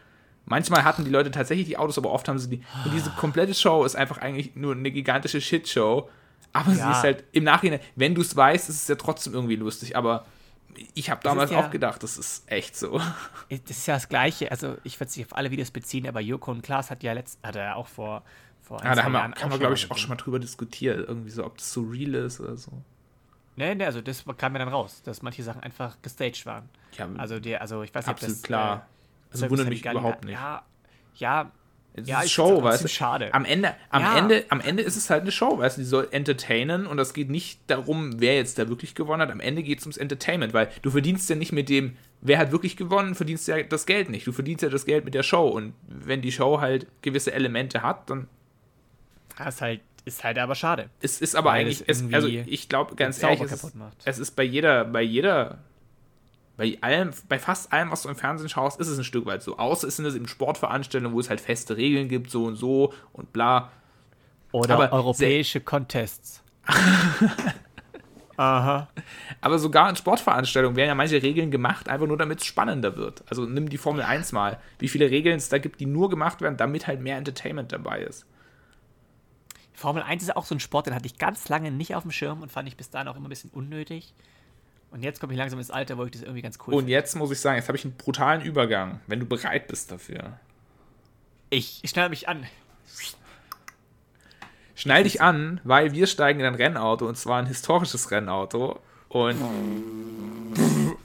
Manchmal 0.45 0.83
hatten 0.83 1.05
die 1.05 1.11
Leute 1.11 1.31
tatsächlich 1.31 1.67
die 1.67 1.77
Autos, 1.77 1.97
aber 1.97 2.11
oft 2.11 2.27
haben 2.27 2.39
sie 2.39 2.49
die. 2.49 2.61
Und 2.85 2.93
diese 2.93 3.09
komplette 3.11 3.53
Show 3.53 3.85
ist 3.85 3.95
einfach 3.95 4.17
eigentlich 4.17 4.55
nur 4.55 4.75
eine 4.75 4.91
gigantische 4.91 5.39
Shitshow. 5.39 6.09
Aber 6.53 6.71
ja. 6.71 6.75
sie 6.75 6.91
ist 6.91 7.03
halt 7.03 7.23
im 7.31 7.43
Nachhinein, 7.45 7.79
wenn 7.95 8.15
du 8.15 8.21
es 8.21 8.35
weißt, 8.35 8.69
ist 8.69 8.81
es 8.81 8.87
ja 8.87 8.95
trotzdem 8.95 9.33
irgendwie 9.33 9.55
lustig. 9.55 9.95
Aber 9.95 10.25
ich 10.93 11.09
habe 11.09 11.21
damals 11.23 11.51
ja, 11.51 11.59
auch 11.59 11.69
gedacht, 11.69 12.03
das 12.03 12.17
ist 12.17 12.49
echt 12.51 12.75
so. 12.75 12.99
Das 13.49 13.77
ist 13.77 13.87
ja 13.87 13.95
das 13.95 14.09
Gleiche. 14.09 14.51
Also, 14.51 14.77
ich 14.83 14.99
würde 14.99 15.11
sich 15.11 15.25
auf 15.25 15.35
alle 15.35 15.51
Videos 15.51 15.71
beziehen, 15.71 16.07
aber 16.07 16.19
Joko 16.19 16.51
und 16.51 16.61
Klaas 16.63 16.89
hat 16.89 17.03
ja 17.03 17.13
letzt, 17.13 17.39
hat 17.43 17.55
er 17.55 17.75
auch 17.75 17.87
vor, 17.87 18.23
vor 18.61 18.81
ein, 18.81 18.87
ja, 18.87 18.95
da 18.95 19.03
haben 19.03 19.11
wir, 19.13 19.21
haben 19.21 19.51
wir, 19.51 19.59
glaube 19.59 19.75
ich, 19.75 19.89
auch 19.91 19.97
schon 19.97 20.09
mal 20.09 20.15
drüber 20.15 20.39
diskutiert. 20.39 21.07
Irgendwie 21.07 21.29
so, 21.29 21.45
ob 21.45 21.57
das 21.57 21.71
so 21.71 21.81
real 21.81 22.13
ist 22.15 22.39
oder 22.39 22.57
so. 22.57 22.71
Nee, 23.55 23.75
nee, 23.75 23.85
also 23.85 24.01
das 24.01 24.23
kam 24.37 24.53
mir 24.53 24.59
dann 24.59 24.69
raus, 24.69 25.01
dass 25.03 25.21
manche 25.21 25.43
Sachen 25.43 25.61
einfach 25.61 26.01
gestaged 26.01 26.45
waren. 26.45 26.69
Ja, 26.97 27.07
also, 27.17 27.39
die, 27.39 27.55
also 27.57 27.83
ich 27.83 27.93
weiß 27.93 28.07
nicht, 28.07 28.13
absolut 28.13 28.35
das, 28.35 28.43
klar. 28.43 28.87
Also 29.31 29.49
wundert 29.49 29.69
mich 29.69 29.85
überhaupt 29.85 30.25
nicht. 30.25 30.33
Ja, 30.33 30.63
ja. 31.15 31.51
Es 31.93 32.07
ja, 32.07 32.21
ist 32.21 32.31
Show, 32.31 32.63
weißt 32.63 32.85
du? 32.85 32.87
Schade. 32.87 33.33
Am 33.33 33.43
Ende, 33.43 33.75
am, 33.89 34.01
ja. 34.01 34.17
Ende, 34.17 34.45
am 34.47 34.61
Ende 34.61 34.81
ist 34.81 34.95
es 34.95 35.09
halt 35.09 35.23
eine 35.23 35.31
Show, 35.31 35.57
weißt 35.57 35.77
du? 35.77 35.81
Die 35.81 35.87
soll 35.87 36.07
entertainen 36.11 36.87
und 36.87 36.95
das 36.95 37.13
geht 37.13 37.29
nicht 37.29 37.59
darum, 37.67 38.21
wer 38.21 38.35
jetzt 38.35 38.57
da 38.57 38.69
wirklich 38.69 38.95
gewonnen 38.95 39.21
hat. 39.21 39.29
Am 39.29 39.41
Ende 39.41 39.61
geht 39.61 39.79
es 39.79 39.85
ums 39.85 39.97
Entertainment, 39.97 40.53
weil 40.53 40.69
du 40.83 40.89
verdienst 40.89 41.29
ja 41.29 41.35
nicht 41.35 41.51
mit 41.51 41.67
dem, 41.67 41.97
wer 42.21 42.37
hat 42.37 42.53
wirklich 42.53 42.77
gewonnen, 42.77 43.13
verdienst 43.13 43.45
ja 43.49 43.61
das 43.63 43.85
Geld 43.85 44.09
nicht. 44.09 44.25
Du 44.25 44.31
verdienst 44.31 44.63
ja 44.63 44.69
das 44.69 44.85
Geld 44.85 45.03
mit 45.03 45.13
der 45.13 45.23
Show 45.23 45.49
und 45.49 45.73
wenn 45.87 46.21
die 46.21 46.31
Show 46.31 46.61
halt 46.61 46.87
gewisse 47.01 47.33
Elemente 47.33 47.81
hat, 47.81 48.09
dann. 48.09 48.29
Das 49.37 49.55
ist 49.55 49.61
halt, 49.61 49.81
ist 50.05 50.23
halt 50.23 50.37
aber 50.37 50.55
schade. 50.55 50.89
Es 51.01 51.19
ist 51.19 51.35
aber 51.35 51.51
eigentlich, 51.51 51.83
es, 51.87 52.05
also 52.13 52.27
ich 52.29 52.69
glaube 52.69 52.95
ganz 52.95 53.21
ehrlich, 53.21 53.41
es 53.41 53.51
ist, 53.51 53.75
es 54.05 54.19
ist 54.19 54.31
bei 54.37 54.43
jeder, 54.43 54.85
bei 54.85 55.01
jeder 55.01 55.59
bei 56.61 56.77
allem, 56.81 57.09
bei 57.27 57.39
fast 57.39 57.73
allem, 57.73 57.89
was 57.89 58.03
du 58.03 58.09
im 58.09 58.15
Fernsehen 58.15 58.47
schaust, 58.47 58.79
ist 58.79 58.87
es 58.87 58.95
ein 58.95 59.03
Stück 59.03 59.25
weit 59.25 59.41
so. 59.41 59.57
Außer 59.57 59.87
es 59.87 59.95
sind 59.95 60.05
es 60.05 60.13
eben 60.13 60.27
Sportveranstaltungen, 60.27 61.15
wo 61.15 61.19
es 61.19 61.27
halt 61.27 61.41
feste 61.41 61.75
Regeln 61.75 62.07
gibt, 62.07 62.29
so 62.29 62.45
und 62.45 62.55
so 62.55 62.93
und 63.13 63.33
bla. 63.33 63.71
Oder 64.51 64.75
Aber 64.75 64.93
europäische 64.93 65.59
Contests. 65.59 66.43
Aha. 68.37 68.89
Aber 69.41 69.57
sogar 69.57 69.89
in 69.89 69.95
Sportveranstaltungen 69.95 70.75
werden 70.75 70.89
ja 70.89 70.93
manche 70.93 71.23
Regeln 71.23 71.49
gemacht, 71.49 71.89
einfach 71.89 72.05
nur 72.05 72.17
damit 72.17 72.41
es 72.41 72.45
spannender 72.45 72.95
wird. 72.95 73.23
Also 73.27 73.45
nimm 73.45 73.67
die 73.67 73.79
Formel 73.79 74.03
1 74.03 74.31
mal. 74.31 74.59
Wie 74.77 74.87
viele 74.87 75.09
Regeln 75.09 75.37
es 75.37 75.49
da 75.49 75.57
gibt, 75.57 75.79
die 75.79 75.87
nur 75.87 76.11
gemacht 76.11 76.41
werden, 76.41 76.57
damit 76.57 76.85
halt 76.85 77.01
mehr 77.01 77.17
Entertainment 77.17 77.71
dabei 77.71 78.01
ist. 78.01 78.27
Formel 79.73 80.03
1 80.03 80.21
ist 80.21 80.35
auch 80.35 80.45
so 80.45 80.53
ein 80.53 80.59
Sport, 80.59 80.85
den 80.85 80.93
hatte 80.93 81.07
ich 81.07 81.17
ganz 81.17 81.49
lange 81.49 81.71
nicht 81.71 81.95
auf 81.95 82.03
dem 82.03 82.11
Schirm 82.11 82.43
und 82.43 82.51
fand 82.51 82.67
ich 82.67 82.77
bis 82.77 82.91
dahin 82.91 83.07
auch 83.07 83.15
immer 83.15 83.29
ein 83.29 83.29
bisschen 83.29 83.49
unnötig. 83.49 84.13
Und 84.91 85.03
jetzt 85.03 85.21
komme 85.21 85.31
ich 85.33 85.39
langsam 85.39 85.57
ins 85.57 85.71
Alter, 85.71 85.97
wo 85.97 86.03
ich 86.03 86.11
das 86.11 86.21
irgendwie 86.21 86.41
ganz 86.41 86.57
cool 86.67 86.73
Und 86.73 86.81
finde. 86.81 86.91
jetzt 86.91 87.15
muss 87.15 87.31
ich 87.31 87.39
sagen, 87.39 87.55
jetzt 87.55 87.69
habe 87.69 87.77
ich 87.77 87.85
einen 87.85 87.95
brutalen 87.95 88.41
Übergang, 88.41 88.99
wenn 89.07 89.19
du 89.21 89.25
bereit 89.25 89.67
bist 89.67 89.91
dafür. 89.91 90.37
Ich, 91.49 91.79
ich 91.81 91.89
schnall 91.89 92.09
mich 92.09 92.27
an. 92.27 92.45
Schnall 94.75 95.03
dich 95.03 95.21
an, 95.21 95.61
weil 95.63 95.93
wir 95.93 96.07
steigen 96.07 96.39
in 96.39 96.45
ein 96.45 96.55
Rennauto 96.55 97.07
und 97.07 97.15
zwar 97.15 97.39
ein 97.39 97.45
historisches 97.45 98.11
Rennauto. 98.11 98.79
Und 99.09 99.37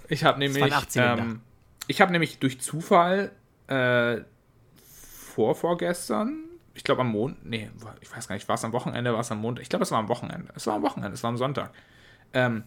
ich 0.09 0.25
habe 0.25 0.39
nämlich, 0.39 0.73
ähm, 0.95 1.41
ich 1.87 2.01
habe 2.01 2.11
nämlich 2.11 2.39
durch 2.39 2.61
Zufall 2.61 3.33
äh, 3.67 4.19
vor 4.85 5.55
vorgestern, 5.55 6.45
ich 6.75 6.85
glaube 6.85 7.03
am 7.03 7.09
Montag, 7.09 7.45
nee, 7.45 7.71
ich 8.01 8.11
weiß 8.11 8.29
gar 8.29 8.35
nicht, 8.35 8.49
war 8.49 8.55
es 8.55 8.65
am 8.65 8.73
Wochenende, 8.73 9.13
war 9.13 9.21
es 9.21 9.31
am 9.31 9.39
Montag, 9.39 9.63
ich 9.63 9.69
glaube 9.69 9.83
es 9.83 9.91
war 9.91 9.99
am 9.99 10.09
Wochenende, 10.09 10.53
es 10.57 10.67
war 10.67 10.75
am 10.75 10.83
Wochenende, 10.83 11.15
es 11.15 11.23
war 11.23 11.31
am 11.31 11.37
Sonntag. 11.37 11.73
Ähm, 12.33 12.65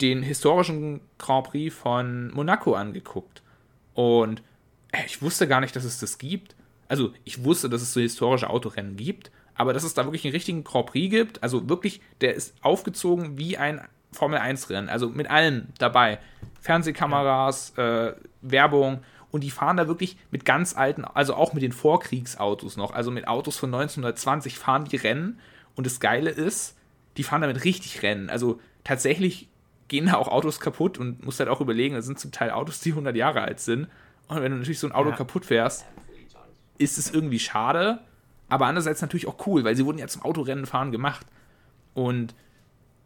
den 0.00 0.22
historischen 0.22 1.00
Grand 1.18 1.48
Prix 1.48 1.74
von 1.74 2.30
Monaco 2.32 2.74
angeguckt. 2.74 3.42
Und 3.94 4.42
äh, 4.92 5.04
ich 5.06 5.22
wusste 5.22 5.48
gar 5.48 5.60
nicht, 5.60 5.74
dass 5.74 5.84
es 5.84 5.98
das 5.98 6.18
gibt. 6.18 6.54
Also 6.88 7.12
ich 7.24 7.44
wusste, 7.44 7.68
dass 7.68 7.82
es 7.82 7.92
so 7.92 8.00
historische 8.00 8.48
Autorennen 8.48 8.96
gibt, 8.96 9.30
aber 9.54 9.72
dass 9.72 9.84
es 9.84 9.94
da 9.94 10.04
wirklich 10.04 10.24
einen 10.24 10.32
richtigen 10.32 10.64
Grand 10.64 10.86
Prix 10.86 11.10
gibt, 11.10 11.42
also 11.42 11.68
wirklich, 11.68 12.00
der 12.20 12.34
ist 12.34 12.54
aufgezogen 12.62 13.36
wie 13.36 13.58
ein 13.58 13.80
Formel 14.12 14.38
1-Rennen, 14.38 14.88
also 14.88 15.10
mit 15.10 15.28
allem 15.28 15.68
dabei. 15.78 16.18
Fernsehkameras, 16.60 17.76
äh, 17.76 18.14
Werbung 18.40 19.02
und 19.30 19.44
die 19.44 19.50
fahren 19.50 19.76
da 19.76 19.86
wirklich 19.86 20.16
mit 20.30 20.44
ganz 20.44 20.76
alten, 20.76 21.04
also 21.04 21.34
auch 21.34 21.52
mit 21.52 21.62
den 21.62 21.72
Vorkriegsautos 21.72 22.76
noch, 22.76 22.92
also 22.94 23.10
mit 23.10 23.28
Autos 23.28 23.58
von 23.58 23.68
1920 23.68 24.58
fahren 24.58 24.86
die 24.86 24.96
Rennen 24.96 25.38
und 25.74 25.86
das 25.86 26.00
Geile 26.00 26.30
ist, 26.30 26.76
die 27.16 27.24
fahren 27.24 27.42
damit 27.42 27.64
richtig 27.64 28.02
Rennen, 28.02 28.30
also 28.30 28.60
tatsächlich 28.84 29.48
gehen 29.88 30.06
da 30.06 30.14
auch 30.14 30.28
Autos 30.28 30.60
kaputt 30.60 30.98
und 30.98 31.24
musst 31.24 31.40
halt 31.40 31.48
auch 31.48 31.60
überlegen, 31.60 31.94
das 31.94 32.06
sind 32.06 32.18
zum 32.18 32.30
Teil 32.30 32.50
Autos, 32.50 32.80
die 32.80 32.90
100 32.90 33.16
Jahre 33.16 33.42
alt 33.42 33.60
sind. 33.60 33.88
Und 34.28 34.42
wenn 34.42 34.52
du 34.52 34.58
natürlich 34.58 34.78
so 34.78 34.86
ein 34.86 34.92
Auto 34.92 35.10
ja. 35.10 35.16
kaputt 35.16 35.46
fährst, 35.46 35.86
ist 36.76 36.98
es 36.98 37.10
irgendwie 37.10 37.38
schade, 37.38 38.00
aber 38.48 38.66
andererseits 38.66 39.00
natürlich 39.00 39.26
auch 39.26 39.46
cool, 39.46 39.64
weil 39.64 39.74
sie 39.74 39.84
wurden 39.84 39.98
ja 39.98 40.06
zum 40.06 40.22
Autorennen 40.22 40.66
fahren 40.66 40.92
gemacht. 40.92 41.26
Und 41.94 42.34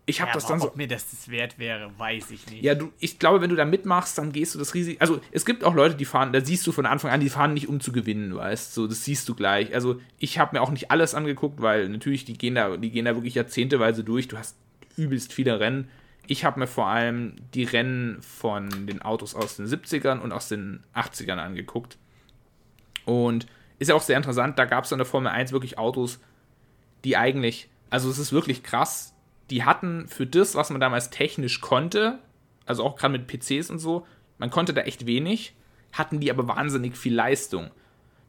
ich 0.04 0.20
habe 0.20 0.30
ja, 0.30 0.34
das 0.34 0.46
dann 0.46 0.58
so. 0.58 0.68
Ob 0.68 0.76
mir 0.76 0.88
das 0.88 1.10
das 1.10 1.28
wert 1.30 1.58
wäre, 1.58 1.90
weiß 1.96 2.32
ich 2.32 2.46
nicht. 2.50 2.62
Ja, 2.62 2.74
du, 2.74 2.92
ich 2.98 3.20
glaube, 3.20 3.40
wenn 3.40 3.50
du 3.50 3.56
da 3.56 3.64
mitmachst, 3.64 4.18
dann 4.18 4.32
gehst 4.32 4.54
du 4.54 4.58
das 4.58 4.74
Risiko. 4.74 5.00
Also, 5.00 5.20
es 5.30 5.44
gibt 5.44 5.62
auch 5.62 5.74
Leute, 5.74 5.94
die 5.94 6.04
fahren, 6.04 6.32
da 6.32 6.44
siehst 6.44 6.66
du 6.66 6.72
von 6.72 6.86
Anfang 6.86 7.12
an, 7.12 7.20
die 7.20 7.28
fahren 7.28 7.54
nicht 7.54 7.68
um 7.68 7.80
zu 7.80 7.92
gewinnen, 7.92 8.34
weißt 8.34 8.76
du, 8.76 8.82
so, 8.82 8.86
das 8.88 9.04
siehst 9.04 9.28
du 9.28 9.34
gleich. 9.34 9.74
Also, 9.74 10.00
ich 10.18 10.38
habe 10.38 10.56
mir 10.56 10.62
auch 10.62 10.70
nicht 10.70 10.90
alles 10.90 11.14
angeguckt, 11.14 11.62
weil 11.62 11.88
natürlich, 11.88 12.24
die 12.24 12.36
gehen 12.36 12.56
da, 12.56 12.76
die 12.76 12.90
gehen 12.90 13.04
da 13.04 13.14
wirklich 13.14 13.34
jahrzehnteweise 13.34 14.02
durch. 14.02 14.26
Du 14.26 14.36
hast 14.36 14.56
übelst 14.96 15.32
viele 15.32 15.60
Rennen 15.60 15.88
ich 16.26 16.44
habe 16.44 16.60
mir 16.60 16.66
vor 16.66 16.86
allem 16.86 17.34
die 17.54 17.64
Rennen 17.64 18.22
von 18.22 18.86
den 18.86 19.02
Autos 19.02 19.34
aus 19.34 19.56
den 19.56 19.66
70ern 19.66 20.20
und 20.20 20.32
aus 20.32 20.48
den 20.48 20.82
80ern 20.94 21.38
angeguckt. 21.38 21.98
Und 23.04 23.46
ist 23.78 23.88
ja 23.88 23.94
auch 23.94 24.02
sehr 24.02 24.16
interessant, 24.16 24.58
da 24.58 24.64
gab 24.64 24.84
es 24.84 24.92
in 24.92 24.98
der 24.98 25.06
Formel 25.06 25.32
1 25.32 25.52
wirklich 25.52 25.78
Autos, 25.78 26.20
die 27.04 27.16
eigentlich, 27.16 27.68
also 27.90 28.08
es 28.08 28.18
ist 28.18 28.32
wirklich 28.32 28.62
krass, 28.62 29.14
die 29.50 29.64
hatten 29.64 30.06
für 30.06 30.26
das, 30.26 30.54
was 30.54 30.70
man 30.70 30.80
damals 30.80 31.10
technisch 31.10 31.60
konnte, 31.60 32.20
also 32.64 32.84
auch 32.84 32.96
gerade 32.96 33.18
mit 33.18 33.26
PCs 33.26 33.70
und 33.70 33.80
so, 33.80 34.06
man 34.38 34.50
konnte 34.50 34.72
da 34.72 34.82
echt 34.82 35.06
wenig, 35.06 35.54
hatten 35.92 36.20
die 36.20 36.30
aber 36.30 36.46
wahnsinnig 36.46 36.96
viel 36.96 37.14
Leistung. 37.14 37.70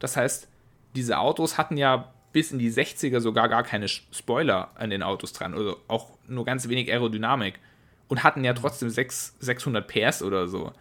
Das 0.00 0.16
heißt, 0.16 0.48
diese 0.96 1.18
Autos 1.18 1.56
hatten 1.56 1.76
ja 1.76 2.12
bis 2.32 2.50
in 2.50 2.58
die 2.58 2.70
60er 2.70 3.20
sogar 3.20 3.48
gar 3.48 3.62
keine 3.62 3.86
Spoiler 3.88 4.72
an 4.74 4.90
den 4.90 5.04
Autos 5.04 5.32
dran, 5.32 5.54
also 5.54 5.78
auch 5.86 6.10
nur 6.26 6.44
ganz 6.44 6.68
wenig 6.68 6.90
Aerodynamik 6.90 7.60
und 8.08 8.22
hatten 8.22 8.44
ja 8.44 8.52
trotzdem 8.52 8.90
6, 8.90 9.36
600 9.40 9.86
PS 9.86 10.22
oder 10.22 10.48
so. 10.48 10.72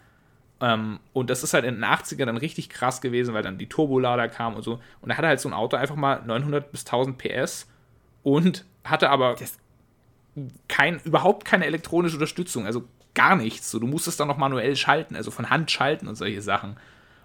Ähm, 0.62 1.00
und 1.14 1.30
das 1.30 1.44
ist 1.44 1.54
halt 1.54 1.66
in 1.66 1.76
den 1.76 1.86
80ern 1.86 2.26
dann 2.26 2.38
richtig 2.38 2.70
krass 2.70 3.02
gewesen, 3.02 3.34
weil 3.34 3.44
dann 3.44 3.58
die 3.58 3.68
Turbolader 3.68 4.30
kamen 4.30 4.56
und 4.56 4.64
so. 4.64 4.80
Und 5.02 5.10
da 5.10 5.18
hatte 5.18 5.28
halt 5.28 5.40
so 5.40 5.50
ein 5.50 5.54
Auto 5.54 5.78
einfach 5.78 5.96
mal 5.96 6.22
900 6.26 6.72
bis 6.72 6.86
1000 6.86 7.18
PS 7.18 7.68
und 8.24 8.66
hatte 8.84 9.10
aber 9.10 9.36
kein, 10.68 11.00
überhaupt 11.04 11.46
keine 11.46 11.66
elektronische 11.66 12.16
Unterstützung, 12.16 12.66
also 12.66 12.84
gar 13.14 13.36
nichts. 13.36 13.70
So, 13.70 13.80
du 13.80 13.88
musstest 13.88 14.20
dann 14.20 14.28
noch 14.28 14.38
manuell 14.38 14.76
schalten, 14.76 15.16
also 15.16 15.32
von 15.32 15.50
Hand 15.50 15.70
schalten 15.72 16.08
und 16.08 16.16
solche 16.16 16.42
Sachen. 16.42 16.78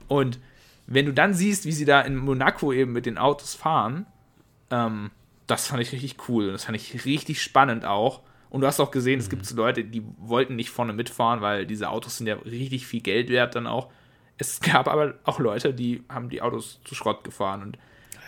Und 0.09 0.39
wenn 0.87 1.07
du 1.07 1.13
dann 1.13 1.35
siehst, 1.35 1.65
wie 1.65 1.73
sie 1.73 1.85
da 1.85 2.01
in 2.01 2.17
Monaco 2.17 2.73
eben 2.73 2.93
mit 2.93 3.07
den 3.07 3.19
Autos 3.19 3.55
fahren, 3.55 4.07
ähm, 4.71 5.11
das 5.47 5.67
fand 5.69 5.83
ich 5.83 5.93
richtig 5.93 6.17
cool. 6.29 6.53
Das 6.53 6.65
fand 6.65 6.77
ich 6.77 7.05
richtig 7.05 7.43
spannend 7.43 7.85
auch. 7.85 8.23
Und 8.51 8.63
du 8.63 8.67
hast 8.67 8.81
auch 8.81 8.91
gesehen, 8.91 9.17
mhm. 9.17 9.21
es 9.21 9.31
gibt 9.31 9.47
so 9.47 9.57
Leute, 9.57 9.85
die 9.85 10.03
wollten 10.19 10.57
nicht 10.57 10.71
vorne 10.71 10.93
mitfahren, 10.93 11.41
weil 11.41 11.67
diese 11.67 11.91
Autos 11.91 12.19
sind 12.19 12.27
ja 12.27 12.37
richtig 12.37 12.87
viel 12.87 13.01
Geld 13.01 13.29
wert 13.29 13.55
dann 13.55 13.67
auch. 13.67 13.91
Es 14.39 14.61
gab 14.61 14.89
aber 14.89 15.15
auch 15.25 15.39
Leute, 15.39 15.75
die 15.75 16.03
haben 16.09 16.29
die 16.29 16.43
Autos 16.43 16.81
zu 16.85 16.95
Schrott 16.95 17.25
gefahren 17.25 17.63
und 17.63 17.79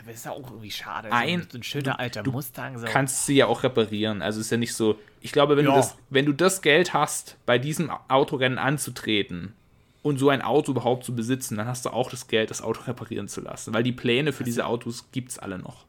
das 0.06 0.16
ist 0.16 0.24
ja 0.24 0.32
auch 0.32 0.50
irgendwie 0.50 0.70
schade. 0.70 1.12
Ein, 1.12 1.46
so 1.50 1.58
ein 1.58 1.62
schöner 1.62 2.00
alter 2.00 2.22
du 2.22 2.32
Mustang. 2.32 2.78
So. 2.78 2.86
kannst 2.86 3.26
sie 3.26 3.36
ja 3.36 3.46
auch 3.46 3.62
reparieren. 3.62 4.22
Also 4.22 4.40
ist 4.40 4.50
ja 4.50 4.56
nicht 4.56 4.74
so. 4.74 4.98
Ich 5.20 5.32
glaube, 5.32 5.56
wenn, 5.56 5.66
ja. 5.66 5.72
du 5.72 5.76
das, 5.76 5.96
wenn 6.08 6.26
du 6.26 6.32
das 6.32 6.62
Geld 6.62 6.94
hast, 6.94 7.36
bei 7.46 7.58
diesem 7.58 7.90
Autorennen 8.08 8.58
anzutreten 8.58 9.54
und 10.02 10.18
so 10.18 10.30
ein 10.30 10.42
Auto 10.42 10.72
überhaupt 10.72 11.04
zu 11.04 11.14
besitzen, 11.14 11.56
dann 11.56 11.66
hast 11.66 11.84
du 11.84 11.90
auch 11.90 12.10
das 12.10 12.28
Geld, 12.28 12.50
das 12.50 12.62
Auto 12.62 12.82
reparieren 12.82 13.28
zu 13.28 13.40
lassen. 13.40 13.74
Weil 13.74 13.82
die 13.82 13.92
Pläne 13.92 14.32
für 14.32 14.42
das 14.42 14.46
diese 14.46 14.66
Autos 14.66 15.10
gibt 15.12 15.30
es 15.32 15.38
alle 15.38 15.58
noch. 15.58 15.84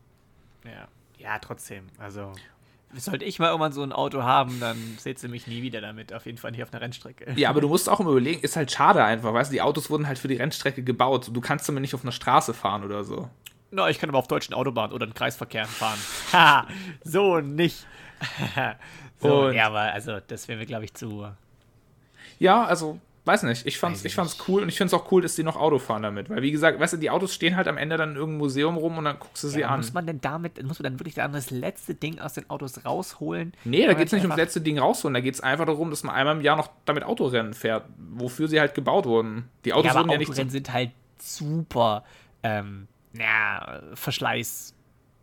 Ja. 0.65 0.87
ja, 1.17 1.39
trotzdem. 1.39 1.87
Also 1.97 2.33
sollte 2.95 3.25
ich 3.25 3.39
mal 3.39 3.47
irgendwann 3.47 3.71
so 3.71 3.83
ein 3.83 3.91
Auto 3.91 4.23
haben, 4.23 4.59
dann 4.59 4.77
seht 4.97 5.21
ihr 5.23 5.29
mich 5.29 5.47
nie 5.47 5.61
wieder 5.61 5.81
damit. 5.81 6.13
Auf 6.13 6.25
jeden 6.25 6.37
Fall 6.37 6.51
nicht 6.51 6.63
auf 6.63 6.73
einer 6.73 6.81
Rennstrecke. 6.81 7.33
Ja, 7.35 7.49
aber 7.49 7.61
du 7.61 7.67
musst 7.67 7.89
auch 7.89 7.99
immer 7.99 8.11
überlegen, 8.11 8.41
ist 8.41 8.55
halt 8.55 8.71
schade 8.71 9.03
einfach, 9.03 9.33
weißt 9.33 9.51
du, 9.51 9.53
die 9.53 9.61
Autos 9.61 9.89
wurden 9.89 10.07
halt 10.07 10.19
für 10.19 10.27
die 10.27 10.35
Rennstrecke 10.35 10.83
gebaut. 10.83 11.29
Du 11.31 11.41
kannst 11.41 11.67
damit 11.67 11.81
nicht 11.81 11.95
auf 11.95 12.03
einer 12.03 12.11
Straße 12.11 12.53
fahren 12.53 12.83
oder 12.83 13.03
so. 13.03 13.29
Na, 13.71 13.89
ich 13.89 13.99
kann 13.99 14.09
aber 14.09 14.19
auf 14.19 14.27
deutschen 14.27 14.53
Autobahnen 14.53 14.93
oder 14.93 15.05
in 15.05 15.13
Kreisverkehren 15.13 15.69
fahren. 15.69 15.99
Ha, 16.33 16.67
so 17.03 17.39
nicht. 17.39 17.85
so, 19.19 19.47
Und 19.47 19.53
ja, 19.53 19.67
aber 19.67 19.79
also, 19.79 20.19
das 20.27 20.47
wäre 20.47 20.59
mir, 20.59 20.65
glaube 20.65 20.85
ich, 20.85 20.93
zu. 20.93 21.27
Ja, 22.39 22.63
also 22.65 22.99
weiß 23.25 23.43
nicht, 23.43 23.67
ich 23.67 23.77
fand's, 23.77 24.03
ich 24.03 24.15
fand's 24.15 24.37
cool 24.47 24.63
und 24.63 24.69
ich 24.69 24.77
find's 24.77 24.93
auch 24.93 25.11
cool, 25.11 25.21
dass 25.21 25.35
die 25.35 25.43
noch 25.43 25.55
Auto 25.55 25.77
fahren 25.77 26.01
damit. 26.01 26.29
Weil, 26.29 26.41
wie 26.41 26.51
gesagt, 26.51 26.79
weißt 26.79 26.93
du, 26.93 26.97
die 26.97 27.09
Autos 27.09 27.33
stehen 27.33 27.55
halt 27.55 27.67
am 27.67 27.77
Ende 27.77 27.97
dann 27.97 28.11
in 28.11 28.15
irgendeinem 28.15 28.39
Museum 28.39 28.77
rum 28.77 28.97
und 28.97 29.05
dann 29.05 29.19
guckst 29.19 29.43
du 29.43 29.47
sie 29.47 29.61
ja, 29.61 29.67
an. 29.69 29.79
Muss 29.79 29.93
man 29.93 30.07
denn 30.07 30.21
damit, 30.21 30.61
muss 30.63 30.79
man 30.79 30.91
dann 30.91 30.99
wirklich 30.99 31.15
dann 31.15 31.31
das 31.33 31.51
letzte 31.51 31.93
Ding 31.93 32.19
aus 32.19 32.33
den 32.33 32.49
Autos 32.49 32.83
rausholen? 32.83 33.53
Nee, 33.63 33.85
da 33.85 33.93
geht's 33.93 34.11
nicht 34.11 34.23
ums 34.23 34.37
letzte 34.37 34.61
Ding 34.61 34.79
rausholen, 34.79 35.13
da 35.13 35.21
geht's 35.21 35.41
einfach 35.41 35.65
darum, 35.65 35.91
dass 35.91 36.03
man 36.03 36.15
einmal 36.15 36.35
im 36.35 36.41
Jahr 36.41 36.57
noch 36.57 36.71
damit 36.85 37.03
Autorennen 37.03 37.53
fährt, 37.53 37.85
wofür 37.97 38.47
sie 38.47 38.59
halt 38.59 38.73
gebaut 38.73 39.05
wurden. 39.05 39.49
Die 39.65 39.73
Autos 39.73 39.85
ja, 39.85 39.91
aber 39.91 40.01
wurden 40.01 40.11
ja 40.11 40.17
nicht. 40.17 40.29
Autorennen 40.29 40.51
sind 40.51 40.73
halt 40.73 40.91
super, 41.19 42.03
ähm, 42.41 42.87
ja, 43.13 43.81
Verschleiß 43.93 44.73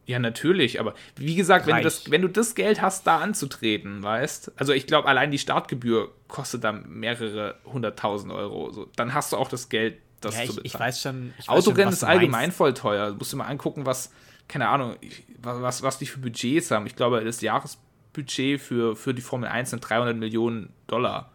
ja, 0.09 0.19
natürlich, 0.19 0.81
aber 0.81 0.95
wie 1.17 1.35
gesagt, 1.35 1.67
wenn 1.67 1.77
du, 1.77 1.83
das, 1.83 2.11
wenn 2.11 2.23
du 2.23 2.29
das 2.29 2.55
Geld 2.55 2.81
hast, 2.81 3.07
da 3.07 3.19
anzutreten, 3.19 4.03
weißt 4.03 4.53
also 4.57 4.73
ich 4.73 4.87
glaube, 4.87 5.07
allein 5.07 5.31
die 5.31 5.39
Startgebühr 5.39 6.11
kostet 6.29 6.65
dann 6.65 6.89
mehrere 6.89 7.57
hunderttausend 7.67 8.33
Euro. 8.33 8.71
So, 8.71 8.89
dann 8.97 9.13
hast 9.13 9.33
du 9.33 9.37
auch 9.37 9.49
das 9.49 9.69
Geld, 9.69 9.99
das 10.23 10.35
ja, 10.35 10.47
zu 10.47 10.55
bezahlen. 10.55 10.65
Ich 10.65 10.81
weiß 10.81 11.03
schon. 11.03 11.35
Ich 11.39 11.51
Autorennen 11.51 11.93
ist 11.93 12.05
allgemein 12.05 12.41
meinst. 12.41 12.57
voll 12.57 12.73
teuer. 12.73 13.11
Du 13.11 13.17
musst 13.17 13.35
dir 13.35 13.37
mal 13.37 13.49
angucken, 13.49 13.85
was, 13.85 14.11
keine 14.49 14.69
Ahnung, 14.71 14.97
was, 15.43 15.83
was 15.83 15.99
die 15.99 16.07
für 16.07 16.21
Budgets 16.21 16.71
haben. 16.71 16.87
Ich 16.87 16.97
glaube, 16.97 17.23
das 17.23 17.43
Jahresbudget 17.43 18.63
für, 18.63 18.97
für 18.97 19.13
die 19.13 19.21
Formel 19.21 19.51
1 19.51 19.69
sind 19.69 19.81
300 19.81 20.17
Millionen 20.17 20.73
Dollar. 20.87 21.33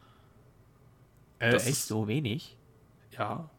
Äh, 1.38 1.52
das 1.52 1.68
echt 1.68 1.84
so 1.84 2.08
wenig? 2.08 2.58
Ja. 3.12 3.52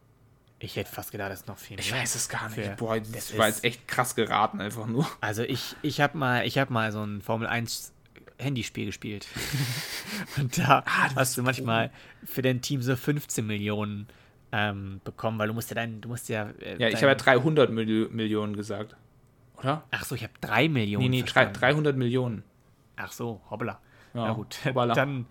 Ich 0.64 0.76
hätte 0.76 0.90
fast 0.90 1.12
gedacht, 1.12 1.30
das 1.30 1.40
ist 1.40 1.48
noch 1.48 1.58
viel 1.58 1.76
mehr. 1.76 1.84
Ich 1.84 1.92
weiß 1.92 2.14
es 2.14 2.28
gar 2.28 2.48
nicht. 2.48 2.54
Für, 2.54 2.76
Boah, 2.76 2.98
das, 2.98 3.10
das 3.10 3.38
war 3.38 3.48
jetzt 3.48 3.64
echt 3.64 3.86
krass 3.86 4.14
geraten, 4.14 4.60
einfach 4.60 4.86
nur. 4.86 5.06
Also 5.20 5.42
ich, 5.42 5.76
ich 5.82 6.00
habe 6.00 6.16
mal, 6.16 6.46
hab 6.46 6.70
mal 6.70 6.90
so 6.90 7.02
ein 7.02 7.20
Formel 7.20 7.46
1 7.46 7.92
Handyspiel 8.38 8.86
gespielt. 8.86 9.26
Und 10.36 10.58
da 10.58 10.82
ah, 10.86 11.10
hast 11.14 11.36
du 11.36 11.42
manchmal 11.42 11.90
für 12.24 12.42
dein 12.42 12.62
Team 12.62 12.82
so 12.82 12.96
15 12.96 13.46
Millionen 13.46 14.08
ähm, 14.52 15.00
bekommen, 15.04 15.38
weil 15.38 15.48
du 15.48 15.54
musst 15.54 15.70
ja 15.70 15.74
dein, 15.74 16.00
du 16.00 16.08
musst 16.08 16.28
ja. 16.28 16.50
Äh, 16.60 16.78
ja, 16.78 16.88
ich 16.88 16.96
habe 16.96 17.08
ja 17.08 17.14
300 17.14 17.70
Mil 17.70 18.08
Millionen 18.10 18.56
gesagt. 18.56 18.96
Oder? 19.58 19.84
Ach 19.90 20.04
so, 20.04 20.14
ich 20.14 20.22
habe 20.22 20.32
3 20.40 20.68
Millionen. 20.68 21.04
Nee, 21.04 21.08
nee, 21.08 21.20
verstanden. 21.20 21.54
300 21.54 21.96
Millionen. 21.96 22.42
Ach 22.96 23.12
so, 23.12 23.40
hoppla. 23.50 23.80
Ja, 24.14 24.28
Na 24.28 24.32
gut. 24.32 24.56
Hoppala. 24.64 24.94
Dann, 24.94 25.26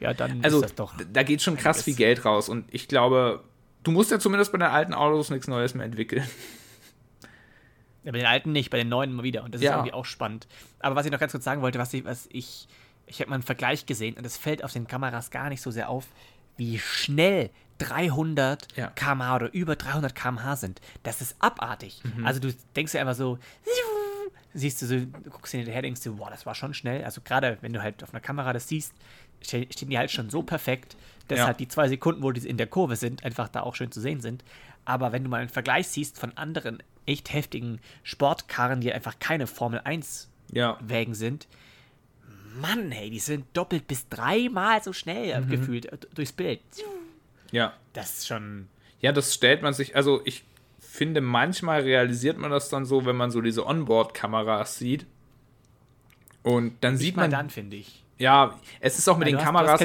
ja, 0.00 0.12
dann 0.12 0.44
also, 0.44 0.58
ist 0.58 0.64
das 0.64 0.74
doch. 0.74 0.94
Da 1.12 1.22
geht 1.22 1.42
schon 1.42 1.56
krass 1.56 1.82
viel 1.82 1.94
Geld 1.94 2.24
raus 2.24 2.48
und 2.48 2.66
ich 2.72 2.88
glaube, 2.88 3.44
du 3.84 3.90
musst 3.92 4.10
ja 4.10 4.18
zumindest 4.18 4.50
bei 4.50 4.58
den 4.58 4.68
alten 4.68 4.94
Autos 4.94 5.30
nichts 5.30 5.46
Neues 5.46 5.74
mehr 5.74 5.86
entwickeln. 5.86 6.26
Ja, 8.02 8.12
bei 8.12 8.18
den 8.18 8.26
alten 8.26 8.52
nicht, 8.52 8.70
bei 8.70 8.78
den 8.78 8.88
neuen 8.88 9.10
immer 9.10 9.22
wieder. 9.22 9.44
Und 9.44 9.54
das 9.54 9.62
ja. 9.62 9.70
ist 9.70 9.76
irgendwie 9.76 9.94
auch 9.94 10.04
spannend. 10.04 10.46
Aber 10.80 10.94
was 10.94 11.06
ich 11.06 11.12
noch 11.12 11.20
ganz 11.20 11.32
kurz 11.32 11.44
sagen 11.44 11.62
wollte, 11.62 11.78
was 11.78 11.94
ich, 11.94 12.04
was 12.04 12.28
ich, 12.30 12.68
ich 13.06 13.20
habe 13.20 13.30
mal 13.30 13.36
einen 13.36 13.42
Vergleich 13.42 13.86
gesehen 13.86 14.16
und 14.16 14.26
es 14.26 14.36
fällt 14.36 14.62
auf 14.62 14.72
den 14.72 14.86
Kameras 14.86 15.30
gar 15.30 15.48
nicht 15.48 15.62
so 15.62 15.70
sehr 15.70 15.88
auf, 15.88 16.06
wie 16.56 16.78
schnell 16.78 17.50
300 17.78 18.76
ja. 18.76 18.88
km/h 18.88 19.36
oder 19.36 19.52
über 19.54 19.74
300 19.74 20.14
km/h 20.14 20.56
sind. 20.56 20.80
Das 21.02 21.20
ist 21.20 21.36
abartig. 21.38 22.02
Mhm. 22.04 22.26
Also 22.26 22.40
du 22.40 22.54
denkst 22.76 22.94
ja 22.94 23.00
einfach 23.00 23.14
so, 23.14 23.38
siehst 24.52 24.82
du 24.82 24.86
so, 24.86 24.96
du 24.96 25.30
guckst 25.30 25.52
hinterher, 25.52 25.82
denkst 25.82 26.02
du, 26.02 26.16
boah, 26.16 26.30
das 26.30 26.46
war 26.46 26.54
schon 26.54 26.74
schnell. 26.74 27.04
Also 27.04 27.20
gerade 27.22 27.58
wenn 27.62 27.72
du 27.72 27.82
halt 27.82 28.02
auf 28.02 28.12
einer 28.12 28.20
Kamera 28.20 28.52
das 28.52 28.68
siehst, 28.68 28.92
stehen 29.42 29.90
die 29.90 29.98
halt 29.98 30.10
schon 30.10 30.30
so 30.30 30.42
perfekt, 30.42 30.96
dass 31.28 31.38
ja. 31.38 31.46
halt 31.46 31.60
die 31.60 31.68
zwei 31.68 31.88
Sekunden, 31.88 32.22
wo 32.22 32.32
die 32.32 32.46
in 32.46 32.56
der 32.56 32.66
Kurve 32.66 32.96
sind, 32.96 33.24
einfach 33.24 33.48
da 33.48 33.62
auch 33.62 33.74
schön 33.74 33.92
zu 33.92 34.00
sehen 34.00 34.20
sind. 34.20 34.44
Aber 34.84 35.12
wenn 35.12 35.24
du 35.24 35.30
mal 35.30 35.40
einen 35.40 35.48
Vergleich 35.48 35.88
siehst 35.88 36.18
von 36.18 36.36
anderen 36.36 36.82
echt 37.06 37.32
heftigen 37.32 37.80
Sportkarren, 38.02 38.80
die 38.80 38.92
einfach 38.92 39.18
keine 39.18 39.46
Formel 39.46 39.80
1 39.84 40.30
ja. 40.52 40.78
Wägen 40.80 41.14
sind, 41.14 41.46
Mann, 42.60 42.92
hey, 42.92 43.10
die 43.10 43.18
sind 43.18 43.46
doppelt 43.52 43.86
bis 43.86 44.08
dreimal 44.08 44.82
so 44.82 44.92
schnell 44.92 45.40
mhm. 45.40 45.48
gefühlt 45.48 45.86
äh, 45.86 45.98
durchs 46.14 46.32
Bild. 46.32 46.60
Ja. 47.50 47.74
Das 47.92 48.18
ist 48.18 48.26
schon. 48.28 48.68
Ja, 49.00 49.12
das 49.12 49.34
stellt 49.34 49.62
man 49.62 49.74
sich, 49.74 49.96
also 49.96 50.22
ich 50.24 50.44
finde, 50.78 51.20
manchmal 51.20 51.82
realisiert 51.82 52.38
man 52.38 52.50
das 52.50 52.68
dann 52.68 52.84
so, 52.84 53.04
wenn 53.04 53.16
man 53.16 53.30
so 53.30 53.40
diese 53.40 53.66
Onboard-Kameras 53.66 54.78
sieht. 54.78 55.06
Und 56.42 56.76
dann 56.82 56.94
Nicht 56.94 57.02
sieht 57.02 57.16
man. 57.16 57.30
dann, 57.30 57.50
finde 57.50 57.76
ich. 57.76 58.03
Ja, 58.18 58.54
es 58.80 58.98
ist 58.98 59.08
auch 59.08 59.18
mit 59.18 59.28
den 59.28 59.36
hast, 59.36 59.44
Kameras. 59.44 59.80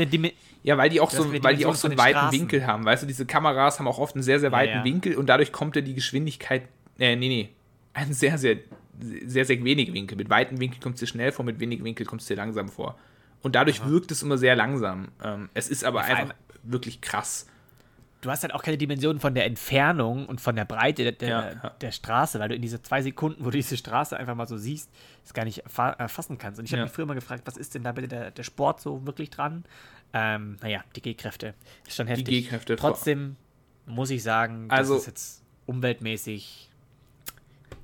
Ja, 0.61 0.77
weil 0.77 0.89
die 0.89 0.99
auch 0.99 1.09
so, 1.09 1.31
weil 1.41 1.55
die 1.55 1.65
auch 1.65 1.75
so 1.75 1.87
einen 1.87 1.97
weiten 1.97 2.17
Straßen. 2.17 2.39
Winkel 2.39 2.67
haben. 2.67 2.85
Weißt 2.85 3.03
du, 3.03 3.07
diese 3.07 3.25
Kameras 3.25 3.79
haben 3.79 3.87
auch 3.87 3.97
oft 3.97 4.15
einen 4.15 4.23
sehr, 4.23 4.39
sehr 4.39 4.51
weiten 4.51 4.71
ja, 4.71 4.77
ja. 4.79 4.83
Winkel 4.83 5.15
und 5.15 5.27
dadurch 5.27 5.51
kommt 5.51 5.75
ja 5.75 5.81
die 5.81 5.93
Geschwindigkeit. 5.93 6.63
Äh, 6.99 7.15
nee, 7.15 7.27
nee. 7.29 7.49
Einen 7.93 8.13
sehr, 8.13 8.37
sehr, 8.37 8.57
sehr, 8.99 9.45
sehr 9.45 9.63
wenig 9.63 9.93
Winkel. 9.93 10.17
Mit 10.17 10.29
weiten 10.29 10.59
Winkel 10.59 10.81
kommt 10.81 10.95
es 10.95 10.99
dir 10.99 11.07
schnell 11.07 11.31
vor, 11.31 11.45
mit 11.45 11.59
wenig 11.59 11.83
Winkel 11.83 12.05
kommt 12.05 12.21
es 12.21 12.27
dir 12.27 12.35
langsam 12.35 12.67
vor. 12.67 12.97
Und 13.41 13.55
dadurch 13.55 13.81
Aha. 13.81 13.89
wirkt 13.89 14.11
es 14.11 14.21
immer 14.21 14.37
sehr 14.37 14.55
langsam. 14.55 15.07
Ähm, 15.23 15.49
es 15.53 15.69
ist 15.69 15.85
aber 15.85 16.01
einfach 16.01 16.35
wirklich 16.63 16.99
krass 16.99 17.47
du 18.21 18.29
hast 18.29 18.43
halt 18.43 18.53
auch 18.53 18.63
keine 18.63 18.77
Dimensionen 18.77 19.19
von 19.19 19.34
der 19.34 19.45
Entfernung 19.45 20.25
und 20.25 20.41
von 20.41 20.55
der 20.55 20.65
Breite 20.65 21.03
der, 21.03 21.12
der, 21.13 21.29
ja, 21.29 21.51
ja. 21.51 21.69
der, 21.69 21.91
Straße, 21.91 22.39
weil 22.39 22.49
du 22.49 22.55
in 22.55 22.62
diese 22.62 22.82
zwei 22.82 23.01
Sekunden, 23.01 23.41
wo 23.41 23.49
du 23.49 23.58
diese 23.58 23.77
Straße 23.77 24.17
einfach 24.17 24.36
mal 24.36 24.47
so 24.47 24.58
siehst, 24.58 24.89
es 25.23 25.34
gar 25.34 25.45
nicht 25.45 25.63
erfassen 25.77 26.38
kannst. 26.38 26.60
Und 26.60 26.65
ich 26.65 26.71
habe 26.71 26.79
ja. 26.79 26.86
mich 26.86 26.93
früher 26.93 27.05
mal 27.05 27.13
gefragt, 27.13 27.43
was 27.45 27.58
ist 27.58 27.75
denn 27.75 27.84
da 27.84 27.91
bitte 27.91 28.08
der, 28.08 28.32
der 28.32 28.43
Sport 28.43 28.82
so 28.82 29.05
wirklich 29.05 29.29
dran? 29.29 29.63
Ähm, 30.13 30.58
naja, 30.62 30.84
die 30.95 31.01
G-Kräfte. 31.01 31.53
Ist 31.88 31.95
schon 31.95 32.08
heftig. 32.08 32.25
Die 32.25 32.41
G-Kräfte. 32.41 32.75
Trotzdem 32.75 33.36
muss 33.86 34.10
ich 34.10 34.23
sagen, 34.23 34.65
also, 34.69 34.95
das 34.95 35.03
ist 35.03 35.08
jetzt 35.08 35.43
umweltmäßig. 35.65 36.69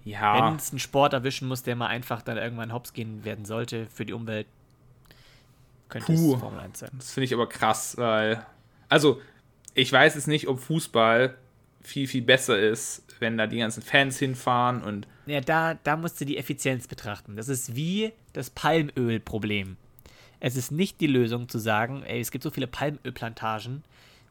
Ja. 0.04 0.48
Wenn 0.48 0.58
es 0.58 0.71
einen 0.71 0.80
Sport 0.80 1.13
erwischen 1.13 1.48
muss, 1.48 1.63
der 1.63 1.76
mal 1.76 1.88
einfach 1.88 2.21
dann 2.21 2.38
irgendwann 2.38 2.74
hops 2.74 2.93
gehen 2.93 3.26
werden 3.26 3.45
sollte 3.45 3.88
für 3.88 4.06
die 4.06 4.13
Umwelt, 4.13 4.48
könnte 5.89 6.13
Puh, 6.13 6.34
es 6.36 6.39
Formel 6.39 6.60
1 6.60 6.80
sein. 6.80 6.89
Das 6.93 7.12
finde 7.12 7.26
ich 7.26 7.34
aber 7.34 7.48
krass, 7.48 7.98
weil. 7.98 8.45
Also, 8.89 9.21
ich 9.75 9.91
weiß 9.91 10.15
jetzt 10.15 10.27
nicht, 10.27 10.47
ob 10.47 10.59
Fußball 10.59 11.35
viel, 11.81 12.07
viel 12.07 12.23
besser 12.23 12.57
ist, 12.57 13.03
wenn 13.19 13.38
da 13.38 13.45
die 13.45 13.59
ganzen 13.59 13.83
Fans 13.83 14.17
hinfahren 14.17 14.81
und. 14.81 15.07
Ja, 15.27 15.41
da, 15.41 15.75
da 15.75 15.97
musst 15.97 16.19
du 16.19 16.25
die 16.25 16.38
Effizienz 16.38 16.88
betrachten. 16.88 17.35
Das 17.35 17.49
ist 17.49 17.75
wie 17.75 18.11
das 18.33 18.49
Palmölproblem. 18.49 19.77
Es 20.39 20.55
ist 20.55 20.71
nicht 20.71 21.01
die 21.01 21.07
Lösung 21.07 21.49
zu 21.49 21.59
sagen, 21.59 22.03
ey, 22.03 22.19
es 22.19 22.31
gibt 22.31 22.43
so 22.43 22.51
viele 22.51 22.67
Palmölplantagen, 22.67 23.83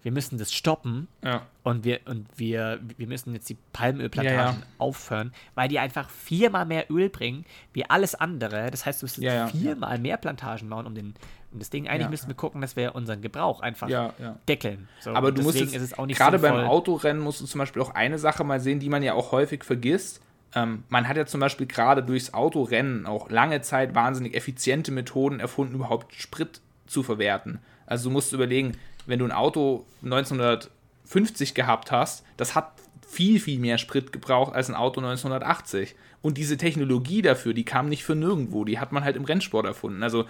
wir 0.05 0.13
müssen 0.13 0.37
das 0.37 0.53
stoppen 0.53 1.09
ja. 1.25 1.47
und, 1.63 1.85
wir, 1.85 2.01
und 2.05 2.29
wir, 2.37 2.79
wir 2.99 3.07
müssen 3.07 3.33
jetzt 3.33 3.49
die 3.49 3.57
Palmölplantagen 3.73 4.39
ja, 4.39 4.53
ja. 4.53 4.67
aufhören, 4.77 5.33
weil 5.55 5.69
die 5.69 5.79
einfach 5.79 6.11
viermal 6.11 6.67
mehr 6.67 6.91
Öl 6.91 7.09
bringen 7.09 7.47
wie 7.73 7.89
alles 7.89 8.15
andere. 8.15 8.71
Das 8.71 8.85
heißt, 8.85 9.01
du 9.01 9.07
musst 9.07 9.17
viermal 9.17 9.99
mehr 9.99 10.19
Plantagen 10.19 10.69
bauen, 10.69 10.87
um 10.87 10.95
den, 10.95 11.15
und 11.55 11.61
deswegen 11.61 11.89
eigentlich 11.89 12.03
ja. 12.03 12.11
müssen 12.11 12.27
wir 12.27 12.35
gucken, 12.35 12.61
dass 12.61 12.75
wir 12.75 12.97
unseren 12.97 13.23
Gebrauch 13.23 13.61
einfach 13.61 13.89
ja, 13.89 14.13
ja. 14.19 14.37
deckeln. 14.49 14.89
So, 14.99 15.15
Aber 15.15 15.31
du 15.31 15.43
musst 15.43 15.61
jetzt, 15.61 15.97
gerade 15.97 16.41
beim 16.41 16.67
Autorennen 16.67 17.23
musst 17.23 17.41
du 17.41 17.47
zum 17.47 17.61
Beispiel 17.61 17.81
auch 17.81 17.95
eine 17.95 18.19
Sache 18.19 18.43
mal 18.43 18.59
sehen, 18.59 18.81
die 18.81 18.89
man 18.89 19.05
ja 19.05 19.15
auch 19.15 19.31
häufig 19.31 19.63
vergisst. 19.63 20.21
Ähm, 20.57 20.83
man 20.89 21.07
hat 21.07 21.17
ja 21.17 21.27
zum 21.27 21.39
Beispiel 21.39 21.69
gerade 21.69 22.03
durchs 22.03 22.35
Autorennen 22.35 23.07
auch 23.07 23.31
lange 23.31 23.61
Zeit 23.61 23.95
wahnsinnig 23.95 24.35
effiziente 24.35 24.91
Methoden 24.91 25.39
erfunden, 25.39 25.77
überhaupt 25.77 26.13
Sprit 26.13 26.61
zu 26.89 27.05
verwerten. 27.05 27.61
Also 27.87 28.09
du 28.09 28.13
musst 28.13 28.33
überlegen, 28.33 28.77
wenn 29.07 29.21
du 29.21 29.25
ein 29.25 29.33
Auto 29.33 29.87
1950 30.03 31.55
gehabt 31.55 31.93
hast, 31.93 32.25
das 32.37 32.57
hat 32.57 32.73
viel, 33.07 33.39
viel 33.39 33.61
mehr 33.61 33.79
Sprit 33.79 34.13
gebraucht 34.13 34.57
als 34.57 34.69
ein 34.69 34.75
Auto 34.75 35.01
1980. 35.01 35.95
Und 36.21 36.37
diese 36.37 36.57
Technologie 36.57 37.23
dafür, 37.23 37.55
die 37.55 37.65
kam 37.65 37.89
nicht 37.89 38.03
für 38.03 38.17
nirgendwo, 38.17 38.65
die 38.65 38.81
hat 38.81 38.91
man 38.91 39.05
halt 39.05 39.15
im 39.15 39.25
Rennsport 39.25 39.67
erfunden. 39.67 40.03
Also 40.03 40.25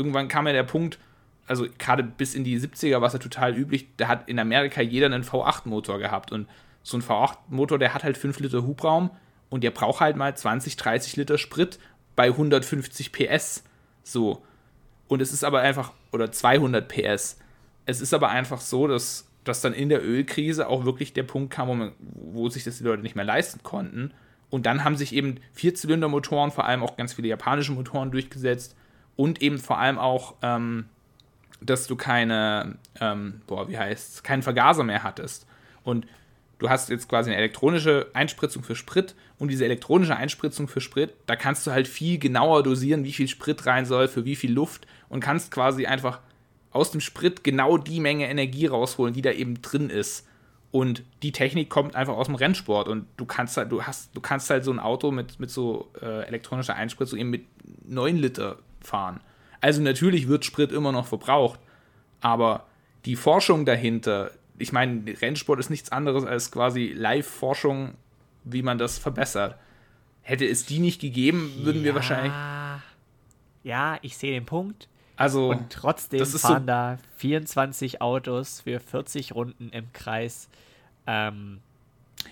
irgendwann 0.00 0.28
kam 0.28 0.46
ja 0.46 0.54
der 0.54 0.62
Punkt, 0.62 0.98
also 1.46 1.66
gerade 1.78 2.02
bis 2.02 2.34
in 2.34 2.42
die 2.42 2.58
70er 2.58 3.00
war 3.00 3.08
es 3.08 3.12
ja 3.12 3.18
total 3.18 3.54
üblich, 3.54 3.88
da 3.98 4.08
hat 4.08 4.28
in 4.30 4.38
Amerika 4.38 4.80
jeder 4.80 5.06
einen 5.06 5.24
V8-Motor 5.24 5.98
gehabt 5.98 6.32
und 6.32 6.48
so 6.82 6.96
ein 6.96 7.02
V8-Motor, 7.02 7.78
der 7.78 7.92
hat 7.92 8.02
halt 8.02 8.16
5 8.16 8.40
Liter 8.40 8.62
Hubraum 8.62 9.10
und 9.50 9.62
der 9.62 9.70
braucht 9.70 10.00
halt 10.00 10.16
mal 10.16 10.34
20, 10.34 10.76
30 10.76 11.16
Liter 11.16 11.36
Sprit 11.36 11.78
bei 12.16 12.28
150 12.28 13.12
PS. 13.12 13.62
So. 14.02 14.42
Und 15.06 15.20
es 15.20 15.32
ist 15.32 15.44
aber 15.44 15.60
einfach, 15.60 15.92
oder 16.12 16.32
200 16.32 16.88
PS. 16.88 17.38
Es 17.84 18.00
ist 18.00 18.14
aber 18.14 18.30
einfach 18.30 18.62
so, 18.62 18.86
dass, 18.86 19.28
dass 19.44 19.60
dann 19.60 19.74
in 19.74 19.90
der 19.90 20.02
Ölkrise 20.02 20.66
auch 20.68 20.86
wirklich 20.86 21.12
der 21.12 21.24
Punkt 21.24 21.52
kam, 21.52 21.68
wo, 21.68 21.74
man, 21.74 21.92
wo 21.98 22.48
sich 22.48 22.64
das 22.64 22.78
die 22.78 22.84
Leute 22.84 23.02
nicht 23.02 23.16
mehr 23.16 23.24
leisten 23.26 23.62
konnten. 23.62 24.14
Und 24.48 24.64
dann 24.64 24.84
haben 24.84 24.96
sich 24.96 25.14
eben 25.14 25.36
Vierzylindermotoren, 25.52 26.50
vor 26.50 26.64
allem 26.64 26.82
auch 26.82 26.96
ganz 26.96 27.12
viele 27.12 27.28
japanische 27.28 27.72
Motoren 27.72 28.10
durchgesetzt 28.10 28.76
und 29.20 29.42
eben 29.42 29.58
vor 29.58 29.78
allem 29.78 29.98
auch, 29.98 30.36
ähm, 30.40 30.86
dass 31.60 31.86
du 31.86 31.94
keine, 31.94 32.78
ähm, 33.02 33.42
boah, 33.46 33.68
wie 33.68 33.76
heißt 33.76 34.24
keinen 34.24 34.42
Vergaser 34.42 34.82
mehr 34.82 35.02
hattest. 35.02 35.46
Und 35.84 36.06
du 36.58 36.70
hast 36.70 36.88
jetzt 36.88 37.06
quasi 37.06 37.28
eine 37.28 37.36
elektronische 37.36 38.06
Einspritzung 38.14 38.62
für 38.62 38.74
Sprit 38.74 39.14
und 39.38 39.48
diese 39.48 39.66
elektronische 39.66 40.16
Einspritzung 40.16 40.68
für 40.68 40.80
Sprit, 40.80 41.12
da 41.26 41.36
kannst 41.36 41.66
du 41.66 41.70
halt 41.70 41.86
viel 41.86 42.18
genauer 42.18 42.62
dosieren, 42.62 43.04
wie 43.04 43.12
viel 43.12 43.28
Sprit 43.28 43.66
rein 43.66 43.84
soll, 43.84 44.08
für 44.08 44.24
wie 44.24 44.36
viel 44.36 44.54
Luft 44.54 44.86
und 45.10 45.20
kannst 45.20 45.50
quasi 45.50 45.84
einfach 45.84 46.20
aus 46.70 46.90
dem 46.90 47.02
Sprit 47.02 47.44
genau 47.44 47.76
die 47.76 48.00
Menge 48.00 48.26
Energie 48.26 48.68
rausholen, 48.68 49.12
die 49.12 49.20
da 49.20 49.32
eben 49.32 49.60
drin 49.60 49.90
ist. 49.90 50.26
Und 50.70 51.02
die 51.22 51.32
Technik 51.32 51.68
kommt 51.68 51.94
einfach 51.94 52.14
aus 52.14 52.24
dem 52.24 52.36
Rennsport 52.36 52.88
und 52.88 53.04
du 53.18 53.26
kannst 53.26 53.58
halt, 53.58 53.70
du 53.70 53.82
hast, 53.82 54.16
du 54.16 54.22
kannst 54.22 54.48
halt 54.48 54.64
so 54.64 54.72
ein 54.72 54.78
Auto 54.78 55.10
mit, 55.10 55.38
mit 55.40 55.50
so 55.50 55.90
äh, 56.00 56.22
elektronischer 56.26 56.74
Einspritzung 56.74 57.18
eben 57.18 57.28
mit 57.28 57.44
9 57.86 58.16
Liter 58.16 58.56
fahren. 58.80 59.20
Also 59.60 59.82
natürlich 59.82 60.28
wird 60.28 60.44
Sprit 60.44 60.72
immer 60.72 60.92
noch 60.92 61.06
verbraucht, 61.06 61.60
aber 62.20 62.66
die 63.04 63.16
Forschung 63.16 63.64
dahinter, 63.64 64.30
ich 64.58 64.72
meine, 64.72 65.02
Rennsport 65.20 65.60
ist 65.60 65.70
nichts 65.70 65.92
anderes 65.92 66.24
als 66.24 66.50
quasi 66.50 66.92
Live-Forschung, 66.94 67.94
wie 68.44 68.62
man 68.62 68.78
das 68.78 68.98
verbessert. 68.98 69.56
Hätte 70.22 70.46
es 70.46 70.66
die 70.66 70.78
nicht 70.78 71.00
gegeben, 71.00 71.52
würden 71.62 71.78
ja, 71.78 71.84
wir 71.84 71.94
wahrscheinlich. 71.94 72.32
Ja, 73.62 73.98
ich 74.02 74.16
sehe 74.16 74.32
den 74.32 74.46
Punkt. 74.46 74.88
Also, 75.16 75.50
und 75.50 75.70
trotzdem 75.70 76.24
fahren 76.24 76.62
so 76.62 76.66
da 76.66 76.98
24 77.16 78.00
Autos 78.00 78.62
für 78.62 78.80
40 78.80 79.34
Runden 79.34 79.68
im 79.70 79.92
Kreis. 79.92 80.48
Ähm, 81.06 81.60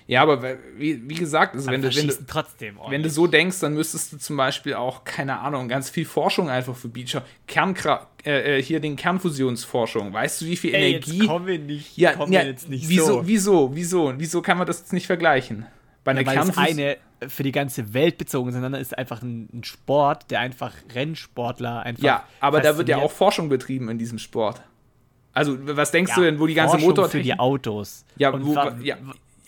ja, 0.07 0.23
aber 0.23 0.57
wie, 0.77 1.07
wie 1.09 1.15
gesagt, 1.15 1.55
also 1.55 1.71
wenn, 1.71 1.83
du, 1.83 1.95
wenn, 1.95 2.09
du, 2.09 2.15
trotzdem 2.27 2.79
wenn 2.89 3.03
du 3.03 3.11
so 3.11 3.27
denkst, 3.27 3.61
dann 3.61 3.75
müsstest 3.75 4.13
du 4.13 4.19
zum 4.19 4.37
Beispiel 4.37 4.75
auch, 4.75 5.05
keine 5.05 5.41
Ahnung, 5.41 5.69
ganz 5.69 5.91
viel 5.91 6.07
Forschung 6.07 6.49
einfach 6.49 6.75
für 6.75 6.89
Beacher. 6.89 7.23
Kernkra 7.47 8.07
äh, 8.25 8.59
äh, 8.59 8.63
hier 8.63 8.81
den 8.81 8.97
Kernfusionsforschung. 8.97 10.13
Weißt 10.13 10.41
du, 10.41 10.47
wie 10.47 10.57
viel 10.57 10.75
Ey, 10.75 10.93
Energie. 10.93 11.19
Jetzt 11.19 11.27
kommen 11.27 11.47
wir 11.47 11.59
nicht, 11.59 11.97
ja, 11.99 12.13
kommen 12.13 12.33
ja, 12.33 12.41
wir 12.41 12.49
jetzt 12.49 12.69
nicht 12.69 12.89
wieso, 12.89 13.07
so. 13.07 13.27
Wieso, 13.27 13.75
wieso, 13.75 14.15
wieso 14.17 14.43
kann 14.43 14.57
man 14.57 14.67
das 14.67 14.81
jetzt 14.81 14.93
nicht 14.93 15.07
vergleichen? 15.07 15.67
Bei 16.05 16.13
einer 16.13 16.23
ja, 16.23 16.33
Kernfusion. 16.33 16.65
eine 16.65 16.97
für 17.27 17.43
die 17.43 17.53
ganze 17.53 17.93
Welt 17.95 18.17
bezogen, 18.17 18.53
sondern 18.53 18.75
ist 18.75 18.97
einfach 18.97 19.23
ein, 19.23 19.49
ein 19.53 19.65
Sport, 19.65 20.31
der 20.31 20.41
einfach 20.41 20.73
Rennsportler 20.95 21.83
einfach. 21.83 22.03
Ja, 22.03 22.25
aber 22.41 22.61
da 22.61 22.79
wird 22.79 22.89
ja 22.89 22.99
auch 22.99 23.11
Forschung 23.11 23.49
betrieben 23.49 23.89
in 23.89 23.99
diesem 23.99 24.19
Sport. 24.19 24.63
Also, 25.33 25.57
was 25.61 25.91
denkst 25.91 26.11
ja, 26.11 26.17
du 26.17 26.23
denn, 26.23 26.41
wo 26.41 26.47
die 26.47 26.55
ganze 26.55 26.73
Forschung 26.73 26.89
Motor 26.89 27.09
für 27.09 27.23
die 27.23 27.39
Autos. 27.39 28.05
Ja, 28.17 28.33
wo, 28.33 28.55
ja, 28.83 28.97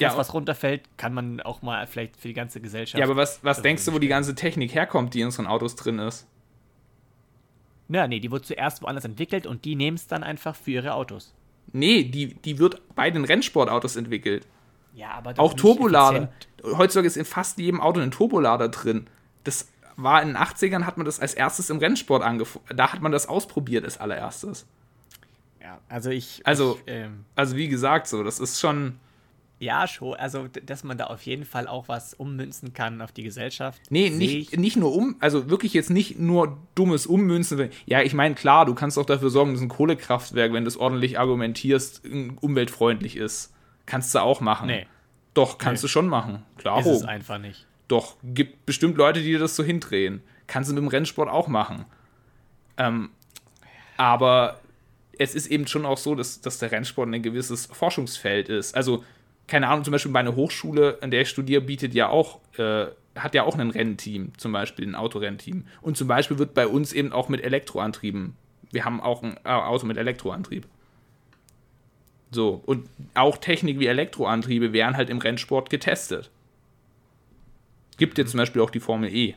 ja, 0.01 0.09
das, 0.09 0.19
was 0.19 0.35
runterfällt, 0.35 0.83
kann 0.97 1.15
man 1.15 1.41
auch 1.41 1.63
mal 1.63 1.87
vielleicht 1.87 2.17
für 2.17 2.29
die 2.29 2.35
ganze 2.35 2.61
Gesellschaft. 2.61 2.99
Ja, 2.99 3.05
aber 3.05 3.17
was, 3.17 3.43
was 3.43 3.63
denkst 3.63 3.85
du, 3.85 3.93
wo 3.93 3.99
die 3.99 4.09
ganze 4.09 4.35
Technik 4.35 4.75
herkommt, 4.75 5.15
die 5.15 5.21
in 5.21 5.27
unseren 5.27 5.47
Autos 5.47 5.77
drin 5.77 5.99
ist? 5.99 6.27
Na, 7.89 8.07
nee, 8.07 8.21
die 8.21 8.31
wird 8.31 8.47
zuerst 8.47 8.83
woanders 8.83 9.05
entwickelt 9.05 9.47
und 9.47 9.65
die 9.65 9.75
nehmen 9.75 9.97
es 9.97 10.07
dann 10.07 10.23
einfach 10.23 10.55
für 10.55 10.71
ihre 10.71 10.95
Autos. 10.95 11.35
Nee, 11.73 12.05
die, 12.05 12.35
die 12.35 12.59
wird 12.59 12.81
bei 12.95 13.11
den 13.11 13.25
Rennsportautos 13.25 13.97
entwickelt. 13.97 14.47
Ja, 14.95 15.11
aber 15.13 15.35
auch 15.39 15.55
Turbolader. 15.55 16.33
Heutzutage 16.63 17.07
ist 17.07 17.17
in 17.17 17.25
fast 17.25 17.59
jedem 17.59 17.81
Auto 17.81 18.01
ein 18.01 18.11
Turbolader 18.11 18.69
drin. 18.69 19.07
Das 19.45 19.69
war 19.97 20.23
in 20.23 20.29
den 20.29 20.37
80ern, 20.37 20.85
hat 20.85 20.97
man 20.97 21.07
das 21.07 21.21
als 21.21 21.35
erstes 21.35 21.71
im 21.71 21.79
Rennsport 21.79 22.23
angefangen. 22.23 22.65
Da 22.75 22.93
hat 22.93 23.01
man 23.01 23.13
das 23.13 23.29
ausprobiert 23.29 23.85
als 23.85 23.99
allererstes. 23.99 24.67
Ja, 25.61 25.79
also 25.89 26.11
ich. 26.11 26.43
Also, 26.45 26.79
ich, 26.87 26.93
ähm, 26.93 27.25
also 27.37 27.57
wie 27.57 27.69
gesagt, 27.69 28.09
so, 28.09 28.23
das 28.25 28.41
ist 28.41 28.61
schon 28.61 28.99
ja, 29.61 29.87
schon. 29.87 30.15
Also, 30.15 30.49
dass 30.49 30.85
man 30.85 30.97
da 30.97 31.05
auf 31.05 31.23
jeden 31.23 31.45
Fall 31.45 31.69
auch 31.69 31.87
was 31.87 32.15
ummünzen 32.15 32.73
kann 32.73 33.03
auf 33.03 33.13
die 33.13 33.23
Gesellschaft. 33.23 33.83
Nee, 33.91 34.09
nicht, 34.09 34.57
nicht 34.57 34.79
nur 34.79 34.95
um, 34.95 35.17
also 35.21 35.51
wirklich 35.51 35.75
jetzt 35.75 35.91
nicht 35.91 36.19
nur 36.19 36.57
dummes 36.75 37.07
Ummünzen. 37.07 37.69
Ja, 37.85 38.01
ich 38.01 38.15
meine, 38.15 38.35
klar, 38.35 38.65
du 38.65 38.75
kannst 38.75 38.99
auch 38.99 39.05
dafür 39.05 39.29
sorgen, 39.29 39.53
dass 39.53 39.61
ein 39.61 39.69
Kohlekraftwerk, 39.69 40.55
wenn 40.55 40.65
du 40.65 40.69
es 40.69 40.79
ordentlich 40.79 41.19
argumentierst, 41.19 42.03
umweltfreundlich 42.41 43.17
ist. 43.17 43.53
Kannst 43.85 44.15
du 44.15 44.21
auch 44.21 44.41
machen. 44.41 44.69
Nee. 44.69 44.87
Doch, 45.35 45.59
kannst 45.59 45.83
nee. 45.83 45.89
du 45.89 45.91
schon 45.91 46.09
machen. 46.09 46.43
Klar. 46.57 46.81
Ist 46.81 46.87
es 46.87 47.05
einfach 47.05 47.39
nicht. 47.39 47.67
Doch, 47.87 48.17
gibt 48.25 48.65
bestimmt 48.65 48.97
Leute, 48.97 49.21
die 49.21 49.27
dir 49.27 49.39
das 49.39 49.57
so 49.57 49.63
hindrehen. 49.63 50.23
Kannst 50.47 50.71
du 50.71 50.75
mit 50.75 50.83
dem 50.83 50.89
Rennsport 50.89 51.29
auch 51.29 51.49
machen. 51.49 51.85
Ähm, 52.79 53.11
aber 53.99 54.59
es 55.19 55.35
ist 55.35 55.49
eben 55.49 55.67
schon 55.67 55.85
auch 55.85 55.99
so, 55.99 56.15
dass, 56.15 56.41
dass 56.41 56.59
der 56.59 56.73
Rennsport 56.73 57.13
ein 57.13 57.23
gewisses 57.23 57.67
Forschungsfeld 57.67 58.49
ist. 58.49 58.75
Also 58.75 59.05
keine 59.51 59.69
Ahnung, 59.69 59.85
zum 59.85 59.93
Beispiel 59.93 60.13
meine 60.13 60.37
Hochschule, 60.37 60.99
an 61.03 61.11
der 61.11 61.23
ich 61.23 61.29
studiere, 61.29 61.61
bietet 61.61 61.93
ja 61.93 62.09
auch, 62.09 62.39
äh, 62.57 62.87
hat 63.17 63.35
ja 63.35 63.43
auch 63.43 63.59
ein 63.59 63.71
Rennteam, 63.71 64.33
zum 64.39 64.53
Beispiel 64.53 64.87
ein 64.87 64.95
Autorennteam. 64.95 65.67
Und 65.83 65.97
zum 65.97 66.09
Beispiel 66.09 66.39
wird 66.39 66.55
bei 66.55 66.67
uns 66.67 66.93
eben 66.93 67.13
auch 67.13 67.29
mit 67.29 67.43
Elektroantrieben. 67.43 68.37
Wir 68.71 68.85
haben 68.85 69.01
auch 69.01 69.23
ein 69.23 69.37
äh, 69.45 69.49
Auto 69.49 69.87
mit 69.87 69.97
Elektroantrieb. 69.97 70.67
So, 72.31 72.63
und 72.65 72.89
auch 73.15 73.39
Technik 73.39 73.81
wie 73.81 73.87
Elektroantriebe 73.87 74.73
werden 74.73 74.97
halt 74.97 75.11
im 75.11 75.19
Rennsport 75.19 75.69
getestet. 75.69 76.31
Gibt 77.99 78.17
jetzt 78.19 78.31
zum 78.31 78.39
Beispiel 78.39 78.63
auch 78.63 78.71
die 78.71 78.81
Formel 78.81 79.13
E. 79.13 79.35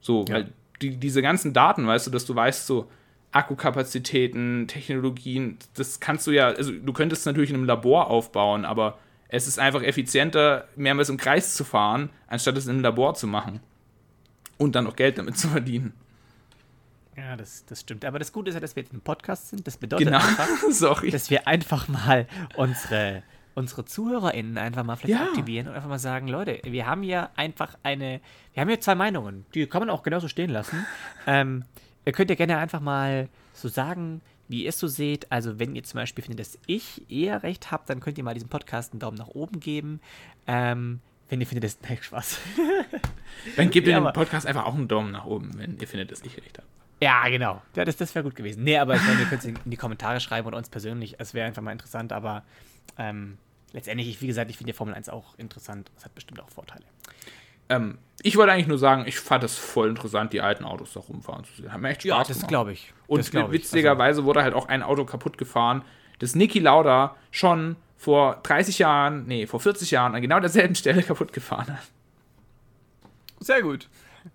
So, 0.00 0.26
ja. 0.28 0.34
weil 0.34 0.52
die, 0.82 0.96
diese 0.96 1.22
ganzen 1.22 1.54
Daten, 1.54 1.86
weißt 1.86 2.06
du, 2.06 2.10
dass 2.10 2.26
du 2.26 2.36
weißt, 2.36 2.66
so, 2.66 2.90
Akkukapazitäten, 3.34 4.68
Technologien, 4.68 5.58
das 5.74 5.98
kannst 5.98 6.26
du 6.28 6.30
ja, 6.30 6.46
also 6.46 6.70
du 6.70 6.92
könntest 6.92 7.26
natürlich 7.26 7.50
in 7.50 7.56
einem 7.56 7.64
Labor 7.64 8.08
aufbauen, 8.08 8.64
aber 8.64 8.98
es 9.28 9.48
ist 9.48 9.58
einfach 9.58 9.82
effizienter, 9.82 10.68
mehrmals 10.76 11.08
im 11.08 11.16
Kreis 11.16 11.54
zu 11.54 11.64
fahren, 11.64 12.10
anstatt 12.28 12.56
es 12.56 12.66
in 12.66 12.74
einem 12.74 12.82
Labor 12.82 13.14
zu 13.14 13.26
machen. 13.26 13.58
Und 14.56 14.76
dann 14.76 14.86
auch 14.86 14.94
Geld 14.94 15.18
damit 15.18 15.36
zu 15.36 15.48
verdienen. 15.48 15.94
Ja, 17.16 17.34
das, 17.34 17.64
das 17.66 17.80
stimmt. 17.80 18.04
Aber 18.04 18.20
das 18.20 18.32
Gute 18.32 18.50
ist 18.50 18.54
ja, 18.54 18.60
dass 18.60 18.76
wir 18.76 18.84
jetzt 18.84 18.92
ein 18.92 19.00
Podcast 19.00 19.48
sind. 19.48 19.66
Das 19.66 19.78
bedeutet 19.78 20.06
genau. 20.06 20.18
einfach, 20.18 20.48
dass 21.10 21.28
wir 21.28 21.48
einfach 21.48 21.88
mal 21.88 22.28
unsere, 22.54 23.24
unsere 23.56 23.84
ZuhörerInnen 23.84 24.58
einfach 24.58 24.84
mal 24.84 24.94
vielleicht 24.94 25.20
ja. 25.20 25.26
aktivieren 25.26 25.66
und 25.66 25.74
einfach 25.74 25.88
mal 25.88 25.98
sagen, 25.98 26.28
Leute, 26.28 26.60
wir 26.62 26.86
haben 26.86 27.02
ja 27.02 27.30
einfach 27.34 27.76
eine, 27.82 28.20
wir 28.52 28.60
haben 28.60 28.70
ja 28.70 28.78
zwei 28.78 28.94
Meinungen. 28.94 29.44
Die 29.54 29.66
kann 29.66 29.80
man 29.80 29.90
auch 29.90 30.04
genauso 30.04 30.28
stehen 30.28 30.50
lassen. 30.50 30.86
ähm, 31.26 31.64
Ihr 32.04 32.12
könnt 32.12 32.30
ja 32.30 32.36
gerne 32.36 32.58
einfach 32.58 32.80
mal 32.80 33.28
so 33.52 33.68
sagen, 33.68 34.20
wie 34.48 34.64
ihr 34.64 34.68
es 34.68 34.78
so 34.78 34.88
seht. 34.88 35.30
Also, 35.32 35.58
wenn 35.58 35.74
ihr 35.74 35.84
zum 35.84 35.98
Beispiel 35.98 36.22
findet, 36.22 36.40
dass 36.40 36.58
ich 36.66 37.10
eher 37.10 37.42
recht 37.42 37.70
habe, 37.70 37.84
dann 37.86 38.00
könnt 38.00 38.18
ihr 38.18 38.24
mal 38.24 38.34
diesem 38.34 38.48
Podcast 38.48 38.92
einen 38.92 39.00
Daumen 39.00 39.16
nach 39.16 39.28
oben 39.28 39.60
geben. 39.60 40.00
Ähm, 40.46 41.00
wenn 41.28 41.40
ihr 41.40 41.46
findet, 41.46 41.64
dass. 41.64 41.78
Nein, 41.88 41.98
Spaß. 42.00 42.40
dann 43.56 43.70
gebt 43.70 43.86
ihr 43.86 43.94
ja, 43.94 44.00
dem 44.00 44.12
Podcast 44.12 44.46
einfach 44.46 44.66
auch 44.66 44.74
einen 44.74 44.88
Daumen 44.88 45.12
nach 45.12 45.24
oben, 45.24 45.52
wenn 45.56 45.78
ihr 45.78 45.88
findet, 45.88 46.10
dass 46.12 46.20
ich 46.22 46.36
recht 46.36 46.58
habe. 46.58 46.68
Ja, 47.00 47.28
genau. 47.28 47.62
Ja, 47.74 47.84
das 47.84 47.96
das 47.96 48.14
wäre 48.14 48.22
gut 48.22 48.34
gewesen. 48.34 48.64
Nee, 48.64 48.78
aber 48.78 48.94
ich 48.94 49.02
meine, 49.02 49.20
ihr 49.20 49.26
könnt 49.26 49.42
es 49.42 49.46
in 49.46 49.58
die 49.64 49.76
Kommentare 49.76 50.20
schreiben 50.20 50.46
oder 50.46 50.56
uns 50.56 50.68
persönlich. 50.68 51.16
Es 51.18 51.34
wäre 51.34 51.46
einfach 51.46 51.62
mal 51.62 51.72
interessant, 51.72 52.12
aber 52.12 52.44
ähm, 52.98 53.38
letztendlich, 53.72 54.20
wie 54.22 54.26
gesagt, 54.26 54.50
ich 54.50 54.56
finde 54.56 54.72
die 54.72 54.76
Formel 54.76 54.94
1 54.94 55.08
auch 55.08 55.36
interessant. 55.38 55.90
Es 55.96 56.04
hat 56.04 56.14
bestimmt 56.14 56.40
auch 56.40 56.48
Vorteile. 56.50 56.84
Ähm, 57.68 57.98
ich 58.22 58.36
wollte 58.36 58.52
eigentlich 58.52 58.68
nur 58.68 58.78
sagen, 58.78 59.04
ich 59.06 59.18
fand 59.18 59.44
es 59.44 59.56
voll 59.56 59.88
interessant, 59.88 60.32
die 60.32 60.40
alten 60.40 60.64
Autos 60.64 60.92
da 60.92 61.00
rumfahren 61.00 61.44
zu 61.44 61.54
sehen. 61.56 61.72
Hat 61.72 61.80
mir 61.80 61.90
echt 61.90 62.02
Spaß 62.02 62.08
ja, 62.08 62.34
das 62.34 62.46
glaube 62.46 62.72
ich. 62.72 62.92
Und 63.06 63.32
witzigerweise 63.50 64.20
also. 64.20 64.24
wurde 64.24 64.42
halt 64.42 64.54
auch 64.54 64.68
ein 64.68 64.82
Auto 64.82 65.04
kaputt 65.04 65.36
gefahren, 65.36 65.82
das 66.20 66.34
Niki 66.34 66.60
Lauda 66.60 67.16
schon 67.30 67.76
vor 67.96 68.40
30 68.42 68.78
Jahren, 68.78 69.26
nee, 69.26 69.46
vor 69.46 69.60
40 69.60 69.90
Jahren 69.90 70.14
an 70.14 70.22
genau 70.22 70.40
derselben 70.40 70.74
Stelle 70.76 71.02
kaputt 71.02 71.32
gefahren 71.32 71.72
hat. 71.72 71.82
Sehr 73.40 73.62
gut. 73.62 73.88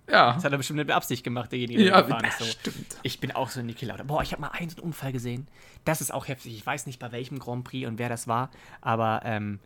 Ja. 0.07 0.33
Das 0.33 0.43
hat 0.43 0.51
er 0.51 0.57
bestimmt 0.57 0.77
mit 0.77 0.91
Absicht 0.91 1.23
gemacht, 1.23 1.51
derjenige, 1.51 1.83
der 1.83 1.93
ja, 1.93 2.01
gefahren 2.01 2.25
ist. 2.25 2.39
So. 2.39 2.45
Stimmt. 2.45 2.97
Ich 3.01 3.19
bin 3.19 3.31
auch 3.31 3.49
so 3.49 3.59
ein 3.59 3.65
Niki 3.65 3.85
Lauda. 3.85 4.03
Boah, 4.03 4.21
ich 4.21 4.31
habe 4.33 4.41
mal 4.41 4.49
einen 4.49 4.69
so 4.69 4.77
einen 4.77 4.87
Unfall 4.87 5.11
gesehen. 5.11 5.47
Das 5.85 6.01
ist 6.01 6.13
auch 6.13 6.27
heftig. 6.27 6.55
Ich 6.55 6.65
weiß 6.65 6.85
nicht, 6.85 6.99
bei 6.99 7.11
welchem 7.11 7.39
Grand 7.39 7.63
Prix 7.63 7.87
und 7.87 7.97
wer 7.97 8.09
das 8.09 8.27
war, 8.27 8.51
aber 8.81 9.21
ähm, 9.23 9.59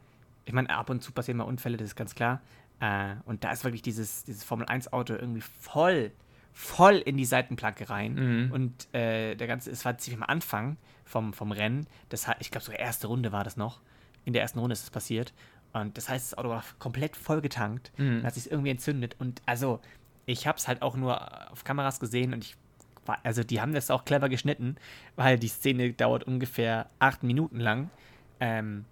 ich 0.45 0.53
meine, 0.53 0.69
ab 0.69 0.89
und 0.89 1.01
zu 1.01 1.11
passieren 1.11 1.37
mal 1.37 1.45
Unfälle, 1.45 1.77
das 1.77 1.87
ist 1.87 1.95
ganz 1.95 2.15
klar. 2.15 2.41
Äh, 2.83 3.15
und 3.25 3.45
da 3.45 3.51
ist 3.51 3.63
wirklich 3.63 3.81
dieses, 3.81 4.25
dieses 4.25 4.43
Formel-1-Auto 4.43 5.13
irgendwie 5.13 5.41
voll, 5.41 6.11
voll 6.51 6.95
in 6.95 7.15
die 7.15 7.23
Seitenplanke 7.23 7.89
rein. 7.89 8.15
Mhm. 8.15 8.51
Und 8.51 8.93
äh, 8.93 9.35
der 9.35 9.47
ganze, 9.47 9.71
es 9.71 9.85
war 9.85 9.97
ziemlich 9.97 10.21
am 10.21 10.29
Anfang 10.29 10.75
vom, 11.05 11.31
vom 11.31 11.53
Rennen. 11.53 11.87
Das, 12.09 12.27
ich 12.39 12.51
glaube, 12.51 12.65
so 12.65 12.73
erste 12.73 13.07
Runde 13.07 13.31
war 13.31 13.45
das 13.45 13.55
noch. 13.55 13.79
In 14.25 14.33
der 14.33 14.41
ersten 14.41 14.59
Runde 14.59 14.73
ist 14.73 14.83
es 14.83 14.89
passiert. 14.89 15.33
Und 15.71 15.97
das 15.97 16.09
heißt, 16.09 16.33
das 16.33 16.37
Auto 16.37 16.49
war 16.49 16.63
komplett 16.77 17.15
voll 17.15 17.39
getankt 17.39 17.93
mhm. 17.97 18.21
hat 18.23 18.33
sich 18.33 18.51
irgendwie 18.51 18.71
entzündet. 18.71 19.15
Und 19.17 19.41
also, 19.45 19.79
ich 20.25 20.45
habe 20.45 20.57
es 20.57 20.67
halt 20.67 20.81
auch 20.81 20.97
nur 20.97 21.51
auf 21.51 21.63
Kameras 21.63 22.01
gesehen 22.01 22.33
und 22.33 22.43
ich 22.43 22.57
war, 23.05 23.19
also 23.23 23.43
die 23.43 23.61
haben 23.61 23.73
das 23.73 23.91
auch 23.91 24.05
clever 24.05 24.29
geschnitten, 24.29 24.75
weil 25.15 25.39
die 25.39 25.47
Szene 25.47 25.93
dauert 25.93 26.25
ungefähr 26.25 26.89
acht 26.99 27.23
Minuten 27.23 27.59
lang. 27.59 27.89
Ähm, 28.39 28.85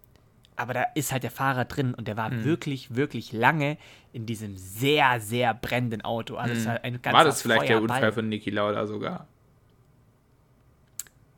aber 0.56 0.74
da 0.74 0.84
ist 0.96 1.12
halt 1.12 1.24
der 1.24 1.32
Fahrer 1.32 1.66
drin 1.66 1.94
und 1.94 2.08
der 2.08 2.18
war 2.18 2.30
mhm. 2.30 2.46
wirklich, 2.46 2.96
wirklich 2.96 3.32
lange 3.34 3.78
in 4.14 4.26
diesem 4.26 4.58
sehr, 4.58 5.20
sehr 5.20 5.54
brennenden 5.54 6.02
Auto. 6.02 6.36
Also 6.36 6.54
mhm. 6.54 6.74
halt 6.74 7.06
war 7.06 7.24
das 7.24 7.42
vielleicht 7.42 7.68
Feuerball. 7.68 7.88
der 7.88 7.96
Unfall 7.96 8.12
von 8.12 8.30
Niki 8.30 8.50
Lauda 8.50 8.86
sogar? 8.86 9.28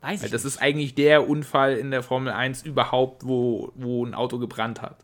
Weiß 0.00 0.20
Weil 0.20 0.26
ich 0.26 0.32
das 0.32 0.44
nicht. 0.44 0.54
ist 0.54 0.60
eigentlich 0.60 0.94
der 0.94 1.28
Unfall 1.28 1.76
in 1.76 1.90
der 1.90 2.02
Formel 2.02 2.32
1 2.32 2.62
überhaupt, 2.64 3.26
wo, 3.26 3.72
wo 3.74 4.04
ein 4.04 4.14
Auto 4.14 4.38
gebrannt 4.38 4.82
hat. 4.82 4.98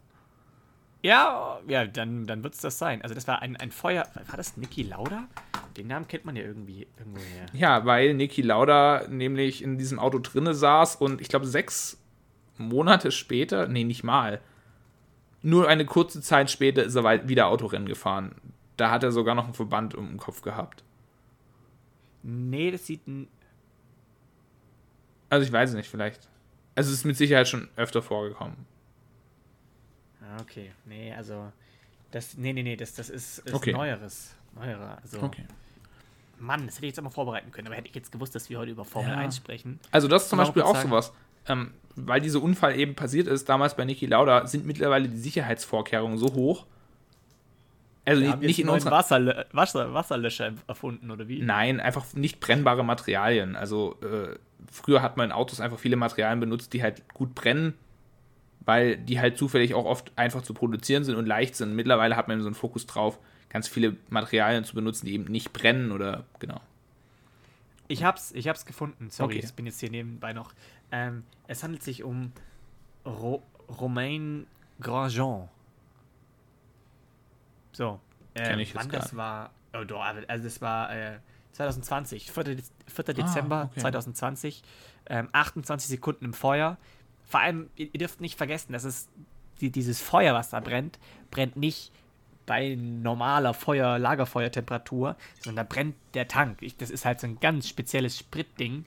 Ja, 1.03 1.59
ja, 1.67 1.87
dann, 1.87 2.27
dann 2.27 2.43
wird 2.43 2.55
es 2.55 2.61
das 2.61 2.79
sein. 2.79 3.01
Also 3.01 3.15
das 3.15 3.27
war 3.27 3.41
ein, 3.41 3.57
ein 3.57 3.71
Feuer. 3.71 4.07
War 4.27 4.37
das 4.37 4.59
Niki 4.59 4.83
Lauda? 4.83 5.25
Den 5.77 5.87
Namen 5.87 6.07
kennt 6.09 6.27
man 6.27 6.37
ja 6.37 6.43
irgendwie 6.43 6.87
irgendwoher. 6.99 7.47
Ja, 7.55 7.87
weil 7.87 8.13
Niki 8.13 8.43
Lauda 8.43 9.07
nämlich 9.09 9.63
in 9.63 9.79
diesem 9.79 9.99
Auto 9.99 10.19
drinne 10.19 10.53
saß 10.53 10.97
und 10.97 11.23
ich 11.23 11.29
glaube 11.29 11.47
sechs 11.47 12.00
Monate 12.69 13.11
später, 13.11 13.67
nee, 13.67 13.85
nicht 13.85 14.05
mal, 14.05 14.41
nur 15.43 15.69
eine 15.69 15.87
kurze 15.87 16.21
Zeit 16.21 16.51
später 16.51 16.85
ist 16.85 16.95
er 16.95 17.29
wieder 17.29 17.47
Autorennen 17.47 17.89
gefahren. 17.89 18.35
Da 18.77 18.91
hat 18.91 19.03
er 19.03 19.13
sogar 19.13 19.35
noch 19.35 19.45
einen 19.45 19.55
Verband 19.55 19.95
um 19.95 20.09
den 20.09 20.19
Kopf 20.19 20.43
gehabt. 20.43 20.85
Nee, 22.23 22.71
das 22.71 22.87
sieht. 22.87 23.01
Also 25.31 25.47
ich 25.47 25.53
weiß 25.53 25.71
es 25.71 25.77
nicht, 25.77 25.89
vielleicht. 25.89 26.29
Also 26.75 26.91
es 26.91 26.99
ist 26.99 27.05
mit 27.05 27.17
Sicherheit 27.17 27.49
schon 27.49 27.69
öfter 27.77 28.03
vorgekommen. 28.03 28.57
Ah, 30.23 30.41
okay. 30.41 30.73
Nee, 30.85 31.13
also. 31.15 31.53
Das, 32.11 32.37
nee, 32.37 32.53
nee, 32.53 32.63
nee, 32.63 32.77
das, 32.77 32.95
das 32.95 33.09
ist, 33.09 33.39
ist 33.39 33.55
okay. 33.55 33.73
Neueres. 33.73 34.35
Neuerer. 34.55 34.99
Also, 35.03 35.23
okay. 35.23 35.47
Mann, 36.39 36.67
das 36.67 36.77
hätte 36.77 36.87
ich 36.87 36.97
jetzt 36.97 37.03
mal 37.03 37.11
vorbereiten 37.11 37.53
können, 37.53 37.69
aber 37.69 37.77
hätte 37.77 37.89
ich 37.89 37.95
jetzt 37.95 38.11
gewusst, 38.11 38.35
dass 38.35 38.51
wir 38.51 38.59
heute 38.59 38.73
über 38.73 38.85
Formel 38.85 39.13
ja. 39.13 39.19
1 39.19 39.37
sprechen. 39.37 39.79
Also, 39.93 40.09
das 40.09 40.25
ist 40.25 40.31
zum 40.31 40.39
Beispiel 40.39 40.63
auch 40.63 40.75
sagen, 40.75 40.89
sowas. 40.89 41.13
Ähm, 41.51 41.71
weil 41.97 42.21
dieser 42.21 42.43
Unfall 42.43 42.79
eben 42.79 42.95
passiert 42.95 43.27
ist, 43.27 43.49
damals 43.49 43.77
bei 43.77 43.85
Niki 43.85 44.07
Lauda, 44.07 44.47
sind 44.47 44.67
mittlerweile 44.67 45.09
die 45.09 45.19
Sicherheitsvorkehrungen 45.19 46.19
so 46.19 46.33
hoch. 46.35 46.67
Also 48.05 48.23
nicht, 48.23 48.41
nicht 48.41 48.59
in 48.61 48.69
unserer 48.69 48.93
Wasser, 48.93 49.47
Wasser, 49.53 49.93
Wasserlöscher 49.93 50.55
erfunden 50.67 51.11
oder 51.11 51.29
wie? 51.29 51.43
Nein, 51.43 51.81
einfach 51.81 52.15
nicht 52.15 52.41
brennbare 52.41 52.85
Materialien. 52.85 53.57
Also 53.57 53.97
äh, 54.03 54.37
früher 54.71 55.03
hat 55.03 55.17
man 55.17 55.27
in 55.27 55.33
Autos 55.33 55.61
einfach 55.61 55.79
viele 55.79 55.97
Materialien 55.97 56.41
benutzt, 56.41 56.73
die 56.73 56.83
halt 56.83 57.07
gut 57.13 57.35
brennen, 57.35 57.75
weil 58.61 58.97
die 58.97 59.21
halt 59.21 59.37
zufällig 59.37 59.75
auch 59.75 59.85
oft 59.85 60.13
einfach 60.17 60.43
zu 60.43 60.55
produzieren 60.55 61.05
sind 61.05 61.17
und 61.17 61.27
leicht 61.27 61.57
sind. 61.57 61.77
Mittlerweile 61.77 62.17
hat 62.17 62.27
man 62.27 62.41
so 62.41 62.47
einen 62.47 62.55
Fokus 62.55 62.87
drauf, 62.87 63.19
ganz 63.49 63.69
viele 63.69 63.97
Materialien 64.09 64.65
zu 64.65 64.75
benutzen, 64.75 65.07
die 65.07 65.13
eben 65.13 65.25
nicht 65.25 65.53
brennen 65.53 65.93
oder 65.93 66.25
genau. 66.39 66.61
Ich 67.87 68.05
hab's, 68.05 68.33
ich 68.33 68.47
hab's 68.49 68.65
gefunden. 68.65 69.11
Sorry, 69.11 69.37
okay. 69.37 69.45
ich 69.45 69.53
bin 69.53 69.67
jetzt 69.67 69.81
hier 69.81 69.91
nebenbei 69.91 70.33
noch. 70.33 70.53
Ähm, 70.93 71.25
es 71.47 71.63
handelt 71.63 71.83
sich 71.83 72.03
um 72.03 72.33
Ro 73.05 73.43
Romain 73.69 74.47
Grandjean. 74.81 75.49
So. 77.73 78.01
Äh, 78.35 78.61
ich 78.61 78.75
wann 78.75 78.89
das 78.89 79.15
war. 79.17 79.51
Oh, 79.73 79.85
doch, 79.85 80.03
also 80.03 80.45
das 80.45 80.61
war 80.61 80.95
äh, 80.95 81.19
2020, 81.53 82.31
4. 82.31 82.45
De 82.45 82.57
4. 82.87 83.09
Ah, 83.09 83.13
Dezember 83.13 83.69
okay. 83.71 83.81
2020. 83.81 84.63
Ähm, 85.07 85.29
28 85.33 85.89
Sekunden 85.89 86.27
im 86.27 86.35
Feuer. 86.35 86.79
Vor 87.25 87.41
allem, 87.41 87.71
ihr, 87.77 87.89
ihr 87.93 87.99
dürft 87.99 88.21
nicht 88.21 88.37
vergessen, 88.37 88.73
dass 88.73 88.85
es 88.85 89.09
die, 89.61 89.71
dieses 89.71 90.01
Feuer, 90.01 90.35
was 90.35 90.51
da 90.51 90.61
brennt, 90.61 90.99
brennt 91.31 91.57
nicht 91.57 91.93
bei 92.47 92.75
normaler 92.75 93.55
Feuer, 93.55 93.99
Lagerfeuertemperatur, 93.99 95.17
sondern 95.41 95.65
da 95.65 95.75
brennt 95.75 95.95
der 96.15 96.27
Tank. 96.27 96.63
Ich, 96.63 96.77
das 96.77 96.91
ist 96.91 97.05
halt 97.05 97.21
so 97.21 97.27
ein 97.27 97.39
ganz 97.39 97.69
spezielles 97.69 98.19
Spritding 98.19 98.85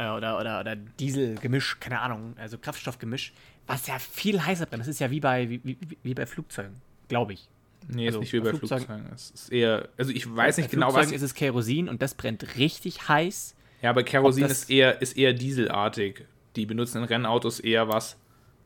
oder, 0.00 0.38
oder, 0.38 0.60
oder 0.60 0.76
Dieselgemisch, 0.76 1.78
keine 1.80 2.00
Ahnung, 2.00 2.34
also 2.38 2.58
Kraftstoffgemisch, 2.58 3.32
was 3.66 3.86
ja 3.86 3.98
viel 3.98 4.44
heißer 4.44 4.66
brennt. 4.66 4.80
Das 4.80 4.88
ist 4.88 5.00
ja 5.00 5.10
wie 5.10 5.20
bei, 5.20 5.48
wie, 5.48 5.60
wie, 5.62 5.78
wie 6.02 6.14
bei 6.14 6.26
Flugzeugen, 6.26 6.76
glaube 7.08 7.34
ich. 7.34 7.48
Nee, 7.88 8.06
also, 8.06 8.18
ist 8.18 8.20
nicht 8.20 8.32
wie 8.32 8.40
bei 8.40 8.50
Flugzeugen. 8.50 8.86
Flugzeugen. 8.86 9.12
Es 9.14 9.30
ist 9.30 9.52
eher, 9.52 9.88
also 9.96 10.12
ich 10.12 10.34
weiß 10.34 10.58
nicht 10.58 10.70
genau, 10.70 10.94
was. 10.94 11.12
ist 11.12 11.22
es 11.22 11.34
Kerosin 11.34 11.88
und 11.88 12.02
das 12.02 12.14
brennt 12.14 12.56
richtig 12.56 13.08
heiß. 13.08 13.54
Ja, 13.82 13.90
aber 13.90 14.02
Kerosin 14.02 14.44
ist 14.46 14.70
eher, 14.70 15.00
ist 15.00 15.16
eher 15.16 15.32
dieselartig. 15.32 16.26
Die 16.56 16.66
benutzen 16.66 16.98
in 16.98 17.04
Rennautos 17.04 17.60
eher 17.60 17.88
was, 17.88 18.16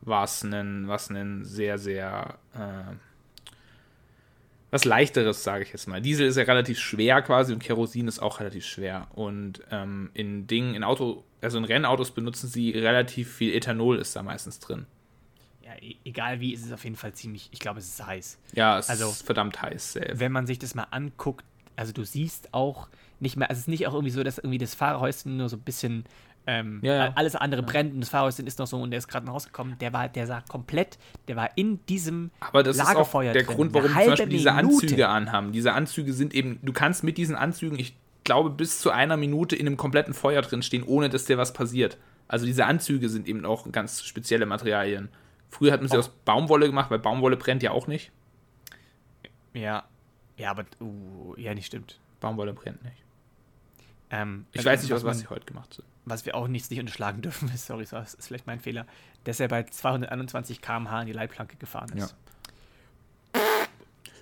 was 0.01 0.45
einen, 0.45 0.89
was 0.89 1.11
einen 1.11 1.45
sehr, 1.45 1.79
sehr 1.79 2.39
äh, 2.55 2.95
was 4.75 4.85
leichteres, 4.85 5.45
sage 5.45 5.63
ich 5.63 5.71
jetzt 5.71 5.87
mal. 5.87 6.03
Diesel 6.03 6.27
ist 6.27 6.37
ja 6.37 6.43
relativ 6.43 6.81
schwer 6.81 7.23
quasi 7.23 7.53
und 7.53 7.63
Kerosin 7.63 8.09
ist 8.09 8.19
auch 8.19 8.41
relativ 8.41 8.67
schwer. 8.67 9.07
Und 9.15 9.63
ähm, 9.71 10.11
in 10.15 10.49
Dingen, 10.49 10.75
in 10.75 10.83
Auto, 10.83 11.23
also 11.41 11.59
in 11.59 11.65
Rennautos 11.65 12.11
benutzen 12.11 12.49
sie 12.49 12.73
relativ 12.73 13.33
viel 13.33 13.55
Ethanol, 13.55 13.99
ist 13.99 14.17
da 14.17 14.25
meistens 14.25 14.59
drin. 14.59 14.87
Ja, 15.63 15.81
e 15.81 15.95
egal 16.05 16.41
wie, 16.41 16.53
ist 16.53 16.67
es 16.67 16.73
auf 16.73 16.83
jeden 16.83 16.97
Fall 16.97 17.13
ziemlich, 17.13 17.51
ich 17.53 17.61
glaube, 17.61 17.79
es 17.79 17.87
ist 17.87 18.05
heiß. 18.05 18.39
Ja, 18.55 18.77
es 18.77 18.91
also, 18.91 19.11
ist 19.11 19.25
verdammt 19.25 19.63
heiß. 19.63 19.93
Selbst. 19.93 20.19
Wenn 20.19 20.33
man 20.33 20.49
sich 20.49 20.59
das 20.59 20.75
mal 20.75 20.89
anguckt, 20.91 21.45
also 21.77 21.93
du 21.93 22.03
siehst 22.03 22.53
auch 22.53 22.89
nicht 23.21 23.37
mehr, 23.37 23.51
also 23.51 23.61
es 23.61 23.67
ist 23.67 23.69
nicht 23.69 23.87
auch 23.87 23.95
irgendwie 23.95 24.11
so, 24.11 24.25
dass 24.25 24.39
irgendwie 24.39 24.59
das 24.59 24.75
Fahrerhäuschen 24.75 25.37
nur 25.37 25.49
so 25.49 25.57
ein 25.57 25.63
bisschen 25.63 26.05
ähm, 26.47 26.81
ja, 26.83 26.95
ja. 26.95 27.13
Alles 27.15 27.37
andere 27.37 27.63
brennt 27.63 27.95
und 27.95 28.01
das 28.01 28.11
Fahrhäuschen 28.11 28.47
ist 28.47 28.59
noch 28.59 28.67
so 28.67 28.81
und 28.81 28.91
der 28.91 28.99
ist 28.99 29.09
gerade 29.09 29.27
rausgekommen. 29.27 29.79
Der 29.79 29.93
war, 29.93 30.09
der 30.09 30.27
sah 30.27 30.43
komplett, 30.43 30.99
der 31.27 31.37
war 31.37 31.51
in 31.57 31.85
diesem 31.87 32.31
Aber 32.41 32.63
das 32.63 32.77
Lagerfeuer 32.77 33.31
ist 33.31 33.31
auch 33.31 33.33
der 33.33 33.43
drin, 33.45 33.57
Grund, 33.57 33.75
warum 33.75 33.89
zum 33.89 34.07
Beispiel 34.07 34.27
diese 34.29 34.53
Minute. 34.53 34.75
Anzüge 34.75 35.09
anhaben. 35.09 35.53
Diese 35.53 35.73
Anzüge 35.73 36.13
sind 36.13 36.35
eben, 36.35 36.59
du 36.63 36.73
kannst 36.73 37.03
mit 37.03 37.17
diesen 37.17 37.35
Anzügen, 37.35 37.79
ich 37.79 37.97
glaube, 38.25 38.51
bis 38.51 38.81
zu 38.81 38.91
einer 38.91 39.17
Minute 39.17 39.57
in 39.57 39.67
einem 39.67 39.77
kompletten 39.77 40.13
Feuer 40.13 40.43
drin 40.43 40.63
stehen, 40.63 40.83
ohne 40.83 41.09
dass 41.09 41.25
dir 41.25 41.39
was 41.39 41.53
passiert. 41.53 41.97
Also 42.29 42.47
diese 42.47 42.67
Anzüge 42.67 43.09
sind 43.09 43.27
eben 43.27 43.45
auch 43.47 43.71
ganz 43.73 44.03
spezielle 44.03 44.47
Materialien. 44.47 45.09
Früher 45.49 45.73
hat 45.73 45.81
man 45.81 45.89
sie 45.89 45.97
oh. 45.97 46.01
aus 46.01 46.09
Baumwolle 46.09 46.67
gemacht, 46.67 46.91
weil 46.91 46.99
Baumwolle 46.99 47.37
brennt 47.37 47.63
ja 47.63 47.71
auch 47.71 47.87
nicht. 47.87 48.13
Ja. 49.53 49.85
Ja, 50.37 50.51
aber, 50.51 50.65
uh, 50.81 51.35
ja, 51.37 51.55
nicht 51.55 51.67
stimmt. 51.67 52.01
Baumwolle 52.21 52.53
brennt 52.53 52.83
nicht. 52.83 53.04
Ähm, 54.11 54.47
ich 54.53 54.59
also 54.59 54.71
weiß 54.71 54.83
nicht, 54.83 54.93
was, 54.93 55.05
was 55.05 55.19
sie 55.21 55.29
heute 55.29 55.47
gemacht 55.47 55.75
sind 55.75 55.87
was 56.05 56.27
wir 56.27 56.35
auch 56.35 56.49
nicht, 56.49 56.71
nicht 56.71 56.81
unterschlagen 56.81 57.23
dürfen, 57.23 57.49
sorry, 57.57 57.87
das 57.91 58.15
ist 58.15 58.27
vielleicht 58.27 58.47
mein 58.47 58.61
Fehler, 58.61 58.87
dass 59.25 59.41
er 59.41 59.49
bei 59.49 59.63
221 59.63 60.61
km/h 60.61 61.01
in 61.01 61.07
die 61.07 61.13
Leitplanke 61.13 61.57
gefahren 61.57 61.91
ist. 61.97 62.15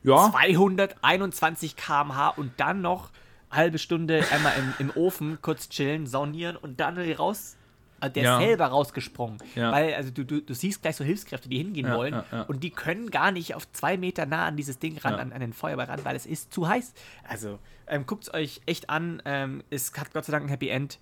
Ja. 0.03 0.25
ja. 0.25 0.31
221 0.31 1.77
km/h 1.77 2.29
und 2.31 2.53
dann 2.59 2.81
noch 2.81 3.11
halbe 3.51 3.79
Stunde 3.79 4.25
einmal 4.31 4.55
im, 4.59 4.75
im 4.79 4.97
Ofen 4.97 5.39
kurz 5.43 5.69
chillen, 5.69 6.07
saunieren 6.07 6.57
und 6.57 6.81
dann 6.81 6.99
raus. 6.99 7.57
Also 8.03 8.15
der 8.15 8.23
ja. 8.25 8.39
ist 8.39 8.45
selber 8.45 8.67
rausgesprungen. 8.67 9.39
Ja. 9.55 9.71
Weil, 9.71 9.95
also 9.95 10.11
du, 10.11 10.25
du, 10.25 10.43
du 10.43 10.55
siehst 10.55 10.83
gleich 10.83 10.97
so 10.97 11.05
Hilfskräfte, 11.05 11.49
die 11.49 11.59
hingehen 11.59 11.87
ja, 11.87 11.97
wollen 11.97 12.21
und 12.49 12.65
die 12.65 12.71
können 12.71 13.11
gar 13.11 13.31
nicht 13.31 13.55
auf 13.55 13.71
zwei 13.71 13.97
Meter 13.97 14.27
nah 14.27 14.47
an 14.47 14.57
dieses 14.57 14.81
Ding 14.81 14.99
ran, 14.99 15.15
an, 15.15 15.33
an 15.33 15.41
den 15.41 15.53
Feuerball 15.53 15.87
ran, 15.87 16.05
weil 16.05 16.17
es 16.17 16.27
ist 16.27 16.53
zu 16.53 16.69
heiß. 16.69 16.95
Also 17.29 17.61
ähm, 17.87 18.05
guckt 18.05 18.25
es 18.25 18.35
euch 18.35 18.61
echt 18.67 18.91
an. 18.91 19.23
Ähm, 19.25 19.63
es 19.71 19.93
hat 19.97 20.13
Gott 20.13 20.25
sei 20.25 20.33
Dank 20.33 20.47
ein 20.47 20.49
Happy 20.49 20.69
End. 20.69 20.99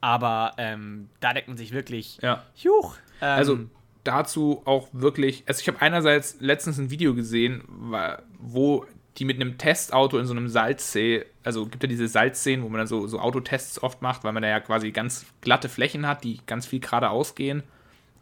Aber 0.00 0.54
ähm, 0.56 1.10
da 1.20 1.34
deckt 1.34 1.48
man 1.48 1.58
sich 1.58 1.72
wirklich. 1.72 2.18
Ja. 2.22 2.44
Juch. 2.56 2.96
Ähm, 3.20 3.28
also 3.28 3.58
dazu 4.04 4.62
auch 4.64 4.88
wirklich. 4.92 5.44
Also 5.46 5.60
ich 5.60 5.68
habe 5.68 5.82
einerseits 5.82 6.36
letztens 6.40 6.78
ein 6.78 6.90
Video 6.90 7.14
gesehen, 7.14 7.62
wo 8.38 8.86
die 9.18 9.24
mit 9.24 9.40
einem 9.40 9.58
Testauto 9.58 10.18
in 10.18 10.26
so 10.26 10.32
einem 10.32 10.48
Salzsee, 10.48 11.24
also 11.42 11.66
gibt 11.66 11.82
ja 11.82 11.88
diese 11.88 12.06
Salzseen, 12.06 12.62
wo 12.62 12.68
man 12.68 12.78
dann 12.78 12.86
so, 12.86 13.06
so 13.08 13.18
Autotests 13.18 13.82
oft 13.82 14.00
macht, 14.00 14.22
weil 14.22 14.32
man 14.32 14.42
da 14.42 14.48
ja 14.48 14.60
quasi 14.60 14.92
ganz 14.92 15.26
glatte 15.40 15.68
Flächen 15.68 16.06
hat, 16.06 16.22
die 16.22 16.40
ganz 16.46 16.66
viel 16.66 16.80
geradeaus 16.80 17.34
gehen. 17.34 17.64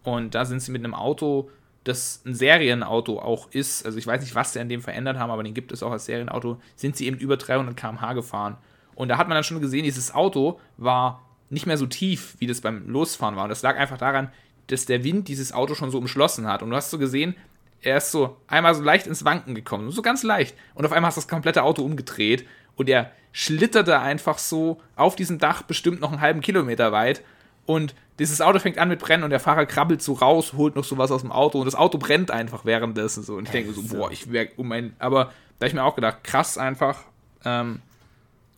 Und 0.05 0.35
da 0.35 0.45
sind 0.45 0.61
sie 0.61 0.73
mit 0.73 0.85
einem 0.85 0.95
Auto, 0.95 1.51
das 1.85 2.23
ein 2.25 2.35
Serienauto 2.35 3.19
auch 3.19 3.51
ist, 3.51 3.85
also 3.85 3.99
ich 3.99 4.07
weiß 4.07 4.23
nicht, 4.23 4.35
was 4.35 4.53
sie 4.53 4.61
an 4.61 4.69
dem 4.69 4.81
verändert 4.81 5.19
haben, 5.19 5.31
aber 5.31 5.43
den 5.43 5.55
gibt 5.55 5.71
es 5.71 5.83
auch 5.83 5.93
als 5.93 6.07
Serienauto, 6.07 6.61
sind 6.77 6.97
sie 6.97 7.07
eben 7.07 7.19
über 7.19 7.37
300 7.37 7.77
km/h 7.77 8.15
gefahren. 8.15 8.57
Und 8.95 9.09
da 9.09 9.19
hat 9.19 9.29
man 9.29 9.35
dann 9.35 9.45
schon 9.45 9.61
gesehen, 9.61 9.85
dieses 9.85 10.15
Auto 10.15 10.59
war 10.79 11.23
nicht 11.51 11.67
mehr 11.67 11.77
so 11.77 11.87
tief, 11.87 12.37
wie 12.39 12.47
das 12.47 12.63
beim 12.63 12.89
Losfahren 12.89 13.37
war. 13.37 13.45
Und 13.45 13.51
das 13.51 13.63
lag 13.63 13.77
einfach 13.77 13.99
daran, 13.99 14.31
dass 14.69 14.87
der 14.87 15.05
Wind 15.05 15.29
dieses 15.29 15.53
Auto 15.53 15.75
schon 15.75 15.91
so 15.91 15.99
umschlossen 15.99 16.47
hat. 16.47 16.63
Und 16.63 16.71
du 16.71 16.77
hast 16.77 16.91
so 16.91 16.99
gesehen, 16.99 17.37
er 17.83 17.99
ist 17.99 18.11
so 18.11 18.37
einmal 18.47 18.75
so 18.75 18.83
leicht 18.83 19.07
ins 19.07 19.25
Wanken 19.25 19.55
gekommen, 19.55 19.91
so 19.91 20.03
ganz 20.03 20.23
leicht. 20.23 20.57
Und 20.75 20.85
auf 20.85 20.93
einmal 20.93 21.09
hast 21.09 21.17
du 21.17 21.21
das 21.21 21.29
komplette 21.29 21.63
Auto 21.63 21.83
umgedreht 21.83 22.47
und 22.77 22.89
er 22.89 23.13
schlitterte 23.33 23.99
einfach 24.01 24.39
so 24.39 24.81
auf 24.97 25.17
diesem 25.17 25.39
Dach 25.39 25.63
bestimmt 25.63 26.01
noch 26.01 26.11
einen 26.11 26.21
halben 26.21 26.41
Kilometer 26.41 26.93
weit. 26.93 27.23
Und 27.67 27.95
dieses 28.19 28.41
Auto 28.41 28.59
fängt 28.59 28.79
an 28.79 28.89
mit 28.89 29.01
Brennen 29.01 29.25
und 29.25 29.31
der 29.31 29.41
Fahrer 29.41 29.67
krabbelt 29.67 30.01
so 30.01 30.15
raus, 30.15 30.55
holt 30.55 30.77
noch 30.77 30.85
sowas 30.85 31.11
aus 31.11 31.21
dem 31.21 31.33
Auto 31.33 31.59
und 31.59 31.67
das 31.67 31.75
Auto 31.75 31.99
brennt 31.99 32.31
einfach 32.31 32.65
währenddessen 32.65 33.23
so. 33.23 33.35
Und 33.35 33.45
ich 33.45 33.51
denke 33.51 33.73
so, 33.73 33.83
boah, 33.83 34.11
ich 34.11 34.33
wäre 34.33 34.49
um 34.57 34.69
mein. 34.69 34.95
Aber 34.99 35.27
da 35.59 35.65
habe 35.65 35.69
ich 35.69 35.75
mir 35.75 35.85
auch 35.85 35.95
gedacht, 35.95 36.25
krass 36.25 36.57
einfach. 36.57 37.05
Ähm, 37.45 37.81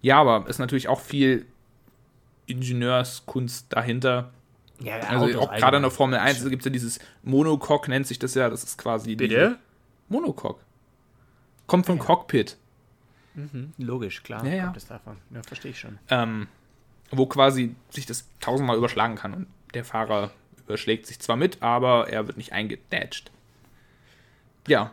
ja, 0.01 0.21
aber 0.21 0.49
ist 0.49 0.59
natürlich 0.59 0.89
auch 0.89 1.01
viel 1.01 1.47
Ingenieurskunst 2.47 3.67
dahinter. 3.71 4.31
Ja, 4.81 4.99
also 5.01 5.41
auch 5.41 5.53
gerade 5.53 5.79
in 5.79 5.83
der 5.83 5.91
Formel 5.91 6.19
1 6.19 6.49
gibt 6.49 6.63
es 6.63 6.65
ja 6.67 6.71
dieses 6.71 7.01
Monocoque, 7.23 7.89
nennt 7.89 8.07
sich 8.07 8.19
das 8.19 8.35
ja, 8.35 8.49
das 8.49 8.63
ist 8.63 8.79
quasi 8.79 9.17
Bitte? 9.17 9.59
Monocoque. 10.09 10.61
Kommt 11.67 11.87
vom 11.87 11.99
ja. 11.99 12.05
Cockpit. 12.05 12.57
Mhm, 13.35 13.73
logisch, 13.79 14.23
klar. 14.23 14.45
Ja, 14.45 14.55
ja. 14.55 14.65
Kommt 14.65 14.77
das 14.77 14.87
davon. 14.87 15.17
Ja, 15.35 15.43
verstehe 15.43 15.73
ich 15.73 15.81
schon. 15.81 15.99
Ähm, 16.11 16.49
wo 17.11 17.27
quasi 17.27 17.75
sich 17.91 18.07
das 18.07 18.29
tausendmal 18.41 18.77
überschlagen 18.77 19.17
kann 19.17 19.35
und 19.35 19.47
der 19.75 19.85
Fahrer 19.85 20.31
überschlägt 20.65 21.07
sich 21.07 21.19
zwar 21.21 21.37
mit, 21.37 21.63
aber 21.63 22.09
er 22.09 22.27
wird 22.27 22.37
nicht 22.37 22.53
eingedatscht. 22.53 23.31
Ja. 24.67 24.93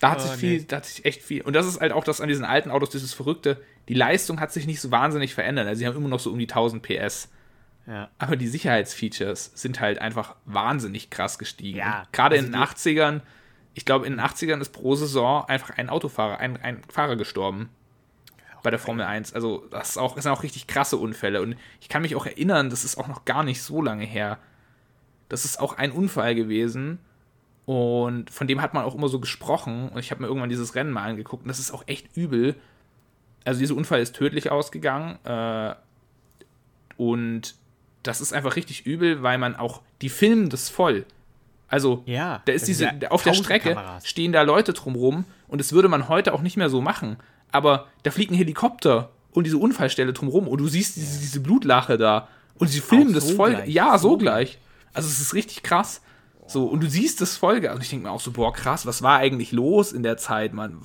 Da 0.00 0.10
hat 0.10 0.18
Oh, 0.20 0.22
sich 0.22 0.32
viel, 0.32 0.58
nee. 0.58 0.64
da 0.68 0.76
hat 0.76 0.86
sich 0.86 1.04
echt 1.04 1.22
viel. 1.22 1.42
Und 1.42 1.54
das 1.54 1.66
ist 1.66 1.80
halt 1.80 1.92
auch 1.92 2.04
das 2.04 2.20
an 2.20 2.28
diesen 2.28 2.44
alten 2.44 2.70
Autos, 2.70 2.90
dieses 2.90 3.14
Verrückte. 3.14 3.62
Die 3.88 3.94
Leistung 3.94 4.40
hat 4.40 4.52
sich 4.52 4.66
nicht 4.66 4.80
so 4.80 4.90
wahnsinnig 4.90 5.34
verändert. 5.34 5.66
Also 5.66 5.80
sie 5.80 5.86
haben 5.86 5.96
immer 5.96 6.08
noch 6.08 6.20
so 6.20 6.30
um 6.30 6.38
die 6.38 6.48
1000 6.48 6.82
PS. 6.82 7.28
Ja. 7.86 8.08
Aber 8.18 8.36
die 8.36 8.46
Sicherheitsfeatures 8.46 9.52
sind 9.54 9.80
halt 9.80 9.98
einfach 9.98 10.36
wahnsinnig 10.44 11.10
krass 11.10 11.38
gestiegen. 11.38 11.78
Ja, 11.78 12.04
Gerade 12.12 12.36
also 12.36 12.46
in 12.46 12.52
den 12.52 12.60
80ern, 12.60 13.20
ich 13.74 13.84
glaube, 13.84 14.06
in 14.06 14.14
den 14.14 14.20
80ern 14.20 14.60
ist 14.60 14.70
pro 14.70 14.94
Saison 14.94 15.44
einfach 15.46 15.76
ein 15.76 15.88
Autofahrer, 15.88 16.38
ein, 16.38 16.56
ein 16.62 16.82
Fahrer 16.88 17.16
gestorben. 17.16 17.70
Bei 18.62 18.70
der 18.70 18.78
Formel 18.78 19.06
1. 19.06 19.32
Also, 19.32 19.66
das 19.70 19.90
ist 19.90 19.96
auch, 19.96 20.14
das 20.14 20.24
sind 20.24 20.32
auch 20.32 20.42
richtig 20.42 20.66
krasse 20.66 20.98
Unfälle. 20.98 21.40
Und 21.40 21.56
ich 21.80 21.88
kann 21.88 22.02
mich 22.02 22.14
auch 22.14 22.26
erinnern, 22.26 22.68
das 22.68 22.84
ist 22.84 22.98
auch 22.98 23.08
noch 23.08 23.24
gar 23.24 23.42
nicht 23.42 23.62
so 23.62 23.80
lange 23.80 24.04
her. 24.04 24.38
Das 25.30 25.46
ist 25.46 25.58
auch 25.58 25.78
ein 25.78 25.92
Unfall 25.92 26.34
gewesen. 26.34 26.98
Und 27.64 28.28
von 28.28 28.46
dem 28.46 28.60
hat 28.60 28.74
man 28.74 28.84
auch 28.84 28.94
immer 28.94 29.08
so 29.08 29.18
gesprochen. 29.18 29.88
Und 29.88 29.98
ich 29.98 30.10
habe 30.10 30.20
mir 30.20 30.26
irgendwann 30.26 30.50
dieses 30.50 30.74
Rennen 30.74 30.90
mal 30.90 31.08
angeguckt. 31.08 31.44
Und 31.44 31.48
das 31.48 31.58
ist 31.58 31.70
auch 31.70 31.84
echt 31.86 32.14
übel. 32.16 32.54
Also, 33.46 33.60
dieser 33.60 33.76
Unfall 33.76 34.00
ist 34.00 34.14
tödlich 34.14 34.50
ausgegangen. 34.50 35.18
Äh, 35.24 35.74
und 36.98 37.54
das 38.02 38.20
ist 38.20 38.32
einfach 38.32 38.56
richtig 38.56 38.86
übel, 38.86 39.22
weil 39.22 39.38
man 39.38 39.56
auch, 39.56 39.82
die 40.02 40.08
filmen 40.08 40.48
das 40.50 40.68
voll. 40.68 41.04
Also, 41.68 42.02
Ja, 42.06 42.42
da 42.46 42.52
ist 42.52 42.66
diese, 42.66 42.84
ja 42.84 43.10
auf 43.10 43.22
der 43.22 43.34
Strecke 43.34 43.74
Kameras. 43.74 44.08
stehen 44.08 44.32
da 44.32 44.42
Leute 44.42 44.72
drumrum 44.72 45.24
und 45.48 45.60
das 45.60 45.72
würde 45.72 45.88
man 45.88 46.08
heute 46.08 46.32
auch 46.34 46.42
nicht 46.42 46.56
mehr 46.56 46.68
so 46.70 46.80
machen. 46.80 47.16
Aber 47.52 47.86
da 48.02 48.10
fliegt 48.10 48.32
ein 48.32 48.36
Helikopter 48.36 49.10
und 49.32 49.44
diese 49.44 49.58
Unfallstelle 49.58 50.12
drumrum 50.12 50.48
und 50.48 50.58
du 50.58 50.66
siehst 50.68 50.96
diese, 50.96 51.20
diese 51.20 51.40
Blutlache 51.40 51.96
da 51.96 52.28
und 52.58 52.68
sie 52.68 52.80
filmen 52.80 53.10
Auch 53.10 53.14
das 53.14 53.28
so 53.28 53.36
voll. 53.36 53.54
gleich. 53.54 53.68
Ja, 53.68 53.98
so 53.98 54.10
So 54.10 54.16
gleich. 54.18 54.58
Also, 54.92 55.08
es 55.08 55.20
ist 55.20 55.34
richtig 55.34 55.62
krass. 55.62 56.00
So, 56.48 56.64
und 56.66 56.82
du 56.82 56.88
siehst 56.90 57.20
das 57.20 57.36
voll. 57.36 57.64
Also, 57.66 57.80
ich 57.80 57.90
denke 57.90 58.06
mir 58.06 58.10
auch 58.12 58.20
so, 58.20 58.32
boah, 58.32 58.52
krass, 58.52 58.84
was 58.86 59.02
war 59.02 59.18
eigentlich 59.18 59.52
los 59.52 59.92
in 59.92 60.02
der 60.02 60.16
Zeit, 60.16 60.52
Mann? 60.52 60.80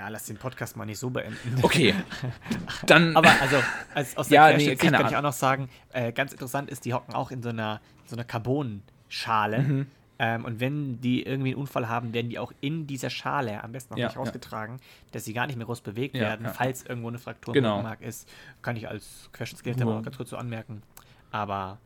Ja, 0.00 0.08
lass 0.08 0.24
den 0.24 0.38
Podcast 0.38 0.78
mal 0.78 0.86
nicht 0.86 0.98
so 0.98 1.10
beenden. 1.10 1.58
Okay. 1.60 1.94
Dann. 2.86 3.14
Aber 3.18 3.28
also, 3.38 3.56
als, 3.94 4.16
aus 4.16 4.28
der 4.28 4.34
Ja, 4.36 4.48
ja, 4.48 4.56
nee, 4.56 4.74
kann 4.76 4.94
ich 4.94 4.98
Ahnung. 5.00 5.14
auch 5.14 5.22
noch 5.22 5.32
sagen, 5.34 5.68
äh, 5.92 6.10
ganz 6.10 6.32
interessant 6.32 6.70
ist, 6.70 6.86
die 6.86 6.94
hocken 6.94 7.14
auch 7.14 7.30
in 7.30 7.42
so 7.42 7.50
einer, 7.50 7.82
so 8.06 8.16
einer 8.16 8.24
Carbon-Schale. 8.24 9.58
Mhm. 9.58 9.86
Ähm, 10.18 10.44
und 10.46 10.58
wenn 10.58 11.02
die 11.02 11.22
irgendwie 11.22 11.50
einen 11.50 11.60
Unfall 11.60 11.86
haben, 11.90 12.14
werden 12.14 12.30
die 12.30 12.38
auch 12.38 12.52
in 12.62 12.86
dieser 12.86 13.10
Schale 13.10 13.62
am 13.62 13.72
besten 13.72 13.92
noch 13.92 13.98
Ja, 13.98 14.06
nicht 14.06 14.14
ja. 14.14 14.20
rausgetragen, 14.22 14.78
dass 15.12 15.26
sie 15.26 15.34
gar 15.34 15.46
nicht 15.46 15.56
mehr 15.56 15.66
groß 15.66 15.82
bewegt 15.82 16.14
Ja, 16.14 16.22
werden, 16.22 16.46
ja. 16.46 16.52
falls 16.54 16.82
irgendwo 16.86 17.08
eine 17.08 17.18
Fraktur 17.18 17.52
Genau. 17.52 17.68
im 17.68 17.74
Rückenmark 17.86 18.00
ist. 18.00 18.26
Kann 18.62 18.76
ich 18.76 18.88
als 18.88 19.28
Querschnittsgelähmter 19.34 19.84
Ja. 19.86 19.92
mal 19.92 20.02
ganz 20.02 20.16
kurz 20.16 20.30
so 20.30 20.38
anmerken. 20.38 20.82
Aber 21.30 21.76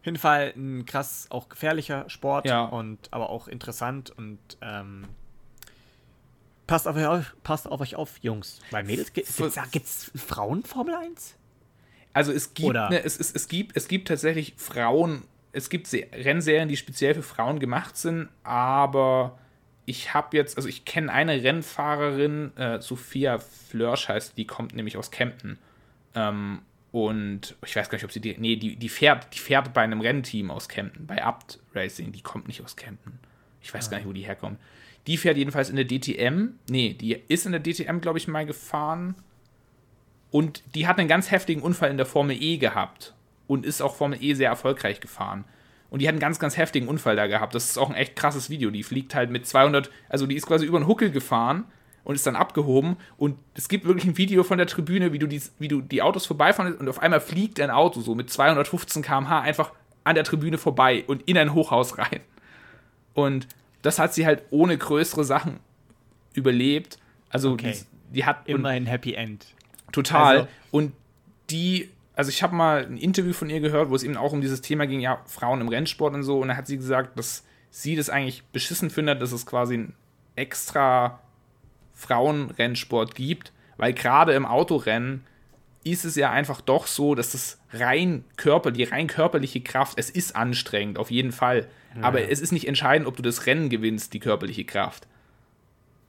auf 0.00 0.06
jeden 0.06 0.16
Fall 0.18 0.54
ein 0.56 0.86
krass, 0.86 1.26
auch 1.28 1.50
gefährlicher 1.50 2.08
Sport 2.08 2.46
Ja. 2.46 2.64
und 2.64 3.12
aber 3.12 3.28
auch 3.28 3.46
interessant 3.46 4.08
und 4.16 4.38
ähm, 4.62 5.04
passt 6.68 6.86
auf 6.86 6.94
euch 6.94 7.06
auf, 7.06 7.34
passt 7.42 7.66
auf 7.66 7.80
euch 7.80 7.96
auf, 7.96 8.18
Jungs. 8.22 8.60
Weil 8.70 8.84
Mädels, 8.84 9.12
gibt 9.12 9.28
es 9.28 10.12
Frauen 10.14 10.62
Formel 10.62 10.94
1? 10.94 11.34
Also 12.12 12.32
es 12.32 12.54
gibt, 12.54 12.74
ne, 12.74 13.02
es, 13.02 13.18
es, 13.18 13.32
es, 13.32 13.48
gibt, 13.48 13.76
es 13.76 13.88
gibt 13.88 14.08
tatsächlich 14.08 14.54
Frauen, 14.56 15.24
es 15.52 15.68
gibt 15.68 15.88
Se 15.88 16.06
Rennserien, 16.12 16.68
die 16.68 16.76
speziell 16.76 17.14
für 17.14 17.22
Frauen 17.22 17.58
gemacht 17.58 17.96
sind, 17.96 18.28
aber 18.44 19.38
ich 19.84 20.14
habe 20.14 20.36
jetzt, 20.36 20.56
also 20.56 20.68
ich 20.68 20.84
kenne 20.84 21.12
eine 21.12 21.42
Rennfahrerin, 21.42 22.56
äh, 22.56 22.80
Sophia 22.80 23.38
Flörsch 23.38 24.08
heißt, 24.08 24.36
die 24.36 24.46
kommt 24.46 24.74
nämlich 24.74 24.96
aus 24.96 25.10
Kempten. 25.10 25.58
Ähm, 26.14 26.60
und 26.90 27.56
ich 27.64 27.76
weiß 27.76 27.88
gar 27.90 27.96
nicht, 27.96 28.04
ob 28.04 28.12
sie 28.12 28.20
die, 28.20 28.36
nee, 28.38 28.56
die, 28.56 28.76
die 28.76 28.88
fährt, 28.88 29.34
die 29.34 29.38
fährt 29.38 29.72
bei 29.72 29.82
einem 29.82 30.00
Rennteam 30.00 30.50
aus 30.50 30.68
Kempten, 30.68 31.06
bei 31.06 31.22
Abt 31.22 31.60
Racing, 31.74 32.12
die 32.12 32.22
kommt 32.22 32.48
nicht 32.48 32.62
aus 32.62 32.76
Kempten. 32.76 33.18
Ich 33.60 33.72
weiß 33.72 33.90
gar 33.90 33.98
nicht, 33.98 34.06
wo 34.06 34.12
die 34.12 34.22
herkommt. 34.22 34.58
Die 35.08 35.16
fährt 35.16 35.38
jedenfalls 35.38 35.70
in 35.70 35.76
der 35.76 35.86
DTM, 35.86 36.50
nee, 36.68 36.92
die 36.92 37.18
ist 37.28 37.46
in 37.46 37.52
der 37.52 37.62
DTM, 37.62 38.00
glaube 38.00 38.18
ich, 38.18 38.28
mal 38.28 38.44
gefahren. 38.44 39.14
Und 40.30 40.62
die 40.74 40.86
hat 40.86 40.98
einen 40.98 41.08
ganz 41.08 41.30
heftigen 41.30 41.62
Unfall 41.62 41.90
in 41.90 41.96
der 41.96 42.04
Formel 42.04 42.36
E 42.38 42.58
gehabt 42.58 43.14
und 43.46 43.64
ist 43.64 43.80
auch 43.80 43.96
Formel 43.96 44.22
E 44.22 44.34
sehr 44.34 44.50
erfolgreich 44.50 45.00
gefahren. 45.00 45.44
Und 45.88 46.02
die 46.02 46.08
hat 46.08 46.12
einen 46.12 46.20
ganz, 46.20 46.38
ganz 46.38 46.58
heftigen 46.58 46.88
Unfall 46.88 47.16
da 47.16 47.26
gehabt. 47.26 47.54
Das 47.54 47.64
ist 47.64 47.78
auch 47.78 47.88
ein 47.88 47.96
echt 47.96 48.16
krasses 48.16 48.50
Video. 48.50 48.70
Die 48.70 48.82
fliegt 48.82 49.14
halt 49.14 49.30
mit 49.30 49.46
200, 49.46 49.90
also 50.10 50.26
die 50.26 50.36
ist 50.36 50.46
quasi 50.46 50.66
über 50.66 50.76
einen 50.76 50.86
Huckel 50.86 51.10
gefahren 51.10 51.64
und 52.04 52.14
ist 52.14 52.26
dann 52.26 52.36
abgehoben. 52.36 52.98
Und 53.16 53.38
es 53.54 53.70
gibt 53.70 53.86
wirklich 53.86 54.04
ein 54.04 54.18
Video 54.18 54.44
von 54.44 54.58
der 54.58 54.66
Tribüne, 54.66 55.14
wie 55.14 55.18
du 55.18 55.26
die, 55.26 55.40
wie 55.58 55.68
du 55.68 55.80
die 55.80 56.02
Autos 56.02 56.26
vorbeifahren 56.26 56.76
und 56.76 56.86
auf 56.86 56.98
einmal 56.98 57.20
fliegt 57.20 57.58
ein 57.60 57.70
Auto 57.70 58.02
so 58.02 58.14
mit 58.14 58.28
215 58.28 59.02
km/h 59.02 59.40
einfach 59.40 59.72
an 60.04 60.14
der 60.14 60.24
Tribüne 60.24 60.58
vorbei 60.58 61.04
und 61.06 61.22
in 61.22 61.38
ein 61.38 61.54
Hochhaus 61.54 61.96
rein. 61.96 62.20
Und 63.14 63.48
das 63.82 63.98
hat 63.98 64.14
sie 64.14 64.26
halt 64.26 64.42
ohne 64.50 64.76
größere 64.76 65.24
Sachen 65.24 65.60
überlebt. 66.34 66.98
Also 67.30 67.52
Okay. 67.52 67.72
die, 68.10 68.14
die 68.16 68.24
hat 68.24 68.48
Immer 68.48 68.70
ein 68.70 68.86
Happy 68.86 69.14
End. 69.14 69.46
Total. 69.92 70.36
Also- 70.38 70.48
und 70.70 70.92
die, 71.50 71.90
also 72.14 72.30
ich 72.30 72.42
habe 72.42 72.54
mal 72.54 72.84
ein 72.84 72.96
Interview 72.98 73.32
von 73.32 73.48
ihr 73.50 73.60
gehört, 73.60 73.90
wo 73.90 73.94
es 73.94 74.02
eben 74.02 74.16
auch 74.16 74.32
um 74.32 74.40
dieses 74.40 74.60
Thema 74.60 74.86
ging, 74.86 75.00
ja, 75.00 75.20
Frauen 75.26 75.60
im 75.60 75.68
Rennsport 75.68 76.14
und 76.14 76.22
so. 76.22 76.40
Und 76.40 76.48
da 76.48 76.56
hat 76.56 76.66
sie 76.66 76.76
gesagt, 76.76 77.18
dass 77.18 77.44
sie 77.70 77.96
das 77.96 78.10
eigentlich 78.10 78.42
beschissen 78.44 78.90
findet, 78.90 79.20
dass 79.22 79.32
es 79.32 79.46
quasi 79.46 79.76
ein 79.76 79.94
extra 80.36 81.20
Frauenrennsport 81.94 83.14
gibt, 83.14 83.52
weil 83.76 83.92
gerade 83.92 84.32
im 84.32 84.46
Autorennen 84.46 85.24
ist 85.84 86.04
es 86.04 86.16
ja 86.16 86.30
einfach 86.30 86.60
doch 86.60 86.86
so, 86.86 87.14
dass 87.14 87.32
das 87.32 87.58
rein 87.72 88.24
Körper, 88.36 88.70
die 88.72 88.84
rein 88.84 89.06
körperliche 89.06 89.60
Kraft, 89.60 89.98
es 89.98 90.10
ist 90.10 90.34
anstrengend, 90.36 90.98
auf 90.98 91.10
jeden 91.10 91.32
Fall. 91.32 91.68
Aber 92.02 92.28
es 92.28 92.40
ist 92.40 92.52
nicht 92.52 92.66
entscheidend, 92.66 93.06
ob 93.06 93.16
du 93.16 93.22
das 93.22 93.46
Rennen 93.46 93.68
gewinnst, 93.68 94.12
die 94.14 94.20
körperliche 94.20 94.64
Kraft. 94.64 95.06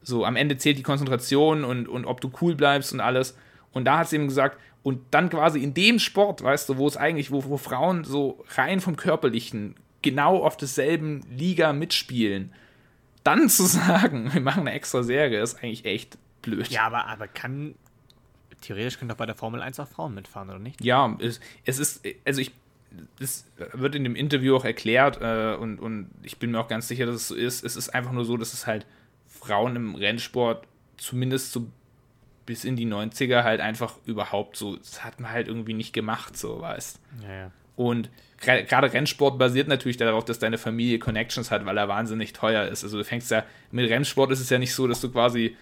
So, 0.02 0.24
am 0.24 0.36
Ende 0.36 0.56
zählt 0.56 0.78
die 0.78 0.82
Konzentration 0.82 1.64
und, 1.64 1.88
und 1.88 2.04
ob 2.04 2.20
du 2.20 2.30
cool 2.40 2.54
bleibst 2.54 2.92
und 2.92 3.00
alles. 3.00 3.36
Und 3.72 3.84
da 3.84 3.98
hat 3.98 4.08
sie 4.08 4.16
eben 4.16 4.28
gesagt, 4.28 4.58
und 4.82 5.02
dann 5.10 5.28
quasi 5.28 5.62
in 5.62 5.74
dem 5.74 5.98
Sport, 5.98 6.42
weißt 6.42 6.68
du, 6.68 6.78
wo 6.78 6.86
es 6.86 6.96
eigentlich, 6.96 7.30
wo, 7.30 7.44
wo 7.44 7.56
Frauen 7.58 8.04
so 8.04 8.42
rein 8.56 8.80
vom 8.80 8.96
Körperlichen 8.96 9.74
genau 10.02 10.42
auf 10.42 10.56
derselben 10.56 11.22
Liga 11.30 11.72
mitspielen, 11.72 12.52
dann 13.24 13.48
zu 13.48 13.64
sagen, 13.66 14.32
wir 14.32 14.40
machen 14.40 14.60
eine 14.60 14.72
extra 14.72 15.02
Serie, 15.02 15.40
ist 15.42 15.62
eigentlich 15.62 15.84
echt 15.84 16.18
blöd. 16.42 16.68
Ja, 16.68 16.86
aber, 16.86 17.06
aber 17.06 17.28
kann. 17.28 17.74
Theoretisch 18.62 18.98
können 18.98 19.08
doch 19.08 19.16
bei 19.16 19.24
der 19.24 19.34
Formel 19.34 19.62
1 19.62 19.80
auch 19.80 19.88
Frauen 19.88 20.14
mitfahren, 20.14 20.50
oder 20.50 20.58
nicht? 20.58 20.84
Ja, 20.84 21.16
es, 21.18 21.40
es 21.64 21.78
ist, 21.78 22.06
also 22.26 22.42
ich, 22.42 22.52
das 23.18 23.46
wird 23.72 23.94
in 23.94 24.04
dem 24.04 24.16
Interview 24.16 24.56
auch 24.56 24.64
erklärt 24.64 25.20
äh, 25.20 25.56
und, 25.56 25.78
und 25.78 26.10
ich 26.22 26.38
bin 26.38 26.50
mir 26.50 26.60
auch 26.60 26.68
ganz 26.68 26.88
sicher, 26.88 27.06
dass 27.06 27.16
es 27.16 27.28
so 27.28 27.34
ist. 27.34 27.64
Es 27.64 27.76
ist 27.76 27.90
einfach 27.90 28.12
nur 28.12 28.24
so, 28.24 28.36
dass 28.36 28.52
es 28.52 28.66
halt 28.66 28.86
Frauen 29.26 29.76
im 29.76 29.94
Rennsport 29.94 30.66
zumindest 30.96 31.52
so 31.52 31.66
bis 32.46 32.64
in 32.64 32.76
die 32.76 32.86
90er 32.86 33.44
halt 33.44 33.60
einfach 33.60 33.94
überhaupt 34.06 34.56
so, 34.56 34.76
das 34.76 35.04
hat 35.04 35.20
man 35.20 35.30
halt 35.30 35.48
irgendwie 35.48 35.74
nicht 35.74 35.92
gemacht, 35.92 36.36
so 36.36 36.60
weißt. 36.60 37.00
Ja, 37.22 37.32
ja. 37.32 37.50
Und 37.76 38.10
gerade 38.40 38.92
Rennsport 38.92 39.38
basiert 39.38 39.68
natürlich 39.68 39.96
darauf, 39.96 40.24
dass 40.24 40.38
deine 40.38 40.58
Familie 40.58 40.98
Connections 40.98 41.50
hat, 41.50 41.64
weil 41.64 41.78
er 41.78 41.88
wahnsinnig 41.88 42.32
teuer 42.32 42.66
ist. 42.66 42.84
Also 42.84 42.98
du 42.98 43.04
fängst 43.04 43.30
ja, 43.30 43.44
mit 43.70 43.88
Rennsport 43.88 44.30
ist 44.32 44.40
es 44.40 44.50
ja 44.50 44.58
nicht 44.58 44.74
so, 44.74 44.86
dass 44.86 45.00
du 45.00 45.10
quasi 45.10 45.56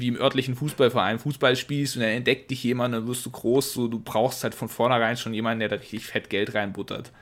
wie 0.00 0.08
im 0.08 0.16
örtlichen 0.16 0.54
Fußballverein 0.56 1.18
Fußball 1.18 1.56
spielst 1.56 1.96
und 1.96 2.02
dann 2.02 2.10
entdeckt 2.10 2.50
dich 2.50 2.62
jemand, 2.64 2.94
dann 2.94 3.06
wirst 3.06 3.24
du 3.26 3.30
groß, 3.30 3.72
so 3.72 3.88
du 3.88 3.98
brauchst 4.00 4.42
halt 4.44 4.54
von 4.54 4.68
vornherein 4.68 5.16
schon 5.16 5.34
jemanden, 5.34 5.60
der 5.60 5.68
da 5.68 5.76
richtig 5.76 6.06
fett 6.06 6.30
Geld 6.30 6.54
reinbuttert. 6.54 7.12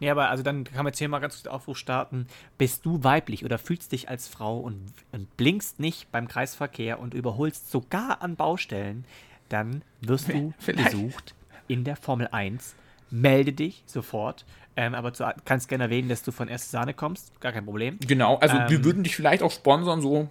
Nee, 0.00 0.10
aber 0.10 0.28
also 0.30 0.42
dann 0.44 0.62
kann 0.64 0.76
man 0.84 0.86
jetzt 0.88 0.98
hier 0.98 1.08
mal 1.08 1.18
ganz 1.18 1.34
kurz 1.34 1.42
den 1.42 1.52
Aufruf 1.52 1.76
starten. 1.76 2.26
Bist 2.56 2.86
du 2.86 3.02
weiblich 3.02 3.44
oder 3.44 3.58
fühlst 3.58 3.90
dich 3.92 4.08
als 4.08 4.28
Frau 4.28 4.58
und, 4.58 4.80
und 5.12 5.36
blinkst 5.36 5.80
nicht 5.80 6.12
beim 6.12 6.28
Kreisverkehr 6.28 7.00
und 7.00 7.14
überholst 7.14 7.70
sogar 7.70 8.22
an 8.22 8.36
Baustellen, 8.36 9.04
dann 9.48 9.82
wirst 10.00 10.28
du 10.28 10.52
Vielleicht. 10.58 10.92
gesucht 10.92 11.34
in 11.66 11.82
der 11.84 11.96
Formel 11.96 12.28
1. 12.30 12.74
Melde 13.10 13.52
dich 13.52 13.82
sofort. 13.86 14.44
Ähm, 14.76 14.94
aber 14.94 15.10
du 15.10 15.24
kannst 15.44 15.68
gerne 15.68 15.84
erwähnen, 15.84 16.08
dass 16.08 16.22
du 16.22 16.30
von 16.30 16.46
Erste 16.46 16.70
Sahne 16.70 16.94
kommst. 16.94 17.40
Gar 17.40 17.50
kein 17.52 17.64
Problem. 17.64 17.98
Genau, 18.06 18.36
also 18.36 18.54
wir 18.56 18.78
Ähm, 18.78 18.84
würden 18.84 19.02
dich 19.02 19.16
vielleicht 19.16 19.42
auch 19.42 19.50
sponsern, 19.50 20.00
so 20.00 20.30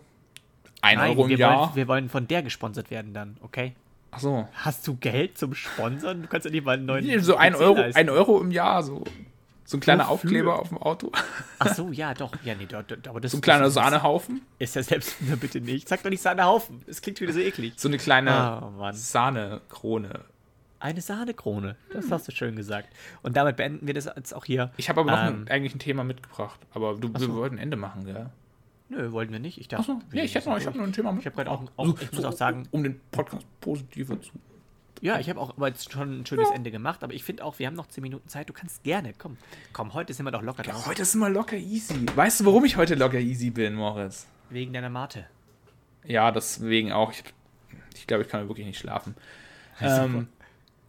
ein 0.88 1.00
Euro 1.00 1.24
im 1.24 1.30
wir, 1.30 1.38
Jahr. 1.38 1.60
wollen, 1.60 1.76
wir 1.76 1.88
wollen 1.88 2.10
von 2.10 2.28
der 2.28 2.42
gesponsert 2.44 2.90
werden 2.92 3.14
dann, 3.14 3.38
okay? 3.42 3.74
Achso. 4.12 4.48
Hast 4.54 4.88
du 4.88 4.96
Geld 4.96 5.38
zum 5.38 5.54
Sponsern? 5.54 6.22
Du 6.24 6.28
kannst 6.28 6.46
ja 6.46 6.52
nicht 6.52 6.66
mal 6.66 6.74
einen 6.76 6.86
neuen. 6.86 7.06
Nee, 7.06 7.20
so 7.20 7.36
ein 7.36 7.54
PC 7.54 7.60
Euro, 7.60 7.76
leisten. 7.78 8.00
ein 8.00 8.10
Euro 8.10 8.40
im 8.42 8.52
Jahr, 8.52 8.82
so. 8.84 9.04
So 9.66 9.76
ein 9.78 9.80
kleiner 9.82 10.04
Wofür? 10.04 10.14
Aufkleber 10.14 10.60
auf 10.60 10.70
dem 10.70 10.78
Auto. 10.78 11.12
Ach 11.60 11.74
so, 11.76 11.92
ja, 11.92 12.14
doch. 12.14 12.32
Ja, 12.46 12.56
nee, 12.56 12.68
da, 12.68 12.84
da, 12.84 13.10
aber 13.10 13.20
das 13.20 13.32
So 13.34 13.40
ein 13.40 13.42
kleiner 13.42 13.66
das, 13.66 13.74
Sahnehaufen. 13.74 14.42
Ist 14.60 14.76
ja 14.78 14.82
selbst 14.84 15.18
na, 15.28 15.36
bitte 15.36 15.60
nicht. 15.60 15.90
Sag 15.90 16.04
doch 16.04 16.10
nicht 16.10 16.22
Sahnehaufen. 16.22 16.82
Es 16.88 17.02
klingt 17.02 17.20
wieder 17.20 17.34
so 17.34 17.40
eklig. 17.40 17.74
So 17.76 17.90
eine 17.90 17.98
kleine 17.98 18.62
Mann. 18.78 18.94
Sahnekrone. 18.94 20.22
Eine 20.80 21.02
Sahnekrone. 21.02 21.76
Das 21.92 22.10
hast 22.12 22.28
du 22.30 22.32
schön 22.32 22.56
gesagt. 22.56 22.88
Und 23.24 23.36
damit 23.36 23.58
beenden 23.58 23.88
wir 23.88 23.94
das 23.94 24.06
jetzt 24.06 24.34
auch 24.34 24.46
hier. 24.46 24.72
Ich 24.78 24.88
habe 24.88 25.02
aber 25.02 25.12
noch 25.12 25.18
Ähm, 25.28 25.44
ein, 25.46 25.52
eigentlich 25.52 25.76
ein 25.76 25.80
Thema 25.80 26.04
mitgebracht. 26.06 26.60
Aber 26.74 26.94
du, 26.96 27.12
wir 27.12 27.20
so. 27.20 27.34
wollten 27.36 27.56
ein 27.58 27.62
Ende 27.64 27.76
machen, 27.78 28.06
gell? 28.06 28.28
Nö, 28.90 29.12
wollten 29.12 29.34
wir 29.34 29.40
nicht. 29.40 29.58
Ich 29.60 29.68
dachte. 29.68 29.92
Achso, 29.92 30.02
nee, 30.12 30.22
ich 30.24 30.36
hätte 30.36 30.50
noch, 30.50 30.58
ich 30.58 30.66
hab 30.66 30.76
noch 30.76 30.84
ein 30.84 30.94
Thema 30.94 31.16
Ich 31.20 31.26
habe 31.26 31.36
gerade 31.36 31.52
auch, 31.52 31.62
So, 31.62 31.70
auch 31.76 32.02
ich 32.02 32.12
muss 32.12 32.22
so, 32.22 32.28
auch 32.28 32.34
sagen, 32.34 32.68
Um 32.72 32.84
den 32.84 33.00
Podcast 33.12 33.46
positiver 33.60 34.20
zu 34.22 34.32
Ja, 35.02 35.20
ich 35.20 35.30
habe 35.30 35.40
auch 35.40 35.50
aber 35.58 35.68
jetzt 35.68 35.92
schon 35.92 36.22
ein 36.22 36.26
schönes 36.26 36.50
Ende 36.52 36.72
gemacht, 36.72 37.04
aber 37.04 37.14
ich 37.14 37.24
finde 37.24 37.44
auch, 37.44 37.60
wir 37.60 37.68
haben 37.68 37.76
noch 37.76 37.88
10 37.88 38.02
Minuten 38.02 38.30
Zeit. 38.30 38.50
Du 38.50 38.54
kannst 38.54 38.84
gerne, 38.84 39.14
komm. 39.18 39.38
Komm, 39.74 39.94
heute 39.94 40.14
sind 40.14 40.26
wir 40.26 40.32
doch 40.32 40.42
locker 40.42 40.64
drauf. 40.64 40.86
Heute 40.88 41.04
sind 41.04 41.20
wir 41.20 41.30
locker 41.30 41.58
easy. 41.58 42.06
Weißt 42.16 42.40
du, 42.40 42.46
warum 42.46 42.64
ich 42.66 42.78
heute 42.78 42.96
locker 42.96 43.20
easy 43.20 43.50
bin, 43.50 43.76
Moritz? 43.76 44.26
Wegen 44.50 44.72
deiner 44.72 44.90
Mate. 44.90 45.26
Ja, 46.06 46.32
deswegen 46.32 46.94
auch. 46.94 47.12
Ich, 47.12 47.24
ich 47.96 48.08
glaube, 48.08 48.24
ich 48.24 48.30
kann 48.30 48.48
wirklich 48.48 48.66
nicht 48.66 48.80
schlafen. 48.80 49.16
Ähm, 49.80 50.28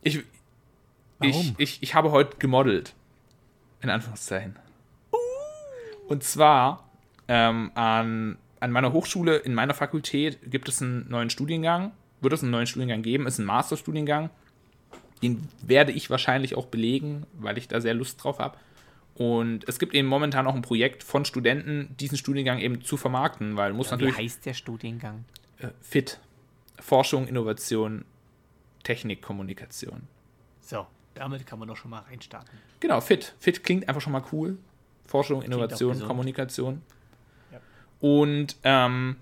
ich, 0.01 0.25
ich, 1.21 1.55
ich, 1.59 1.83
ich 1.83 1.95
habe 1.95 2.11
heute 2.11 2.39
gemodelt. 2.39 2.95
In 3.83 3.91
Anführungszeichen. 3.91 4.57
Und 6.09 6.25
zwar 6.25 6.88
ähm, 7.29 7.70
an, 7.74 8.39
an 8.61 8.72
meiner 8.72 8.93
Hochschule, 8.93 9.37
in 9.37 9.55
meiner 9.55 9.74
Fakultät, 9.74 10.39
gibt 10.51 10.68
es 10.68 10.83
einen 10.83 11.09
neuen 11.09 11.31
Studiengang. 11.31 11.93
Wird 12.20 12.33
es 12.33 12.43
einen 12.43 12.51
neuen 12.51 12.66
Studiengang 12.66 13.03
geben? 13.03 13.26
Ist 13.26 13.39
ein 13.39 13.45
Masterstudiengang. 13.45 14.31
Den 15.22 15.49
werde 15.62 15.93
ich 15.93 16.11
wahrscheinlich 16.11 16.57
auch 16.57 16.66
belegen, 16.66 17.26
weil 17.35 17.59
ich 17.59 17.68
da 17.68 17.81
sehr 17.81 17.95
Lust 17.95 18.22
drauf 18.22 18.39
habe. 18.39 18.57
Und 19.14 19.68
es 19.68 19.79
gibt 19.79 19.95
eben 19.95 20.07
momentan 20.07 20.47
auch 20.47 20.55
ein 20.55 20.62
Projekt 20.62 21.03
von 21.03 21.24
Studenten, 21.24 21.95
diesen 21.99 22.16
Studiengang 22.16 22.61
eben 22.61 22.83
zu 22.83 22.97
vermarkten, 22.97 23.57
weil 23.57 23.72
muss 23.72 23.89
Wie 23.89 23.93
natürlich 23.93 24.16
heißt 24.16 24.47
der 24.47 24.55
Studiengang? 24.55 25.24
äh, 25.59 25.68
FIT. 25.81 26.20
Forschung, 26.81 27.26
Innovation, 27.26 28.05
Technik, 28.85 29.20
Kommunikation. 29.20 30.03
So, 30.61 30.87
damit 31.14 31.47
kann 31.47 31.59
man 31.59 31.66
doch 31.66 31.76
schon 31.76 31.91
mal 31.91 32.01
reinstarten. 32.01 32.57
Genau, 32.81 33.01
FIT. 33.01 33.35
FIT 33.41 33.64
klingt 33.64 33.89
einfach 33.89 34.01
schon 34.01 34.12
mal 34.12 34.22
cool. 34.33 34.59
Forschung, 35.07 35.43
Innovation. 35.43 35.99
Kommunikation. 36.07 36.83
Und 38.01 38.57
ähm, 38.65 39.17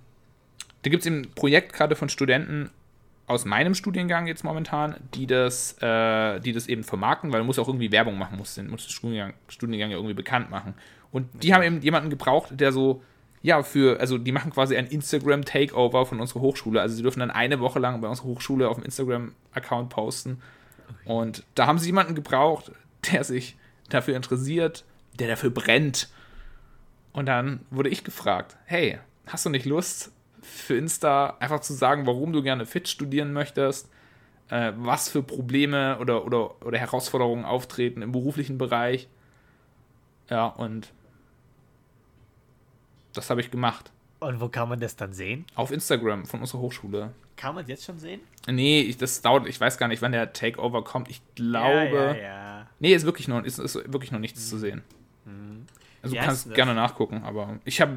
da 0.83 0.91
gibt 0.91 1.03
es 1.03 1.07
eben 1.07 1.23
ein 1.23 1.31
Projekt 1.35 1.73
gerade 1.73 1.97
von 1.97 2.09
Studenten 2.09 2.71
aus 3.27 3.45
meinem 3.45 3.75
Studiengang 3.75 4.27
jetzt 4.27 4.45
momentan, 4.45 4.97
die 5.15 5.27
das, 5.27 5.77
äh, 5.83 6.39
die 6.41 6.53
das 6.53 6.69
eben 6.69 6.85
vermarkten, 6.85 7.33
weil 7.33 7.41
man 7.41 7.47
muss 7.47 7.59
auch 7.59 7.67
irgendwie 7.67 7.91
Werbung 7.91 8.19
machen, 8.19 8.39
muss 8.39 8.55
den, 8.55 8.69
muss 8.69 8.87
den 8.87 8.93
Studiengang, 8.93 9.35
Studiengang 9.49 9.91
ja 9.91 9.97
irgendwie 9.97 10.15
bekannt 10.15 10.51
machen. 10.51 10.75
Und 11.11 11.43
die 11.43 11.53
haben 11.53 11.63
eben 11.63 11.81
jemanden 11.81 12.11
gebraucht, 12.11 12.51
der 12.53 12.73
so, 12.73 13.03
ja, 13.43 13.63
für, 13.63 13.99
also 13.99 14.19
die 14.19 14.33
machen 14.33 14.53
quasi 14.53 14.77
ein 14.77 14.87
Instagram-Takeover 14.87 16.07
von 16.07 16.21
unserer 16.21 16.41
Hochschule. 16.41 16.81
Also 16.81 16.95
sie 16.95 17.03
dürfen 17.03 17.21
dann 17.21 17.31
eine 17.31 17.59
Woche 17.59 17.79
lang 17.79 18.01
bei 18.01 18.09
unserer 18.09 18.27
Hochschule 18.27 18.69
auf 18.69 18.77
dem 18.77 18.85
Instagram-Account 18.85 19.89
posten. 19.89 20.41
Und 21.05 21.43
da 21.55 21.67
haben 21.67 21.79
sie 21.79 21.87
jemanden 21.87 22.15
gebraucht, 22.15 22.71
der 23.13 23.25
sich 23.25 23.57
dafür 23.89 24.15
interessiert, 24.15 24.85
der 25.19 25.29
dafür 25.29 25.51
brennt. 25.51 26.09
Und 27.17 27.25
dann 27.25 27.61
wurde 27.71 27.89
ich 27.89 28.05
gefragt, 28.05 28.59
hey, 28.67 28.99
hast 29.27 29.47
du 29.47 29.49
nicht 29.49 29.65
Lust 29.65 30.13
für 30.43 30.77
Insta 30.77 31.39
einfach 31.41 31.61
zu 31.61 31.73
sagen, 31.73 32.07
warum 32.07 32.35
du 32.35 32.43
gerne 32.43 32.67
Fit 32.67 32.89
studieren 32.89 33.33
möchtest, 33.33 33.89
äh, 34.51 34.75
was 34.77 35.09
für 35.09 35.23
Probleme 35.23 35.97
oder, 35.99 36.27
oder, 36.27 36.63
oder 36.63 36.79
Herausforderungen 36.79 37.47
auftreten 37.47 38.03
im 38.03 38.13
beruflichen 38.13 38.59
Bereich? 38.59 39.09
Ja, 40.29 40.49
und 40.49 40.93
das 43.15 43.31
habe 43.31 43.41
ich 43.41 43.51
gemacht. 43.51 43.91
Und 44.21 44.43
wo 44.43 44.49
kann 44.51 44.69
man 44.69 44.79
das 44.79 44.95
dann 44.97 45.15
sehen? 45.15 45.47
Auf 45.55 45.71
Instagram 45.71 46.27
von 46.27 46.41
unserer 46.41 46.61
Hochschule. 46.61 47.15
Kann 47.39 47.55
man 47.55 47.65
es 47.65 47.71
jetzt 47.71 47.85
schon 47.87 47.99
sehen? 47.99 48.21
Nee, 48.47 48.83
ich, 48.83 48.99
das 48.99 49.23
dauert, 49.23 49.49
ich 49.49 49.59
weiß 49.59 49.79
gar 49.79 49.89
nicht, 49.89 50.03
wann 50.03 50.13
der 50.13 50.35
Takeover 50.35 50.85
kommt. 50.85 51.09
Ich 51.09 51.23
glaube. 51.35 51.97
Ja, 51.97 52.15
ja, 52.15 52.23
ja. 52.23 52.67
Nee, 52.79 52.93
ist 52.93 53.07
wirklich 53.07 53.27
noch, 53.27 53.43
ist, 53.43 53.59
ist 53.59 53.91
wirklich 53.91 54.13
noch 54.13 54.19
nichts 54.19 54.51
zu 54.51 54.59
sehen. 54.59 54.83
Also 56.07 56.17
du 56.17 56.21
kannst 56.25 56.55
gerne 56.55 56.75
nachgucken, 56.75 57.23
aber 57.25 57.59
ich 57.65 57.81
habe, 57.81 57.97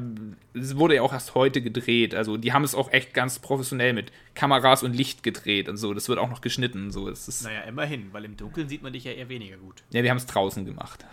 es 0.54 0.76
wurde 0.76 0.96
ja 0.96 1.02
auch 1.02 1.12
erst 1.12 1.34
heute 1.34 1.62
gedreht. 1.62 2.14
Also 2.14 2.36
die 2.36 2.52
haben 2.52 2.64
es 2.64 2.74
auch 2.74 2.90
echt 2.92 3.14
ganz 3.14 3.38
professionell 3.38 3.92
mit 3.92 4.12
Kameras 4.34 4.82
und 4.82 4.94
Licht 4.94 5.22
gedreht 5.22 5.68
und 5.68 5.76
so. 5.76 5.94
Das 5.94 6.08
wird 6.08 6.18
auch 6.18 6.30
noch 6.30 6.40
geschnitten 6.40 6.84
und 6.84 6.90
so. 6.90 7.08
Das 7.08 7.28
ist, 7.28 7.42
Naja, 7.44 7.62
immerhin, 7.62 8.12
weil 8.12 8.24
im 8.24 8.36
Dunkeln 8.36 8.68
sieht 8.68 8.82
man 8.82 8.92
dich 8.92 9.04
ja 9.04 9.12
eher 9.12 9.28
weniger 9.28 9.56
gut. 9.56 9.82
ja, 9.90 10.02
wir 10.02 10.10
haben 10.10 10.16
es 10.18 10.26
draußen 10.26 10.64
gemacht. 10.64 11.04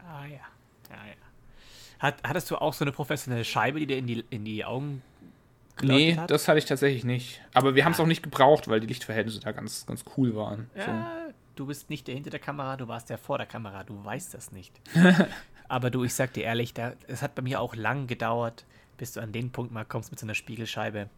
Ah 0.00 0.24
ja. 0.26 0.30
Ja, 0.90 0.96
ja. 1.06 1.14
Hat, 1.98 2.16
hattest 2.24 2.50
du 2.50 2.56
auch 2.56 2.74
so 2.74 2.84
eine 2.84 2.92
professionelle 2.92 3.44
Scheibe, 3.44 3.78
die 3.80 3.86
dir 3.86 3.96
in 3.98 4.06
die, 4.06 4.24
in 4.30 4.44
die 4.44 4.64
Augen 4.64 5.02
Nee, 5.82 6.16
hat? 6.16 6.30
das 6.30 6.46
hatte 6.46 6.58
ich 6.58 6.66
tatsächlich 6.66 7.02
nicht. 7.02 7.40
Aber 7.52 7.74
wir 7.74 7.84
haben 7.84 7.92
es 7.92 7.98
auch 8.00 8.06
nicht 8.06 8.22
gebraucht, 8.22 8.68
weil 8.68 8.78
die 8.78 8.86
Lichtverhältnisse 8.86 9.40
da 9.40 9.50
ganz, 9.50 9.86
ganz 9.86 10.04
cool 10.16 10.36
waren. 10.36 10.70
So. 10.74 10.80
Ja, 10.82 11.10
du 11.56 11.66
bist 11.66 11.90
nicht 11.90 12.06
der 12.06 12.14
hinter 12.14 12.30
der 12.30 12.38
Kamera, 12.38 12.76
du 12.76 12.86
warst 12.86 13.10
der 13.10 13.18
vor 13.18 13.38
der 13.38 13.46
Kamera, 13.48 13.82
du 13.82 14.04
weißt 14.04 14.34
das 14.34 14.52
nicht. 14.52 14.72
Aber 15.68 15.90
du, 15.90 16.04
ich 16.04 16.14
sag 16.14 16.32
dir 16.34 16.44
ehrlich, 16.44 16.74
da, 16.74 16.92
es 17.06 17.22
hat 17.22 17.34
bei 17.34 17.42
mir 17.42 17.60
auch 17.60 17.74
lang 17.74 18.06
gedauert, 18.06 18.64
bis 18.98 19.12
du 19.12 19.20
an 19.20 19.32
den 19.32 19.50
Punkt 19.50 19.72
mal 19.72 19.84
kommst 19.84 20.10
mit 20.10 20.20
so 20.20 20.26
einer 20.26 20.34
Spiegelscheibe. 20.34 21.08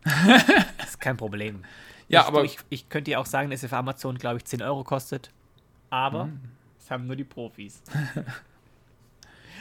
das 0.79 0.89
ist 0.91 1.01
kein 1.01 1.17
Problem. 1.17 1.65
Ja, 2.09 2.23
ich, 2.23 2.27
aber- 2.29 2.45
ich, 2.45 2.59
ich 2.71 2.89
könnte 2.89 3.11
dir 3.11 3.21
auch 3.21 3.27
sagen, 3.27 3.51
dass 3.51 3.63
es 3.63 3.71
für 3.71 3.77
Amazon, 3.77 4.17
glaube 4.19 4.39
ich, 4.39 4.45
10 4.45 4.63
Euro 4.63 4.85
kostet. 4.85 5.31
Aber 5.91 6.27
Mhm. 6.27 6.41
es 6.79 6.91
haben 6.91 7.07
nur 7.07 7.17
die 7.17 7.25
Profis. 7.25 7.83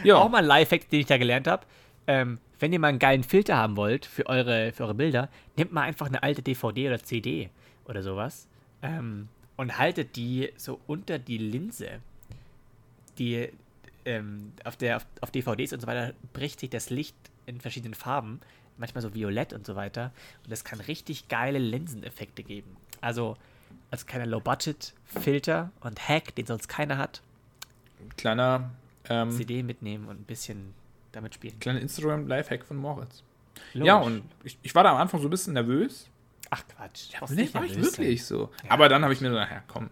Ja, 0.04 0.16
Auch 0.18 0.30
mal 0.30 0.40
ein 0.40 0.46
Lifehack, 0.46 0.90
den 0.90 1.00
ich 1.00 1.06
da 1.06 1.18
gelernt 1.18 1.48
habe. 1.48 1.66
Ähm, 2.08 2.40
wenn 2.60 2.74
ihr 2.74 2.80
mal 2.80 2.90
einen 2.90 3.00
geilen 3.00 3.24
Filter 3.24 3.56
haben 3.58 3.78
wollt 3.78 4.06
für 4.06 4.26
eure, 4.28 4.72
für 4.74 4.84
eure 4.84 4.94
Bilder, 4.94 5.30
nehmt 5.56 5.72
mal 5.72 5.84
einfach 5.84 6.08
eine 6.08 6.22
alte 6.22 6.42
DVD 6.42 6.88
oder 6.90 7.02
CD 7.02 7.50
oder 7.86 8.04
sowas 8.04 8.48
ähm, 8.82 9.30
und 9.56 9.78
haltet 9.78 10.16
die 10.18 10.52
so 10.58 10.80
unter 10.88 11.18
die 11.18 11.38
Linse. 11.38 12.02
Die 13.18 13.50
ähm, 14.06 14.54
auf, 14.64 14.78
der, 14.78 14.98
auf, 14.98 15.06
auf 15.22 15.32
DVDs 15.32 15.74
und 15.74 15.82
so 15.82 15.88
weiter 15.88 16.14
bricht 16.34 16.60
sich 16.60 16.70
das 16.70 16.90
Licht 16.90 17.16
in 17.46 17.60
verschiedenen 17.60 17.94
Farben, 17.94 18.40
manchmal 18.78 19.02
so 19.02 19.14
violett 19.14 19.54
und 19.54 19.66
so 19.66 19.76
weiter. 19.76 20.12
Und 20.44 20.52
das 20.52 20.64
kann 20.64 20.80
richtig 20.80 21.28
geile 21.28 21.60
Linseneffekte 21.60 22.44
geben. 22.44 22.76
Also 23.02 23.38
als 23.92 24.06
kleiner 24.06 24.26
Low-Budget-Filter 24.26 25.72
und 25.82 26.08
Hack, 26.08 26.36
den 26.36 26.46
sonst 26.46 26.68
keiner 26.68 26.98
hat, 26.98 27.22
kleiner, 28.18 28.72
ähm, 29.10 29.32
CD 29.32 29.64
mitnehmen 29.64 30.08
und 30.08 30.22
ein 30.22 30.26
bisschen 30.26 30.74
damit 31.12 31.34
spielen. 31.34 31.60
kleiner 31.60 31.82
Instagram-Lifehack 31.82 32.66
von 32.66 32.78
Moritz. 32.78 33.24
Logisch. 33.74 33.88
Ja, 33.88 33.96
und 33.98 34.24
ich, 34.44 34.58
ich 34.64 34.76
war 34.76 34.84
da 34.84 34.92
am 34.92 34.98
Anfang 34.98 35.22
so 35.22 35.28
ein 35.28 35.32
bisschen 35.32 35.54
nervös. 35.54 36.10
Ach 36.50 36.64
Quatsch. 36.68 37.12
Ja, 37.14 37.22
Nee, 37.30 37.50
war 37.54 37.64
ich 37.64 37.80
wirklich 37.80 38.26
so. 38.26 38.50
Aber 38.68 38.90
dann 38.90 39.04
habe 39.04 39.14
ich 39.14 39.22
mir 39.22 39.30
so, 39.30 39.36
naja, 39.36 39.64
komm. 39.68 39.90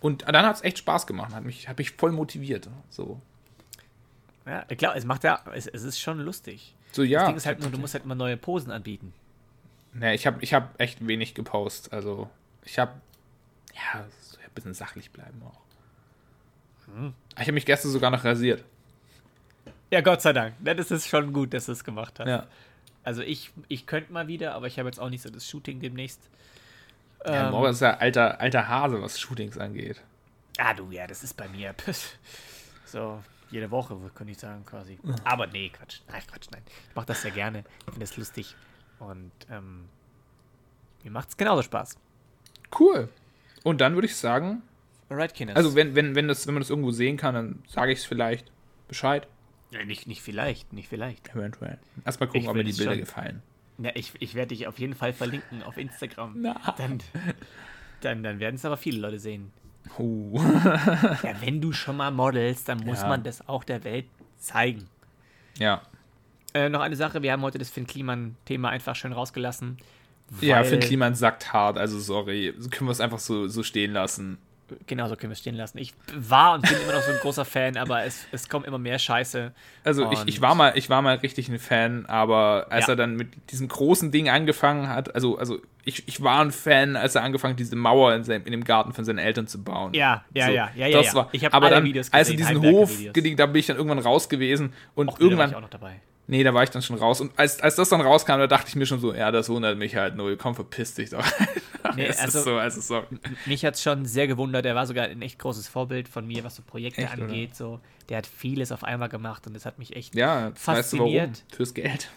Und 0.00 0.22
dann 0.26 0.46
hat 0.46 0.56
es 0.56 0.62
echt 0.62 0.78
Spaß 0.78 1.06
gemacht, 1.06 1.34
hat 1.34 1.44
mich, 1.44 1.68
hat 1.68 1.78
mich 1.78 1.92
voll 1.92 2.12
motiviert. 2.12 2.68
So, 2.88 3.20
Ja, 4.46 4.62
klar, 4.64 4.96
es 4.96 5.04
macht 5.04 5.24
ja, 5.24 5.42
es, 5.54 5.66
es 5.66 5.82
ist 5.82 6.00
schon 6.00 6.18
lustig. 6.20 6.74
so 6.92 7.02
ja. 7.02 7.20
das 7.20 7.28
Ding 7.28 7.36
ist 7.36 7.46
halt 7.46 7.60
nur, 7.60 7.70
du 7.70 7.78
musst 7.78 7.94
halt 7.94 8.04
immer 8.04 8.14
neue 8.14 8.36
Posen 8.36 8.70
anbieten. 8.72 9.12
Nee, 9.92 10.14
ich 10.14 10.26
habe 10.26 10.42
ich 10.42 10.54
hab 10.54 10.80
echt 10.80 11.06
wenig 11.06 11.34
gepostet. 11.34 11.92
Also, 11.92 12.30
ich 12.64 12.78
habe, 12.78 12.92
ja, 13.74 14.04
so 14.20 14.38
ein 14.38 14.50
bisschen 14.54 14.74
sachlich 14.74 15.10
bleiben 15.10 15.42
auch. 15.42 15.60
Hm. 16.86 17.14
Ich 17.34 17.42
habe 17.42 17.52
mich 17.52 17.66
gestern 17.66 17.90
sogar 17.90 18.10
noch 18.10 18.24
rasiert. 18.24 18.64
Ja, 19.90 20.00
Gott 20.00 20.22
sei 20.22 20.32
Dank. 20.32 20.54
Das 20.60 20.90
ist 20.90 21.08
schon 21.08 21.32
gut, 21.32 21.52
dass 21.52 21.66
du 21.66 21.72
es 21.72 21.84
gemacht 21.84 22.18
hast. 22.20 22.28
Ja. 22.28 22.46
Also 23.02 23.22
ich, 23.22 23.50
ich 23.68 23.86
könnte 23.86 24.12
mal 24.12 24.28
wieder, 24.28 24.54
aber 24.54 24.66
ich 24.66 24.78
habe 24.78 24.88
jetzt 24.88 25.00
auch 25.00 25.10
nicht 25.10 25.22
so 25.22 25.30
das 25.30 25.48
Shooting 25.48 25.80
demnächst. 25.80 26.20
ja 27.24 27.46
Ähm, 27.46 27.52
Moritz 27.52 27.76
ist 27.76 27.82
ja 27.82 27.96
alter, 27.96 28.40
alter 28.40 28.68
Hase, 28.68 29.02
was 29.02 29.18
Shootings 29.18 29.58
angeht. 29.58 30.00
Ah, 30.58 30.74
du, 30.74 30.90
ja, 30.90 31.06
das 31.06 31.22
ist 31.24 31.36
bei 31.36 31.48
mir. 31.48 31.74
So, 32.86 33.22
jede 33.50 33.70
Woche, 33.70 33.96
könnte 34.14 34.32
ich 34.32 34.38
sagen, 34.38 34.64
quasi. 34.64 34.98
Aber 35.24 35.46
nee, 35.46 35.68
Quatsch. 35.70 36.00
Nein, 36.08 36.22
Quatsch, 36.30 36.48
nein. 36.52 36.62
Ich 36.88 36.94
mache 36.94 37.06
das 37.06 37.22
sehr 37.22 37.30
gerne. 37.32 37.64
Ich 37.80 37.84
finde 37.86 38.00
das 38.00 38.16
lustig. 38.16 38.54
Und 38.98 39.32
ähm, 39.50 39.86
mir 41.02 41.10
macht 41.10 41.30
es 41.30 41.36
genauso 41.36 41.62
Spaß. 41.62 41.96
Cool. 42.78 43.08
Und 43.64 43.80
dann 43.80 43.94
würde 43.94 44.06
ich 44.06 44.16
sagen, 44.16 44.62
Alright, 45.08 45.34
Kinders. 45.34 45.56
also 45.56 45.74
wenn, 45.74 45.94
wenn, 45.94 46.14
wenn, 46.14 46.28
das, 46.28 46.46
wenn 46.46 46.54
man 46.54 46.60
das 46.62 46.70
irgendwo 46.70 46.92
sehen 46.92 47.16
kann, 47.16 47.34
dann 47.34 47.62
sage 47.66 47.92
ich 47.92 48.00
es 48.00 48.04
vielleicht 48.04 48.50
Bescheid. 48.88 49.26
ja, 49.70 49.84
nicht, 49.84 50.06
nicht 50.06 50.22
vielleicht, 50.22 50.72
nicht 50.72 50.88
vielleicht. 50.88 51.34
Eventuell. 51.34 51.78
Erstmal 52.04 52.28
gucken, 52.28 52.42
Ich 52.42 52.48
ob 52.48 52.54
mir 52.56 52.64
die 52.64 52.70
es 52.70 52.76
Bilder 52.78 52.92
schon. 52.92 53.00
gefallen. 53.00 53.42
Ja, 53.78 53.90
ich, 53.94 54.12
ich 54.20 54.34
werde 54.34 54.48
dich 54.54 54.66
auf 54.66 54.78
jeden 54.78 54.94
Fall 54.94 55.12
verlinken 55.12 55.62
auf 55.62 55.76
Instagram. 55.78 56.34
Na. 56.36 56.74
Dann, 56.76 57.00
dann, 58.02 58.22
dann 58.22 58.38
werden 58.38 58.56
es 58.56 58.64
aber 58.64 58.76
viele 58.76 58.98
Leute 59.00 59.18
sehen. 59.18 59.52
Oh. 59.98 60.40
Ja, 61.22 61.34
wenn 61.40 61.60
du 61.60 61.72
schon 61.72 61.96
mal 61.96 62.10
modelst, 62.10 62.68
dann 62.68 62.78
muss 62.84 63.02
Ja. 63.02 63.08
man 63.08 63.22
das 63.22 63.46
auch 63.48 63.64
der 63.64 63.82
Welt 63.84 64.06
zeigen. 64.38 64.84
ja. 65.58 65.82
Äh, 66.52 66.68
noch 66.68 66.80
eine 66.80 66.96
Sache, 66.96 67.22
wir 67.22 67.30
haben 67.30 67.42
heute 67.42 67.58
das 67.58 67.70
Finn 67.70 67.86
Kliman-Thema 67.86 68.70
einfach 68.70 68.96
schön 68.96 69.12
rausgelassen. 69.12 69.76
Ja, 70.40 70.64
Finn 70.64 70.80
Kliman 70.80 71.14
sagt 71.14 71.52
hart, 71.52 71.78
also 71.78 72.00
sorry. 72.00 72.52
Können 72.72 72.88
wir 72.88 72.92
es 72.92 73.00
einfach 73.00 73.20
so, 73.20 73.46
so 73.46 73.62
stehen 73.62 73.92
lassen. 73.92 74.36
Genau 74.86 75.08
so 75.08 75.16
können 75.16 75.30
wir 75.30 75.34
es 75.34 75.40
stehen 75.40 75.54
lassen. 75.54 75.78
Ich 75.78 75.94
war 76.14 76.54
und 76.54 76.62
bin 76.62 76.76
immer 76.82 76.92
noch 76.92 77.02
so 77.02 77.10
ein 77.12 77.18
großer 77.18 77.44
Fan, 77.44 77.76
aber 77.76 78.04
es, 78.04 78.26
es 78.32 78.48
kommt 78.48 78.66
immer 78.66 78.78
mehr 78.78 78.98
Scheiße. 78.98 79.52
Also 79.84 80.10
ich, 80.12 80.20
ich 80.26 80.40
war 80.40 80.54
mal, 80.54 80.72
ich 80.76 80.88
war 80.90 81.02
mal 81.02 81.16
richtig 81.16 81.48
ein 81.48 81.58
Fan, 81.58 82.06
aber 82.06 82.66
als 82.70 82.86
Ja. 82.86 82.92
er 82.92 82.96
dann 82.96 83.16
mit 83.16 83.28
diesem 83.50 83.68
großen 83.68 84.10
Ding 84.10 84.28
angefangen 84.28 84.88
hat, 84.88 85.14
also, 85.14 85.38
also 85.38 85.58
ich, 85.84 86.06
ich 86.06 86.22
war 86.22 86.40
ein 86.42 86.50
Fan, 86.50 86.94
als 86.96 87.14
er 87.14 87.22
angefangen 87.22 87.52
hat, 87.54 87.58
diese 87.60 87.74
Mauer 87.76 88.14
in, 88.14 88.22
seinem, 88.24 88.44
in 88.44 88.52
dem 88.52 88.64
Garten 88.64 88.92
von 88.92 89.04
seinen 89.04 89.18
Eltern 89.18 89.46
zu 89.46 89.62
bauen. 89.62 89.94
Ja, 89.94 90.24
ja, 90.34 90.46
So, 90.46 90.52
ja, 90.52 90.70
ja, 90.76 90.86
ja. 90.86 90.98
das 90.98 91.06
ja. 91.06 91.14
War, 91.14 91.28
ich 91.32 91.44
habe 91.44 91.54
aber 91.54 91.66
alle 91.66 91.76
dann, 91.76 91.84
Videos 91.84 92.12
als 92.12 92.28
er 92.28 92.36
gesehen, 92.36 92.60
diesen 92.60 92.70
Hof 92.72 92.88
Heimwerker-Videos. 92.90 93.12
gedingt, 93.14 93.40
da 93.40 93.46
bin 93.46 93.56
ich 93.60 93.66
dann 93.66 93.76
irgendwann 93.76 93.98
raus 93.98 94.28
gewesen 94.28 94.72
und 94.94 95.06
nee, 95.06 95.12
da 95.12 95.16
war 95.16 95.20
irgendwann, 95.22 95.50
ich 95.50 95.56
auch 95.56 95.60
noch 95.62 95.70
dabei. 95.70 96.00
Nee, 96.30 96.42
da 96.42 96.54
war 96.54 96.62
ich 96.62 96.70
dann 96.70 96.80
schon 96.82 96.96
raus 96.96 97.20
und 97.20 97.38
als, 97.38 97.60
als 97.60 97.76
das 97.76 97.88
dann 97.90 98.00
rauskam, 98.00 98.38
da 98.38 98.46
dachte 98.46 98.68
ich 98.68 98.76
mir 98.76 98.86
schon 98.86 99.00
so, 99.00 99.12
ja, 99.14 99.30
das 99.30 99.48
wundert 99.50 99.76
mich 99.76 99.96
halt 99.96 100.16
null, 100.16 100.36
komm, 100.36 100.54
verpiss 100.54 100.94
dich 100.94 101.10
doch. 101.10 101.24
Nee, 101.96 102.06
es 102.06 102.18
also- 102.18 102.38
ist 102.38 102.44
so, 102.44 102.58
es 102.60 102.76
ist 102.76 102.86
so. 102.88 103.02
Mich 103.46 103.64
hat 103.64 103.74
es 103.74 103.82
schon 103.82 104.04
sehr 104.04 104.28
gewundert. 104.28 104.64
Er 104.64 104.74
war 104.76 104.86
sogar 104.86 105.06
ein 105.06 105.22
echt 105.22 105.38
großes 105.40 105.66
Vorbild 105.66 106.08
von 106.08 106.24
mir, 106.24 106.44
was 106.44 106.54
so 106.54 106.62
Projekte 106.62 107.02
Echt, 107.02 107.14
oder? 107.14 107.24
angeht. 107.24 107.56
So. 107.56 107.80
Der 108.08 108.18
hat 108.18 108.26
vieles 108.28 108.70
auf 108.70 108.84
einmal 108.84 109.08
gemacht 109.08 109.46
und 109.48 109.54
das 109.54 109.64
hat 109.66 109.78
mich 109.78 109.96
echt. 109.96 110.14
Ja, 110.14 110.48
jetzt 110.48 110.64
weißt 110.68 110.92
du 110.92 110.98
warum. 110.98 111.12
Fasziniert. 111.12 111.44
Fürs 111.52 111.74
Geld. 111.74 112.08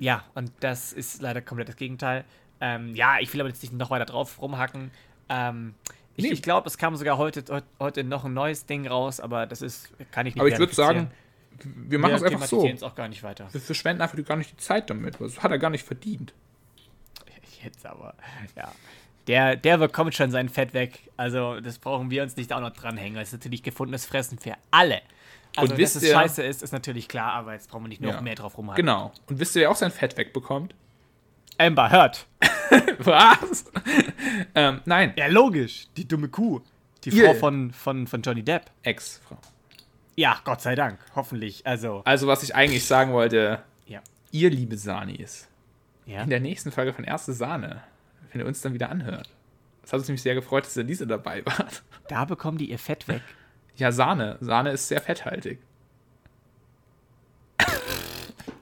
Ja, 0.00 0.24
und 0.34 0.50
das 0.60 0.92
ist 0.92 1.20
leider 1.22 1.40
komplett 1.42 1.68
das 1.68 1.76
Gegenteil. 1.76 2.24
Ähm, 2.60 2.94
ja, 2.96 3.18
ich 3.20 3.32
will 3.32 3.40
aber 3.40 3.50
jetzt 3.50 3.62
nicht 3.62 3.72
noch 3.74 3.90
weiter 3.90 4.06
drauf 4.06 4.40
rumhacken. 4.40 4.90
Ähm, 5.28 5.74
ich 6.16 6.24
Nee. 6.24 6.32
ich 6.32 6.42
glaube, 6.42 6.66
es 6.66 6.76
kam 6.78 6.96
sogar 6.96 7.16
heute, 7.18 7.44
heut- 7.52 7.64
heute 7.78 8.02
noch 8.02 8.24
ein 8.24 8.34
neues 8.34 8.66
Ding 8.66 8.88
raus, 8.88 9.20
aber 9.20 9.46
das 9.46 9.62
ist, 9.62 9.92
kann 10.10 10.26
ich 10.26 10.34
nicht 10.34 10.40
Aber 10.40 10.48
ich 10.48 10.58
würde 10.58 10.74
sagen. 10.74 11.10
Wir 11.64 11.98
machen 11.98 12.14
es 12.14 12.22
einfach 12.22 12.46
so. 12.46 12.66
es 12.66 12.82
auch 12.82 12.94
gar 12.94 13.08
nicht 13.08 13.22
weiter. 13.22 13.48
Wir 13.52 13.60
verschwenden 13.60 14.02
einfach 14.02 14.22
gar 14.24 14.36
nicht 14.36 14.52
die 14.52 14.56
Zeit 14.56 14.90
damit. 14.90 15.20
Das 15.20 15.42
hat 15.42 15.50
er 15.50 15.58
gar 15.58 15.70
nicht 15.70 15.84
verdient. 15.86 16.32
Jetzt 17.62 17.84
aber, 17.84 18.14
ja. 18.56 18.72
Der, 19.26 19.54
der 19.56 19.76
bekommt 19.78 20.14
schon 20.14 20.30
sein 20.30 20.48
Fett 20.48 20.72
weg. 20.72 21.10
Also, 21.18 21.60
das 21.60 21.78
brauchen 21.78 22.10
wir 22.10 22.22
uns 22.22 22.36
nicht 22.36 22.52
auch 22.52 22.60
noch 22.60 22.70
dranhängen. 22.70 23.16
Das 23.16 23.28
ist 23.28 23.32
natürlich 23.34 23.62
gefundenes 23.62 24.06
Fressen 24.06 24.38
für 24.38 24.54
alle. 24.70 25.02
Also, 25.56 25.72
Und 25.74 25.78
wisst 25.78 25.96
dass 25.96 26.02
es 26.02 26.08
ihr- 26.08 26.14
scheiße 26.14 26.42
ist, 26.42 26.62
ist 26.62 26.72
natürlich 26.72 27.06
klar, 27.08 27.32
aber 27.34 27.52
jetzt 27.52 27.68
brauchen 27.70 27.84
wir 27.84 27.88
nicht 27.88 28.00
noch 28.00 28.14
Ja. 28.14 28.20
mehr 28.22 28.34
drauf 28.34 28.56
rumhaken. 28.56 28.76
Genau. 28.84 29.12
Und 29.26 29.38
wisst 29.38 29.54
ihr, 29.56 29.62
wer 29.62 29.70
auch 29.70 29.76
sein 29.76 29.90
Fett 29.90 30.16
wegbekommt? 30.16 30.74
Amber 31.58 31.90
Heard. 31.90 32.26
Was? 33.00 33.64
ähm, 34.54 34.80
nein, 34.86 35.12
Ja, 35.16 35.26
logisch. 35.26 35.88
Die 35.96 36.08
dumme 36.08 36.28
Kuh. 36.28 36.60
Die 37.04 37.10
Frau 37.10 37.34
von, 37.34 37.72
von, 37.72 38.06
von 38.06 38.22
Johnny 38.22 38.42
Depp. 38.42 38.70
Ex-Frau. 38.82 39.36
Ja, 40.16 40.38
Gott 40.44 40.60
sei 40.60 40.74
Dank. 40.74 40.98
Hoffentlich. 41.14 41.66
Also, 41.66 42.02
Also, 42.04 42.26
was 42.26 42.42
ich 42.42 42.54
eigentlich 42.54 42.84
sagen 42.84 43.12
wollte, 43.12 43.62
ja. 43.86 44.00
ihr 44.32 44.50
liebe 44.50 44.76
Sanis, 44.76 45.48
Ja. 46.06 46.22
in 46.22 46.30
der 46.30 46.40
nächsten 46.40 46.72
Folge 46.72 46.92
von 46.92 47.04
Erste 47.04 47.32
Sahne, 47.32 47.82
wenn 48.32 48.40
ihr 48.40 48.46
uns 48.46 48.60
dann 48.60 48.74
wieder 48.74 48.90
anhört. 48.90 49.30
Das 49.82 49.92
hat 49.92 49.98
uns 50.00 50.08
nämlich 50.08 50.22
sehr 50.22 50.34
gefreut, 50.34 50.64
dass 50.64 50.74
diese 50.74 51.06
dabei 51.06 51.44
wart. 51.46 51.82
Da 52.08 52.24
bekommen 52.24 52.58
die 52.58 52.70
ihr 52.70 52.78
Fett 52.78 53.08
weg. 53.08 53.22
Ja, 53.76 53.92
Sahne. 53.92 54.36
Sahne 54.40 54.70
ist 54.72 54.88
sehr 54.88 55.00
fetthaltig. 55.00 55.58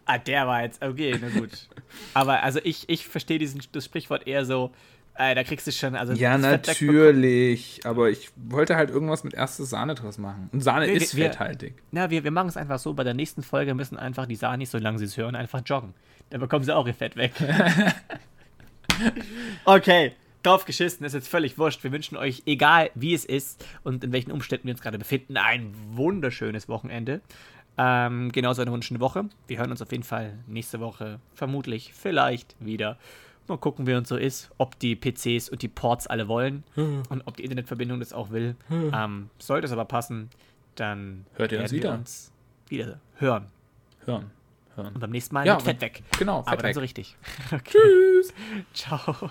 Ah, 0.04 0.16
der 0.18 0.46
war 0.46 0.62
jetzt. 0.62 0.82
Okay, 0.82 1.18
na 1.20 1.28
gut. 1.28 1.68
Aber 2.14 2.42
also 2.42 2.60
ich, 2.64 2.88
ich 2.88 3.06
verstehe 3.06 3.38
diesen 3.38 3.60
das 3.72 3.84
Sprichwort 3.84 4.26
eher 4.26 4.44
so, 4.46 4.72
äh, 5.18 5.34
da 5.34 5.44
kriegst 5.44 5.66
du 5.66 5.72
schon. 5.72 5.94
Also 5.96 6.12
Ja, 6.14 6.38
natürlich. 6.38 7.80
Aber 7.84 8.08
ich 8.10 8.30
wollte 8.36 8.76
halt 8.76 8.90
irgendwas 8.90 9.24
mit 9.24 9.34
erste 9.34 9.64
Sahne 9.64 9.94
draus 9.94 10.16
machen. 10.18 10.48
Und 10.52 10.60
Sahne 10.62 10.86
Wir- 10.86 10.94
ist 10.94 11.16
wir- 11.16 11.24
fetthaltig. 11.26 11.74
Na, 11.90 12.08
wir, 12.10 12.24
wir 12.24 12.30
machen 12.30 12.48
es 12.48 12.56
einfach 12.56 12.78
so, 12.78 12.94
bei 12.94 13.04
der 13.04 13.14
nächsten 13.14 13.42
Folge 13.42 13.74
müssen 13.74 13.96
einfach 13.98 14.26
die 14.26 14.36
Sanis, 14.36 14.70
solange 14.70 14.98
sie 14.98 15.04
es 15.06 15.16
hören, 15.16 15.34
einfach 15.36 15.62
joggen. 15.66 15.94
Dann 16.30 16.40
bekommen 16.40 16.64
sie 16.64 16.74
auch 16.74 16.86
ihr 16.86 16.94
Fett 16.94 17.16
weg. 17.16 17.32
okay, 19.64 20.12
drauf 20.42 20.64
geschissen, 20.64 21.04
ist 21.06 21.12
jetzt 21.14 21.28
völlig 21.28 21.58
wurscht. 21.58 21.82
Wir 21.84 21.92
wünschen 21.92 22.16
euch, 22.16 22.42
egal 22.46 22.90
wie 22.94 23.14
es 23.14 23.24
ist 23.24 23.64
und 23.82 24.04
in 24.04 24.12
welchen 24.12 24.32
Umständen 24.32 24.66
wir 24.66 24.74
uns 24.74 24.82
gerade 24.82 24.98
befinden, 24.98 25.36
ein 25.36 25.72
wunderschönes 25.92 26.68
Wochenende. 26.68 27.20
Ähm, 27.76 28.32
genauso 28.32 28.62
eine 28.62 28.72
wunderschöne 28.72 29.00
Woche. 29.00 29.26
Wir 29.46 29.58
hören 29.58 29.70
uns 29.70 29.80
auf 29.82 29.92
jeden 29.92 30.02
Fall 30.04 30.38
nächste 30.46 30.80
Woche, 30.80 31.20
vermutlich, 31.34 31.92
vielleicht 31.94 32.56
wieder. 32.60 32.98
Mal 33.48 33.56
gucken, 33.58 33.86
wie 33.86 33.94
uns 33.94 34.08
so 34.08 34.16
ist, 34.16 34.50
ob 34.58 34.78
die 34.78 34.94
PCs 34.94 35.48
und 35.48 35.62
die 35.62 35.68
Ports 35.68 36.06
alle 36.06 36.28
wollen 36.28 36.64
und 36.76 37.22
ob 37.26 37.36
die 37.36 37.42
Internetverbindung 37.44 37.98
das 38.00 38.12
auch 38.12 38.30
will. 38.30 38.56
Ähm, 38.70 39.30
sollte 39.38 39.66
es 39.66 39.72
aber 39.72 39.84
passen, 39.86 40.30
dann 40.74 41.24
Hört 41.34 41.52
ihr 41.52 41.60
uns 41.60 41.72
wieder? 41.72 41.94
uns 41.94 42.32
wieder 42.68 43.00
hören. 43.16 43.46
Hören. 44.04 44.30
Hören. 44.76 44.92
Und 44.94 45.00
beim 45.00 45.10
nächsten 45.10 45.34
Mal 45.34 45.46
Ja, 45.46 45.54
mit 45.56 45.64
Fett 45.64 45.80
weg. 45.80 46.02
Genau, 46.18 46.38
Aber 46.40 46.50
Fett 46.50 46.58
dann 46.60 46.66
weg. 46.66 46.74
so 46.74 46.80
richtig. 46.80 47.16
Okay. 47.52 47.78
Tschüss. 48.22 48.32
Ciao. 48.74 49.30